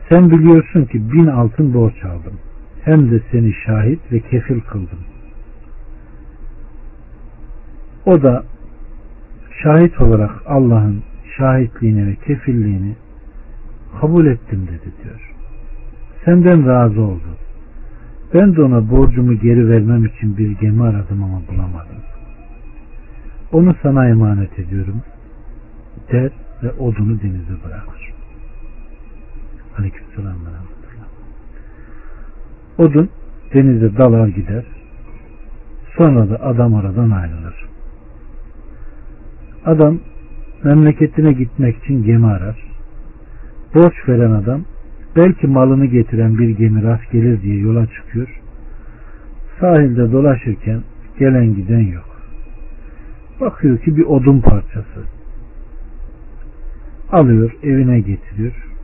sen 0.08 0.30
biliyorsun 0.30 0.84
ki 0.84 1.12
bin 1.12 1.26
altın 1.26 1.74
borç 1.74 2.04
aldım. 2.04 2.38
Hem 2.84 3.10
de 3.10 3.20
seni 3.30 3.52
şahit 3.66 4.12
ve 4.12 4.20
kefil 4.20 4.60
kıldım. 4.60 4.98
O 8.06 8.22
da 8.22 8.44
şahit 9.62 10.00
olarak 10.00 10.30
Allah'ın 10.46 11.02
şahitliğini 11.36 12.06
ve 12.06 12.14
kefilliğini 12.14 12.96
kabul 14.00 14.26
ettim 14.26 14.68
dedi 14.68 14.92
diyor. 15.04 15.32
Senden 16.24 16.66
razı 16.66 17.00
oldu. 17.02 17.36
Ben 18.34 18.56
de 18.56 18.62
ona 18.62 18.90
borcumu 18.90 19.34
geri 19.34 19.68
vermem 19.68 20.04
için 20.04 20.36
bir 20.36 20.50
gemi 20.50 20.82
aradım 20.82 21.22
ama 21.22 21.42
bulamadım. 21.48 21.96
Onu 23.52 23.74
sana 23.82 24.08
emanet 24.08 24.58
ediyorum 24.58 25.02
der 26.12 26.30
ve 26.62 26.70
odunu 26.72 27.20
denize 27.22 27.64
bırakır. 27.64 28.15
Aleykümselam 29.78 30.34
ve 30.34 30.56
Odun 32.78 33.10
denize 33.54 33.96
dalar 33.96 34.28
gider. 34.28 34.64
Sonra 35.96 36.30
da 36.30 36.42
adam 36.42 36.74
oradan 36.74 37.10
ayrılır. 37.10 37.66
Adam 39.64 39.98
memleketine 40.64 41.32
gitmek 41.32 41.76
için 41.76 42.04
gemi 42.04 42.26
arar. 42.26 42.66
Borç 43.74 44.08
veren 44.08 44.30
adam 44.30 44.64
belki 45.16 45.46
malını 45.46 45.86
getiren 45.86 46.38
bir 46.38 46.48
gemi 46.48 46.82
rast 46.82 47.12
gelir 47.12 47.42
diye 47.42 47.58
yola 47.58 47.86
çıkıyor. 47.86 48.40
Sahilde 49.60 50.12
dolaşırken 50.12 50.80
gelen 51.18 51.54
giden 51.54 51.92
yok. 51.92 52.20
Bakıyor 53.40 53.78
ki 53.78 53.96
bir 53.96 54.04
odun 54.04 54.40
parçası. 54.40 55.04
Alıyor 57.12 57.52
evine 57.62 58.00
getiriyor. 58.00 58.75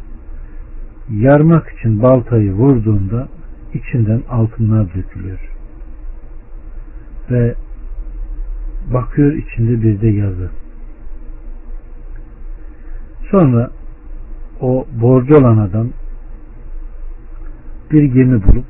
Yarmak 1.11 1.69
için 1.79 2.03
baltayı 2.03 2.53
vurduğunda 2.53 3.29
içinden 3.75 4.23
altınlar 4.31 4.95
dökülüyor. 4.95 5.39
Ve 7.31 7.55
bakıyor 8.93 9.33
içinde 9.33 9.83
bir 9.83 10.01
de 10.01 10.09
yazı. 10.09 10.51
Sonra 13.31 13.71
o 14.61 14.87
borcu 15.01 15.37
olan 15.37 15.57
adam 15.57 15.89
bir 17.91 18.03
gemi 18.03 18.43
bulup 18.43 18.67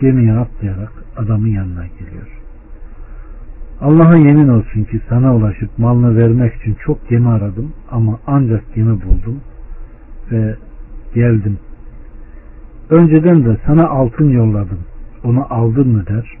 gemiye 0.00 0.32
atlayarak 0.32 0.92
adamın 1.16 1.48
yanına 1.48 1.86
geliyor. 1.86 2.40
Allah'a 3.80 4.16
yemin 4.16 4.48
olsun 4.48 4.84
ki 4.84 5.00
sana 5.08 5.36
ulaşıp 5.36 5.78
malını 5.78 6.16
vermek 6.16 6.54
için 6.54 6.74
çok 6.74 7.08
gemi 7.08 7.28
aradım 7.28 7.72
ama 7.90 8.18
ancak 8.26 8.74
gemi 8.74 9.02
buldum 9.02 9.40
ve 10.30 10.56
geldim. 11.14 11.58
Önceden 12.90 13.44
de 13.44 13.56
sana 13.66 13.88
altın 13.88 14.30
yolladım. 14.30 14.78
Onu 15.24 15.46
aldın 15.50 15.88
mı 15.88 16.06
der. 16.06 16.38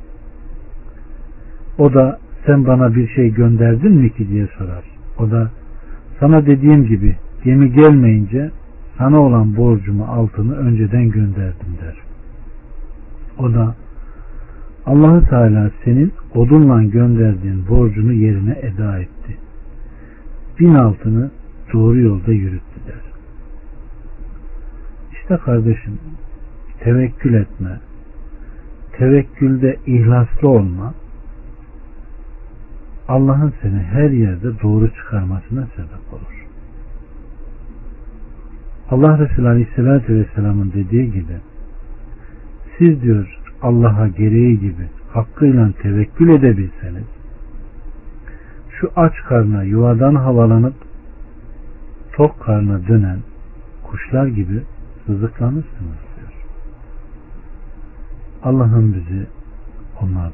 O 1.78 1.94
da 1.94 2.18
sen 2.46 2.66
bana 2.66 2.94
bir 2.94 3.08
şey 3.08 3.34
gönderdin 3.34 3.92
mi 3.92 4.12
ki 4.12 4.28
diye 4.28 4.48
sorar. 4.58 4.84
O 5.18 5.30
da 5.30 5.50
sana 6.20 6.46
dediğim 6.46 6.86
gibi 6.86 7.16
gemi 7.44 7.72
gelmeyince 7.72 8.50
sana 8.98 9.20
olan 9.20 9.56
borcumu 9.56 10.04
altını 10.04 10.56
önceden 10.56 11.10
gönderdim 11.10 11.68
der. 11.82 11.96
O 13.38 13.54
da 13.54 13.74
Allahu 14.86 15.26
Teala 15.28 15.70
senin 15.84 16.12
odunla 16.34 16.82
gönderdiğin 16.82 17.68
borcunu 17.68 18.12
yerine 18.12 18.58
eda 18.62 18.98
etti. 18.98 19.36
Bin 20.60 20.74
altını 20.74 21.30
doğru 21.72 22.00
yolda 22.00 22.32
yürüttü. 22.32 22.69
İşte 25.30 25.42
kardeşim 25.44 25.98
tevekkül 26.80 27.34
etme, 27.34 27.80
tevekkülde 28.92 29.76
ihlaslı 29.86 30.48
olma, 30.48 30.94
Allah'ın 33.08 33.52
seni 33.62 33.78
her 33.78 34.10
yerde 34.10 34.60
doğru 34.62 34.94
çıkarmasına 34.94 35.66
sebep 35.76 36.12
olur. 36.12 36.46
Allah 38.90 39.18
Resulü 39.18 39.48
Aleyhisselatü 39.48 40.14
Vesselam'ın 40.14 40.72
dediği 40.72 41.12
gibi 41.12 41.36
siz 42.78 43.02
diyor 43.02 43.38
Allah'a 43.62 44.08
gereği 44.08 44.60
gibi 44.60 44.88
hakkıyla 45.12 45.72
tevekkül 45.82 46.28
edebilseniz 46.28 47.06
şu 48.70 48.90
aç 48.96 49.14
karna 49.28 49.62
yuvadan 49.62 50.14
havalanıp 50.14 50.74
tok 52.12 52.40
karna 52.40 52.88
dönen 52.88 53.18
kuşlar 53.82 54.26
gibi 54.26 54.62
sızıklanırsınız 55.10 55.98
diyor. 56.16 56.32
Allah'ın 58.42 58.94
bizi 58.94 59.26
onlar 60.02 60.28